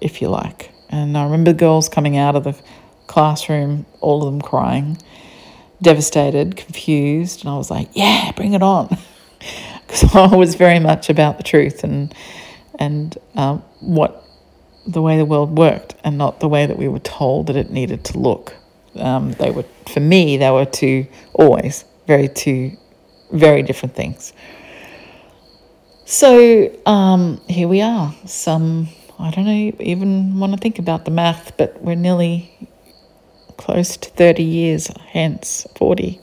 if 0.00 0.22
you 0.22 0.28
like. 0.28 0.70
And 0.88 1.16
I 1.16 1.24
remember 1.24 1.52
girls 1.52 1.88
coming 1.88 2.16
out 2.16 2.36
of 2.36 2.44
the 2.44 2.56
classroom, 3.06 3.86
all 4.00 4.26
of 4.26 4.32
them 4.32 4.40
crying, 4.40 4.98
devastated, 5.82 6.56
confused. 6.56 7.40
And 7.40 7.50
I 7.50 7.56
was 7.56 7.70
like, 7.70 7.88
yeah, 7.94 8.32
bring 8.32 8.54
it 8.54 8.62
on. 8.62 8.96
Because 10.00 10.14
I 10.14 10.36
was 10.36 10.54
very 10.54 10.78
much 10.78 11.08
about 11.08 11.38
the 11.38 11.42
truth 11.42 11.82
and, 11.82 12.14
and 12.78 13.16
um, 13.34 13.62
what 13.80 14.22
the 14.86 15.00
way 15.00 15.16
the 15.16 15.24
world 15.24 15.56
worked 15.56 15.94
and 16.04 16.18
not 16.18 16.40
the 16.40 16.48
way 16.48 16.66
that 16.66 16.76
we 16.76 16.88
were 16.88 16.98
told 16.98 17.46
that 17.46 17.56
it 17.56 17.70
needed 17.70 18.04
to 18.04 18.18
look. 18.18 18.54
Um, 18.96 19.32
they 19.32 19.50
were, 19.50 19.64
for 19.92 20.00
me, 20.00 20.36
they 20.36 20.50
were 20.50 20.66
two, 20.66 21.06
always 21.32 21.86
very 22.06 22.28
two 22.28 22.76
very 23.30 23.62
different 23.62 23.94
things. 23.94 24.32
So 26.04 26.74
um, 26.86 27.40
here 27.48 27.68
we 27.68 27.82
are. 27.82 28.14
Some, 28.26 28.88
I 29.18 29.30
don't 29.30 29.44
know, 29.44 29.72
even 29.80 30.40
want 30.40 30.54
to 30.54 30.58
think 30.58 30.78
about 30.78 31.04
the 31.04 31.10
math, 31.10 31.56
but 31.56 31.80
we're 31.82 31.94
nearly 31.94 32.68
close 33.58 33.96
to 33.98 34.10
30 34.10 34.42
years, 34.42 34.88
hence 35.10 35.66
40. 35.76 36.20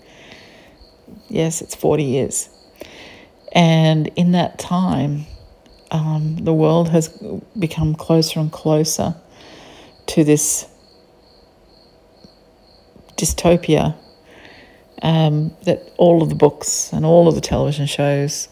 Yes, 1.30 1.62
it's 1.62 1.76
40 1.76 2.04
years. 2.04 2.50
And 3.56 4.10
in 4.18 4.34
that 4.34 4.60
time, 4.60 5.26
um, 5.90 6.36
the 6.36 6.54
world 6.54 6.90
has 6.90 7.08
become 7.58 7.96
closer 7.96 8.42
and 8.42 8.52
closer 8.52 9.16
to 10.08 10.24
this 10.26 10.68
dystopia 13.16 13.96
um, 15.02 15.56
that 15.64 15.90
all 15.98 16.22
of 16.22 16.28
the 16.28 16.36
books 16.36 16.92
and 16.92 17.06
all 17.06 17.30
of 17.30 17.36
the 17.36 17.42
television 17.42 17.86
shows 17.86 18.50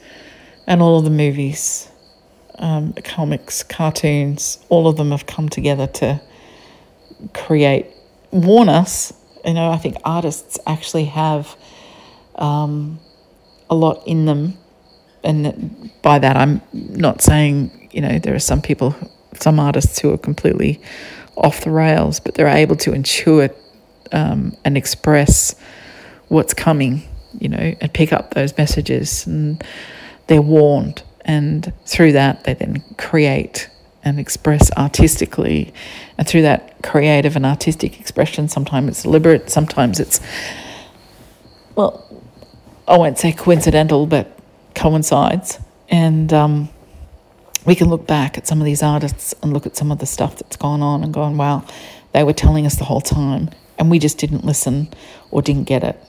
and 0.67 0.81
all 0.81 0.97
of 0.97 1.03
the 1.03 1.09
movies, 1.09 1.89
um, 2.59 2.93
comics, 3.03 3.61
cartoons, 3.61 4.63
all 4.69 4.87
of 4.87 4.95
them 4.95 5.11
have 5.11 5.25
come 5.25 5.49
together 5.49 5.85
to 5.87 6.21
create, 7.33 7.87
warn 8.31 8.69
us. 8.69 9.11
You 9.43 9.53
know, 9.53 9.69
I 9.69 9.77
think 9.77 9.97
artists 10.05 10.57
actually 10.65 11.05
have 11.05 11.57
um, 12.35 12.99
a 13.69 13.75
lot 13.75 14.07
in 14.07 14.25
them 14.25 14.57
and 15.23 15.91
by 16.01 16.19
that 16.19 16.35
I'm 16.35 16.61
not 16.73 17.21
saying 17.21 17.89
you 17.91 18.01
know 18.01 18.19
there 18.19 18.35
are 18.35 18.39
some 18.39 18.61
people, 18.61 18.95
some 19.39 19.59
artists 19.59 19.99
who 19.99 20.11
are 20.13 20.17
completely 20.17 20.81
off 21.35 21.61
the 21.61 21.71
rails, 21.71 22.19
but 22.19 22.35
they're 22.35 22.47
able 22.47 22.75
to 22.75 22.91
intuit 22.91 23.55
um, 24.11 24.55
and 24.63 24.77
express 24.77 25.55
what's 26.27 26.53
coming, 26.53 27.03
you 27.39 27.49
know, 27.49 27.75
and 27.79 27.93
pick 27.93 28.13
up 28.13 28.33
those 28.33 28.55
messages, 28.57 29.25
and 29.25 29.63
they're 30.27 30.41
warned, 30.41 31.03
and 31.21 31.73
through 31.85 32.11
that 32.11 32.43
they 32.43 32.53
then 32.53 32.83
create 32.97 33.69
and 34.03 34.19
express 34.19 34.71
artistically, 34.73 35.73
and 36.17 36.27
through 36.27 36.41
that 36.41 36.81
creative 36.83 37.35
and 37.35 37.45
artistic 37.45 37.99
expression, 37.99 38.49
sometimes 38.49 38.89
it's 38.89 39.03
deliberate, 39.03 39.49
sometimes 39.49 39.99
it's 39.99 40.19
well, 41.75 42.07
I 42.87 42.97
won't 42.97 43.17
say 43.17 43.31
coincidental, 43.31 44.05
but 44.05 44.32
coincides. 44.75 45.59
And 45.89 46.31
um, 46.33 46.69
we 47.65 47.75
can 47.75 47.89
look 47.89 48.07
back 48.07 48.37
at 48.37 48.47
some 48.47 48.59
of 48.59 48.65
these 48.65 48.83
artists 48.83 49.33
and 49.41 49.53
look 49.53 49.65
at 49.65 49.75
some 49.75 49.91
of 49.91 49.99
the 49.99 50.05
stuff 50.05 50.37
that's 50.37 50.57
gone 50.57 50.81
on 50.81 51.03
and 51.03 51.13
gone, 51.13 51.37
wow, 51.37 51.65
they 52.13 52.23
were 52.23 52.33
telling 52.33 52.65
us 52.65 52.75
the 52.75 52.85
whole 52.85 53.01
time 53.01 53.49
and 53.77 53.89
we 53.89 53.99
just 53.99 54.17
didn't 54.17 54.45
listen 54.45 54.89
or 55.31 55.41
didn't 55.41 55.63
get 55.63 55.83
it, 55.83 55.99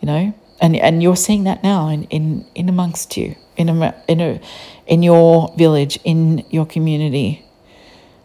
you 0.00 0.06
know? 0.06 0.34
And, 0.60 0.76
and 0.76 1.02
you're 1.02 1.16
seeing 1.16 1.44
that 1.44 1.62
now 1.62 1.88
in, 1.88 2.04
in, 2.04 2.46
in 2.54 2.68
amongst 2.68 3.16
you, 3.16 3.34
in, 3.56 3.68
a, 3.68 3.94
in, 4.06 4.20
a, 4.20 4.40
in 4.86 5.02
your 5.02 5.52
village, 5.56 5.98
in 6.04 6.44
your 6.50 6.66
community. 6.66 7.44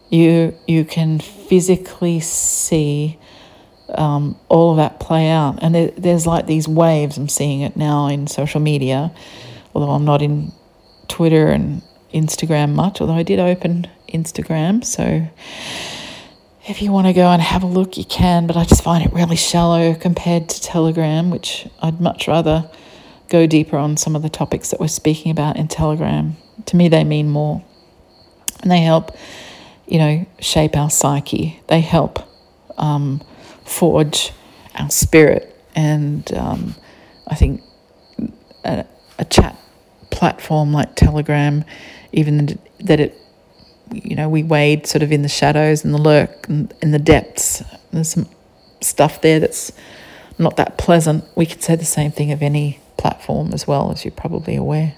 You, 0.10 0.56
you 0.68 0.86
can 0.86 1.20
physically 1.20 2.20
see 2.20 3.20
um, 3.90 4.38
all 4.50 4.72
of 4.72 4.78
that 4.78 5.00
play 5.00 5.30
out. 5.30 5.60
And 5.62 5.74
there, 5.74 5.92
there's 5.98 6.28
like 6.28 6.46
these 6.46 6.68
waves, 6.68 7.18
I'm 7.18 7.30
seeing 7.30 7.62
it 7.62 7.76
now 7.76 8.08
in 8.08 8.28
social 8.28 8.60
media 8.60 9.12
although 9.78 9.92
I'm 9.92 10.06
not 10.06 10.24
in 10.24 10.52
Twitter 11.08 11.50
and 11.50 11.84
Instagram 12.12 12.74
much, 12.74 13.00
although 13.00 13.14
I 13.14 13.22
did 13.22 13.40
open 13.40 13.88
Instagram. 14.10 14.84
So 14.84 15.28
if 16.68 16.82
you 16.82 16.92
want 16.92 17.06
to 17.06 17.14
go 17.14 17.28
and 17.28 17.40
have 17.40 17.62
a 17.62 17.68
look, 17.68 17.96
you 17.96 18.04
can, 18.04 18.48
but 18.48 18.58
I 18.58 18.66
just 18.66 18.84
find 18.84 19.06
it 19.06 19.14
really 19.14 19.36
shallow 19.36 19.94
compared 19.94 20.50
to 20.50 20.62
Telegram, 20.62 21.30
which 21.30 21.68
I'd 21.80 22.02
much 22.02 22.28
rather 22.28 22.72
go 23.30 23.46
deeper 23.46 23.78
on 23.78 23.98
some 23.98 24.16
of 24.16 24.24
the 24.24 24.30
topics 24.30 24.72
that 24.72 24.80
we're 24.80 24.88
speaking 24.88 25.32
about 25.32 25.58
in 25.58 25.68
Telegram. 25.68 26.38
To 26.66 26.76
me, 26.76 26.88
they 26.90 27.04
mean 27.04 27.30
more. 27.30 27.64
And 28.64 28.72
they 28.72 28.82
help, 28.82 29.16
you 29.86 30.00
know, 30.00 30.26
shape 30.40 30.76
our 30.76 30.90
psyche. 30.90 31.62
They 31.68 31.82
help 31.82 32.18
um, 32.80 33.22
forge 33.64 34.32
our 34.74 34.90
spirit. 34.90 35.56
And 35.76 36.34
um, 36.34 36.74
I 37.28 37.36
think 37.36 37.62
a, 38.66 38.86
a 39.20 39.26
chat 39.26 39.56
platform 40.10 40.74
like 40.74 40.96
Telegram, 40.96 41.64
even 42.12 42.60
that 42.80 43.00
it, 43.00 43.18
you 43.92 44.16
know, 44.16 44.30
we 44.30 44.44
wade 44.44 44.88
sort 44.88 45.04
of 45.04 45.12
in 45.12 45.22
the 45.22 45.30
shadows 45.30 45.84
and 45.84 45.94
the 45.94 46.02
lurk 46.02 46.48
and 46.50 46.74
in 46.82 46.92
the 46.92 47.00
depths. 47.00 47.64
There's 47.92 48.10
some 48.10 48.28
stuff 48.82 49.22
there 49.22 49.40
that's 49.40 49.72
not 50.38 50.58
that 50.58 50.78
pleasant. 50.78 51.26
We 51.36 51.46
could 51.46 51.64
say 51.64 51.76
the 51.76 51.86
same 51.86 52.12
thing 52.12 52.32
of 52.32 52.42
any 52.42 52.80
platform 52.98 53.54
as 53.54 53.68
well, 53.68 53.92
as 53.92 54.04
you're 54.04 54.12
probably 54.12 54.56
aware. 54.56 54.96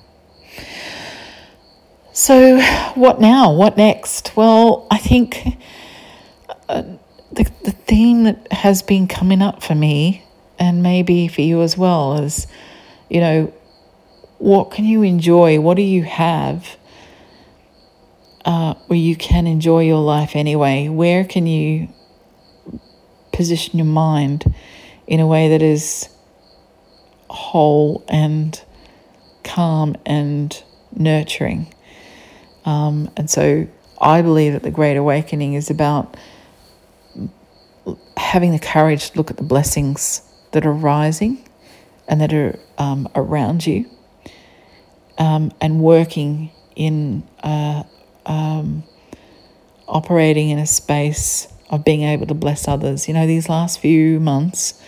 So, 2.11 2.59
what 2.95 3.21
now? 3.21 3.53
What 3.53 3.77
next? 3.77 4.35
Well, 4.35 4.87
I 4.91 4.97
think 4.97 5.57
uh, 6.67 6.83
the, 7.31 7.49
the 7.63 7.71
theme 7.71 8.23
that 8.23 8.51
has 8.51 8.81
been 8.81 9.07
coming 9.07 9.41
up 9.41 9.63
for 9.63 9.75
me, 9.75 10.25
and 10.57 10.83
maybe 10.83 11.27
for 11.27 11.41
you 11.41 11.61
as 11.61 11.77
well, 11.77 12.21
is 12.21 12.47
you 13.09 13.21
know, 13.21 13.53
what 14.39 14.71
can 14.71 14.85
you 14.85 15.03
enjoy? 15.03 15.59
What 15.59 15.75
do 15.75 15.83
you 15.83 16.03
have 16.03 16.77
uh, 18.45 18.73
where 18.87 18.97
you 18.97 19.15
can 19.15 19.45
enjoy 19.45 19.83
your 19.83 20.01
life 20.01 20.35
anyway? 20.35 20.87
Where 20.87 21.25
can 21.25 21.45
you 21.45 21.89
position 23.33 23.77
your 23.77 23.85
mind 23.85 24.53
in 25.05 25.19
a 25.19 25.27
way 25.27 25.49
that 25.49 25.61
is 25.61 26.09
whole 27.29 28.03
and 28.07 28.59
calm 29.43 29.95
and 30.05 30.63
nurturing? 30.95 31.73
Um, 32.63 33.11
and 33.17 33.29
so 33.29 33.67
I 34.01 34.21
believe 34.21 34.53
that 34.53 34.63
the 34.63 34.71
Great 34.71 34.95
Awakening 34.95 35.53
is 35.53 35.69
about 35.69 36.15
having 38.15 38.51
the 38.51 38.59
courage 38.59 39.11
to 39.11 39.17
look 39.17 39.31
at 39.31 39.37
the 39.37 39.43
blessings 39.43 40.21
that 40.53 40.65
are 40.65 40.73
rising 40.73 41.45
and 42.07 42.21
that 42.21 42.33
are 42.33 42.57
um, 42.77 43.09
around 43.15 43.67
you 43.67 43.85
um, 45.19 45.51
and 45.61 45.81
working 45.81 46.49
in 46.75 47.23
uh, 47.43 47.83
um, 48.25 48.83
operating 49.87 50.49
in 50.49 50.57
a 50.57 50.65
space 50.65 51.47
of 51.69 51.85
being 51.85 52.03
able 52.03 52.25
to 52.25 52.33
bless 52.33 52.67
others. 52.67 53.07
You 53.07 53.13
know, 53.13 53.27
these 53.27 53.49
last 53.49 53.79
few 53.79 54.19
months, 54.19 54.81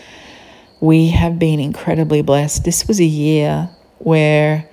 we 0.79 1.09
have 1.09 1.37
been 1.37 1.59
incredibly 1.59 2.21
blessed. 2.21 2.63
This 2.63 2.87
was 2.87 2.99
a 2.99 3.05
year 3.05 3.69
where, 3.99 4.67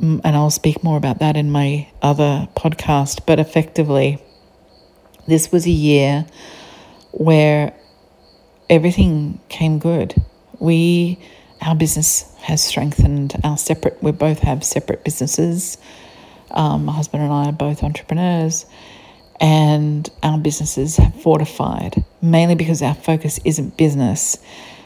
mm, 0.00 0.20
and 0.24 0.36
I'll 0.36 0.50
speak 0.50 0.82
more 0.82 0.96
about 0.96 1.18
that 1.18 1.36
in 1.36 1.50
my 1.50 1.88
other 2.00 2.48
podcast, 2.56 3.26
but 3.26 3.38
effectively, 3.38 4.22
this 5.26 5.50
was 5.52 5.66
a 5.66 5.70
year 5.70 6.24
where 7.10 7.74
everything 8.70 9.40
came 9.48 9.78
good. 9.78 10.14
We, 10.58 11.18
our 11.60 11.74
business 11.74 12.32
has 12.40 12.62
strengthened. 12.62 13.34
Our 13.44 13.56
separate, 13.56 14.02
we 14.02 14.12
both 14.12 14.40
have 14.40 14.64
separate 14.64 15.04
businesses. 15.04 15.78
Um, 16.50 16.84
my 16.84 16.92
husband 16.92 17.22
and 17.22 17.32
I 17.32 17.46
are 17.46 17.52
both 17.52 17.82
entrepreneurs, 17.82 18.66
and 19.40 20.08
our 20.22 20.38
businesses 20.38 20.96
have 20.96 21.14
fortified 21.20 22.04
mainly 22.22 22.54
because 22.54 22.82
our 22.82 22.94
focus 22.94 23.38
isn't 23.44 23.76
business 23.76 24.38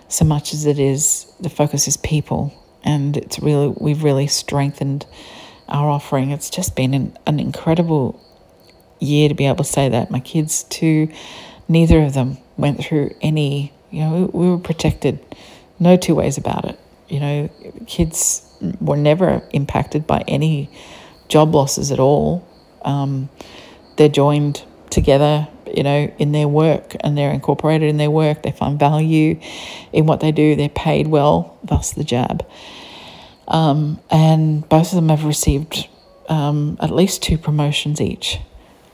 so 0.08 0.24
much 0.24 0.52
as 0.52 0.66
it 0.66 0.78
is 0.78 1.32
the 1.40 1.48
focus 1.48 1.86
is 1.86 1.96
people, 1.96 2.52
and 2.82 3.16
it's 3.16 3.38
really 3.38 3.68
we've 3.68 4.02
really 4.02 4.26
strengthened 4.26 5.06
our 5.68 5.88
offering. 5.88 6.30
It's 6.30 6.50
just 6.50 6.74
been 6.74 6.94
an, 6.94 7.16
an 7.26 7.38
incredible 7.38 8.20
year 8.98 9.28
to 9.28 9.34
be 9.34 9.46
able 9.46 9.58
to 9.58 9.64
say 9.64 9.88
that. 9.88 10.10
My 10.10 10.20
kids 10.20 10.64
too, 10.64 11.08
neither 11.68 12.02
of 12.02 12.14
them 12.14 12.38
went 12.56 12.84
through 12.84 13.14
any. 13.22 13.72
You 13.90 14.00
know, 14.00 14.12
we, 14.12 14.46
we 14.46 14.50
were 14.50 14.58
protected. 14.58 15.18
No 15.80 15.96
two 15.96 16.14
ways 16.14 16.38
about 16.38 16.64
it. 16.66 16.78
You 17.08 17.18
know, 17.18 17.50
kids 17.86 18.46
were 18.80 18.96
never 18.96 19.42
impacted 19.50 20.06
by 20.06 20.22
any 20.28 20.70
job 21.28 21.54
losses 21.54 21.90
at 21.90 21.98
all. 21.98 22.46
Um, 22.82 23.28
they're 23.96 24.08
joined 24.08 24.62
together, 24.90 25.48
you 25.74 25.82
know, 25.82 26.12
in 26.18 26.32
their 26.32 26.48
work 26.48 26.96
and 27.00 27.16
they're 27.16 27.32
incorporated 27.32 27.88
in 27.88 27.96
their 27.96 28.10
work. 28.10 28.42
They 28.42 28.52
find 28.52 28.78
value 28.78 29.40
in 29.92 30.06
what 30.06 30.20
they 30.20 30.32
do. 30.32 30.54
They're 30.54 30.68
paid 30.68 31.08
well, 31.08 31.58
thus 31.64 31.92
the 31.92 32.04
jab. 32.04 32.46
Um, 33.48 34.00
and 34.10 34.68
both 34.68 34.92
of 34.92 34.96
them 34.96 35.08
have 35.08 35.24
received 35.24 35.88
um, 36.28 36.76
at 36.80 36.90
least 36.90 37.22
two 37.22 37.36
promotions 37.36 38.00
each 38.00 38.38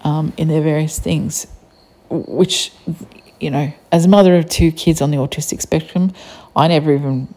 um, 0.03 0.33
in 0.37 0.49
their 0.49 0.63
various 0.63 0.99
things, 0.99 1.47
which, 2.09 2.73
you 3.39 3.51
know, 3.51 3.73
as 3.93 4.07
a 4.07 4.09
mother 4.09 4.37
of 4.37 4.49
two 4.49 4.73
kids 4.73 5.03
on 5.03 5.11
the 5.11 5.19
autistic 5.19 5.61
spectrum, 5.61 6.13
I 6.57 6.69
never 6.69 6.93
even 6.93 7.33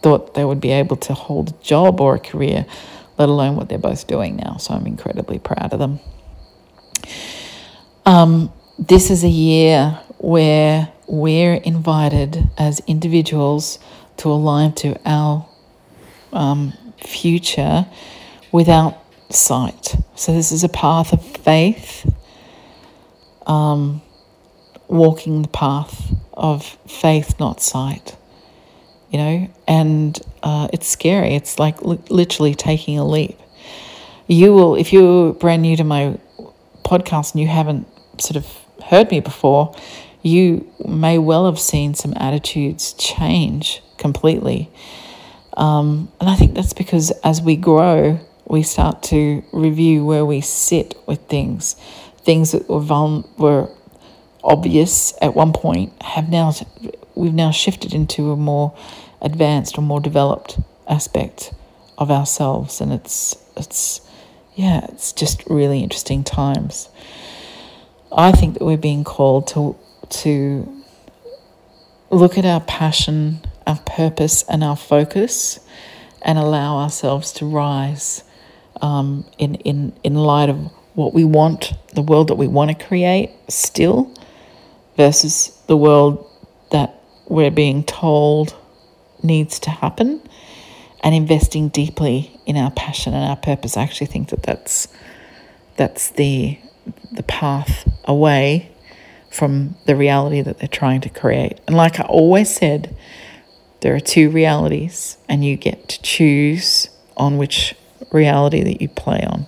thought 0.00 0.34
they 0.34 0.44
would 0.44 0.60
be 0.60 0.72
able 0.72 0.96
to 0.96 1.14
hold 1.14 1.50
a 1.50 1.62
job 1.62 2.00
or 2.00 2.16
a 2.16 2.18
career 2.18 2.66
let 3.18 3.28
alone 3.28 3.56
what 3.56 3.68
they're 3.68 3.78
both 3.78 4.06
doing 4.06 4.36
now. 4.36 4.56
So 4.56 4.74
I'm 4.74 4.86
incredibly 4.86 5.38
proud 5.38 5.72
of 5.72 5.78
them. 5.78 6.00
Um, 8.04 8.52
this 8.78 9.10
is 9.10 9.24
a 9.24 9.28
year 9.28 9.98
where 10.18 10.92
we're 11.06 11.54
invited 11.54 12.50
as 12.58 12.80
individuals 12.86 13.78
to 14.18 14.30
align 14.30 14.72
to 14.74 14.98
our 15.04 15.46
um, 16.32 16.72
future 16.98 17.86
without 18.52 18.98
sight. 19.30 19.96
So, 20.14 20.32
this 20.32 20.52
is 20.52 20.64
a 20.64 20.68
path 20.68 21.12
of 21.12 21.24
faith, 21.24 22.10
um, 23.46 24.02
walking 24.88 25.42
the 25.42 25.48
path 25.48 26.12
of 26.36 26.64
faith, 26.86 27.38
not 27.40 27.60
sight 27.60 28.16
you 29.10 29.18
know, 29.18 29.48
and 29.68 30.20
uh, 30.42 30.68
it's 30.72 30.86
scary. 30.86 31.34
It's 31.34 31.58
like 31.58 31.82
li- 31.82 32.00
literally 32.10 32.54
taking 32.54 32.98
a 32.98 33.04
leap. 33.04 33.38
You 34.26 34.52
will, 34.52 34.74
if 34.74 34.92
you're 34.92 35.32
brand 35.32 35.62
new 35.62 35.76
to 35.76 35.84
my 35.84 36.18
podcast 36.84 37.32
and 37.32 37.40
you 37.40 37.46
haven't 37.46 37.86
sort 38.20 38.36
of 38.36 38.46
heard 38.84 39.10
me 39.10 39.20
before, 39.20 39.74
you 40.22 40.70
may 40.84 41.18
well 41.18 41.46
have 41.46 41.60
seen 41.60 41.94
some 41.94 42.12
attitudes 42.16 42.92
change 42.94 43.82
completely. 43.96 44.70
Um, 45.56 46.10
and 46.20 46.28
I 46.28 46.34
think 46.34 46.54
that's 46.54 46.72
because 46.72 47.12
as 47.22 47.40
we 47.40 47.56
grow, 47.56 48.18
we 48.48 48.62
start 48.62 49.02
to 49.04 49.42
review 49.52 50.04
where 50.04 50.26
we 50.26 50.40
sit 50.40 50.94
with 51.06 51.20
things. 51.28 51.74
Things 52.18 52.52
that 52.52 52.68
were, 52.68 52.80
vul- 52.80 53.28
were 53.38 53.70
obvious 54.46 55.12
at 55.20 55.34
one 55.34 55.52
point 55.52 55.92
have 56.02 56.28
now 56.28 56.52
we've 57.14 57.34
now 57.34 57.50
shifted 57.50 57.92
into 57.92 58.30
a 58.30 58.36
more 58.36 58.76
advanced 59.20 59.76
or 59.76 59.82
more 59.82 60.00
developed 60.00 60.58
aspect 60.88 61.52
of 61.98 62.10
ourselves 62.10 62.80
and 62.80 62.92
it's 62.92 63.36
it's 63.56 64.00
yeah 64.54 64.84
it's 64.88 65.12
just 65.12 65.44
really 65.46 65.82
interesting 65.82 66.22
times. 66.24 66.88
I 68.12 68.32
think 68.32 68.54
that 68.54 68.64
we're 68.64 68.76
being 68.76 69.04
called 69.04 69.48
to 69.48 69.76
to 70.08 70.82
look 72.10 72.38
at 72.38 72.44
our 72.44 72.60
passion 72.60 73.40
our 73.66 73.80
purpose 73.84 74.44
and 74.44 74.62
our 74.62 74.76
focus 74.76 75.58
and 76.22 76.38
allow 76.38 76.78
ourselves 76.78 77.32
to 77.32 77.46
rise 77.46 78.22
um, 78.80 79.24
in, 79.38 79.56
in, 79.56 79.92
in 80.04 80.14
light 80.14 80.48
of 80.48 80.56
what 80.94 81.12
we 81.12 81.24
want, 81.24 81.72
the 81.94 82.02
world 82.02 82.28
that 82.28 82.36
we 82.36 82.46
want 82.46 82.76
to 82.76 82.86
create 82.86 83.30
still, 83.48 84.12
versus 84.96 85.60
the 85.66 85.76
world 85.76 86.28
that 86.70 87.00
we're 87.28 87.50
being 87.50 87.84
told 87.84 88.54
needs 89.22 89.58
to 89.60 89.70
happen 89.70 90.20
and 91.00 91.14
investing 91.14 91.68
deeply 91.68 92.40
in 92.46 92.56
our 92.56 92.70
passion 92.72 93.14
and 93.14 93.24
our 93.24 93.36
purpose. 93.36 93.76
I 93.76 93.82
actually 93.82 94.08
think 94.08 94.30
that 94.30 94.42
that's 94.42 94.88
that's 95.76 96.10
the 96.10 96.58
the 97.12 97.22
path 97.24 97.88
away 98.04 98.72
from 99.30 99.76
the 99.86 99.96
reality 99.96 100.40
that 100.40 100.58
they're 100.58 100.68
trying 100.68 101.00
to 101.02 101.08
create. 101.10 101.60
And 101.66 101.76
like 101.76 102.00
I 102.00 102.04
always 102.04 102.54
said, 102.54 102.96
there 103.80 103.94
are 103.94 104.00
two 104.00 104.30
realities 104.30 105.18
and 105.28 105.44
you 105.44 105.56
get 105.56 105.88
to 105.88 106.02
choose 106.02 106.88
on 107.16 107.36
which 107.36 107.74
reality 108.10 108.62
that 108.62 108.80
you 108.80 108.88
play 108.88 109.22
on 109.28 109.46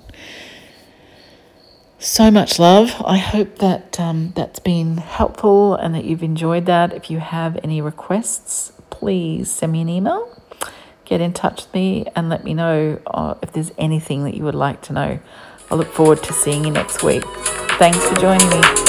so 1.99 2.30
much 2.30 2.59
love. 2.59 3.03
I 3.05 3.18
hope 3.18 3.59
that 3.59 3.99
um, 3.99 4.32
that's 4.34 4.59
been 4.59 4.99
helpful 4.99 5.74
and 5.74 5.94
that 5.94 6.05
you've 6.05 6.22
enjoyed 6.22 6.66
that. 6.66 6.92
If 6.92 7.11
you 7.11 7.18
have 7.18 7.59
any 7.62 7.80
requests, 7.80 8.72
please 8.90 9.51
send 9.51 9.72
me 9.72 9.80
an 9.80 9.88
email, 9.88 10.40
get 11.05 11.20
in 11.20 11.32
touch 11.32 11.64
with 11.64 11.74
me, 11.74 12.07
and 12.14 12.28
let 12.28 12.44
me 12.44 12.55
know 12.55 13.01
uh, 13.07 13.34
if 13.42 13.53
there's 13.53 13.72
anything 13.78 14.24
that 14.24 14.34
you 14.34 14.44
would 14.44 14.55
like 14.55 14.82
to 14.82 14.92
know. 14.92 15.20
I 15.70 15.74
look 15.74 15.92
forward 15.92 16.22
to 16.24 16.32
seeing 16.32 16.64
you 16.64 16.70
next 16.70 17.03
week. 17.03 17.24
Thanks 17.78 18.05
for 18.07 18.14
joining 18.16 18.49
me. 18.49 18.88